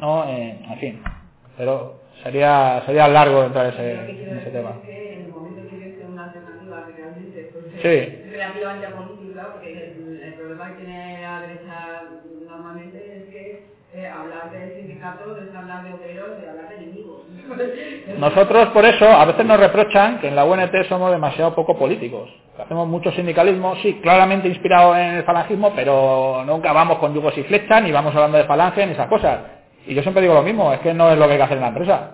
¿no? 0.00 0.24
Eh, 0.28 0.58
en 0.68 0.78
fin, 0.78 1.00
pero 1.56 2.00
sería, 2.22 2.82
sería 2.84 3.06
largo 3.06 3.44
entrar 3.44 3.66
ese, 3.66 3.92
en 4.30 4.38
ese 4.38 4.50
tema. 4.50 4.70
es 4.82 4.86
que 4.88 5.12
en 5.14 5.20
el 5.26 5.28
momento 5.32 5.68
que 5.70 5.76
hubiese 5.76 6.04
una 6.04 6.24
alternativa 6.24 6.86
que 6.86 6.92
realmente 7.02 7.50
fuese 7.52 7.78
Sí. 7.80 8.30
relativamente 8.32 8.88
política, 8.88 9.48
porque 9.52 9.72
el, 9.72 10.20
el 10.24 10.34
problema 10.34 10.68
que 10.70 10.82
tiene 10.84 11.22
la 11.22 11.40
derecha 11.42 12.02
normalmente 12.02 12.26
es 12.26 12.27
que 14.08 14.18
hablar 14.18 14.50
del 14.50 14.74
sindicato 14.74 15.36
es 15.36 15.54
hablar 15.54 15.84
de 15.84 15.92
obreros 15.92 16.30
y 16.42 16.48
hablar 16.48 16.68
de 16.68 16.76
enemigos. 16.76 17.22
Nosotros 18.18 18.68
por 18.68 18.84
eso 18.84 19.06
a 19.06 19.24
veces 19.26 19.44
nos 19.44 19.60
reprochan 19.60 20.20
que 20.20 20.28
en 20.28 20.36
la 20.36 20.44
UNT 20.44 20.74
somos 20.88 21.10
demasiado 21.10 21.54
poco 21.54 21.78
políticos. 21.78 22.30
Hacemos 22.58 22.88
mucho 22.88 23.12
sindicalismo, 23.12 23.76
sí, 23.76 24.00
claramente 24.02 24.48
inspirado 24.48 24.96
en 24.96 25.16
el 25.16 25.24
falangismo, 25.24 25.72
pero 25.74 26.42
nunca 26.46 26.72
vamos 26.72 26.98
con 26.98 27.14
yugos 27.14 27.36
y 27.38 27.44
flechas, 27.44 27.82
ni 27.82 27.92
vamos 27.92 28.14
hablando 28.14 28.38
de 28.38 28.44
falange, 28.44 28.86
ni 28.86 28.92
esas 28.92 29.08
cosas. 29.08 29.40
Y 29.86 29.94
yo 29.94 30.02
siempre 30.02 30.22
digo 30.22 30.34
lo 30.34 30.42
mismo, 30.42 30.72
es 30.72 30.80
que 30.80 30.92
no 30.92 31.10
es 31.10 31.18
lo 31.18 31.26
que 31.26 31.32
hay 31.32 31.38
que 31.38 31.44
hacer 31.44 31.58
en 31.58 31.62
la 31.62 31.68
empresa. 31.68 32.10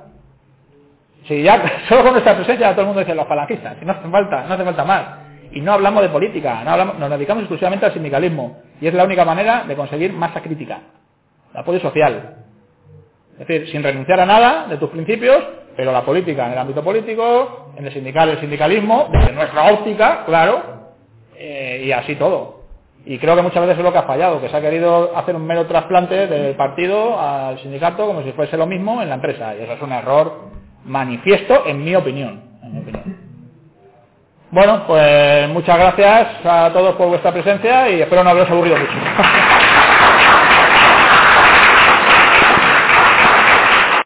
Si 1.26 1.42
ya, 1.42 1.62
solo 1.88 2.02
con 2.02 2.12
nuestra 2.12 2.36
presencia 2.36 2.72
todo 2.72 2.82
el 2.82 2.86
mundo 2.88 3.00
dice 3.00 3.14
los 3.14 3.26
falangistas, 3.26 3.76
y 3.80 3.84
no 3.84 3.92
hace 3.92 4.08
falta, 4.08 4.44
no 4.46 4.54
hace 4.54 4.64
falta 4.64 4.84
más. 4.84 5.04
Y 5.52 5.60
no 5.60 5.72
hablamos 5.72 6.02
de 6.02 6.08
política, 6.08 6.62
no 6.64 6.72
hablamos, 6.72 6.98
nos 6.98 7.10
dedicamos 7.10 7.42
exclusivamente 7.42 7.86
al 7.86 7.92
sindicalismo. 7.92 8.58
Y 8.80 8.88
es 8.88 8.94
la 8.94 9.04
única 9.04 9.24
manera 9.24 9.64
de 9.66 9.76
conseguir 9.76 10.12
masa 10.12 10.42
crítica, 10.42 10.80
el 11.54 11.60
apoyo 11.60 11.80
social. 11.80 12.36
Es 13.38 13.46
decir, 13.46 13.70
sin 13.70 13.82
renunciar 13.82 14.20
a 14.20 14.26
nada 14.26 14.66
de 14.68 14.76
tus 14.76 14.90
principios, 14.90 15.42
pero 15.76 15.92
la 15.92 16.02
política 16.02 16.46
en 16.46 16.52
el 16.52 16.58
ámbito 16.58 16.84
político, 16.84 17.72
en 17.76 17.86
el 17.86 17.92
sindical 17.92 18.28
el 18.28 18.40
sindicalismo, 18.40 19.08
desde 19.10 19.32
nuestra 19.32 19.72
óptica, 19.72 20.24
claro, 20.26 20.62
eh, 21.36 21.82
y 21.86 21.92
así 21.92 22.14
todo. 22.16 22.62
Y 23.06 23.18
creo 23.18 23.36
que 23.36 23.42
muchas 23.42 23.62
veces 23.62 23.78
es 23.78 23.84
lo 23.84 23.92
que 23.92 23.98
ha 23.98 24.04
fallado, 24.04 24.40
que 24.40 24.48
se 24.48 24.56
ha 24.56 24.60
querido 24.60 25.16
hacer 25.16 25.36
un 25.36 25.46
mero 25.46 25.66
trasplante 25.66 26.26
del 26.26 26.54
partido 26.54 27.20
al 27.20 27.58
sindicato 27.60 28.06
como 28.06 28.22
si 28.22 28.32
fuese 28.32 28.56
lo 28.56 28.66
mismo 28.66 29.02
en 29.02 29.08
la 29.08 29.16
empresa. 29.16 29.54
Y 29.54 29.62
eso 29.62 29.72
es 29.74 29.82
un 29.82 29.92
error 29.92 30.48
manifiesto 30.84 31.64
en 31.66 31.84
mi 31.84 31.94
opinión. 31.94 32.42
Bueno, 34.50 34.84
pues 34.86 35.48
muchas 35.48 35.76
gracias 35.76 36.28
a 36.44 36.70
todos 36.72 36.94
por 36.94 37.08
vuestra 37.08 37.32
presencia 37.32 37.90
y 37.90 38.00
espero 38.00 38.24
no 38.24 38.30
haberos 38.30 38.50
aburrido 38.50 38.76
mucho. 38.76 38.92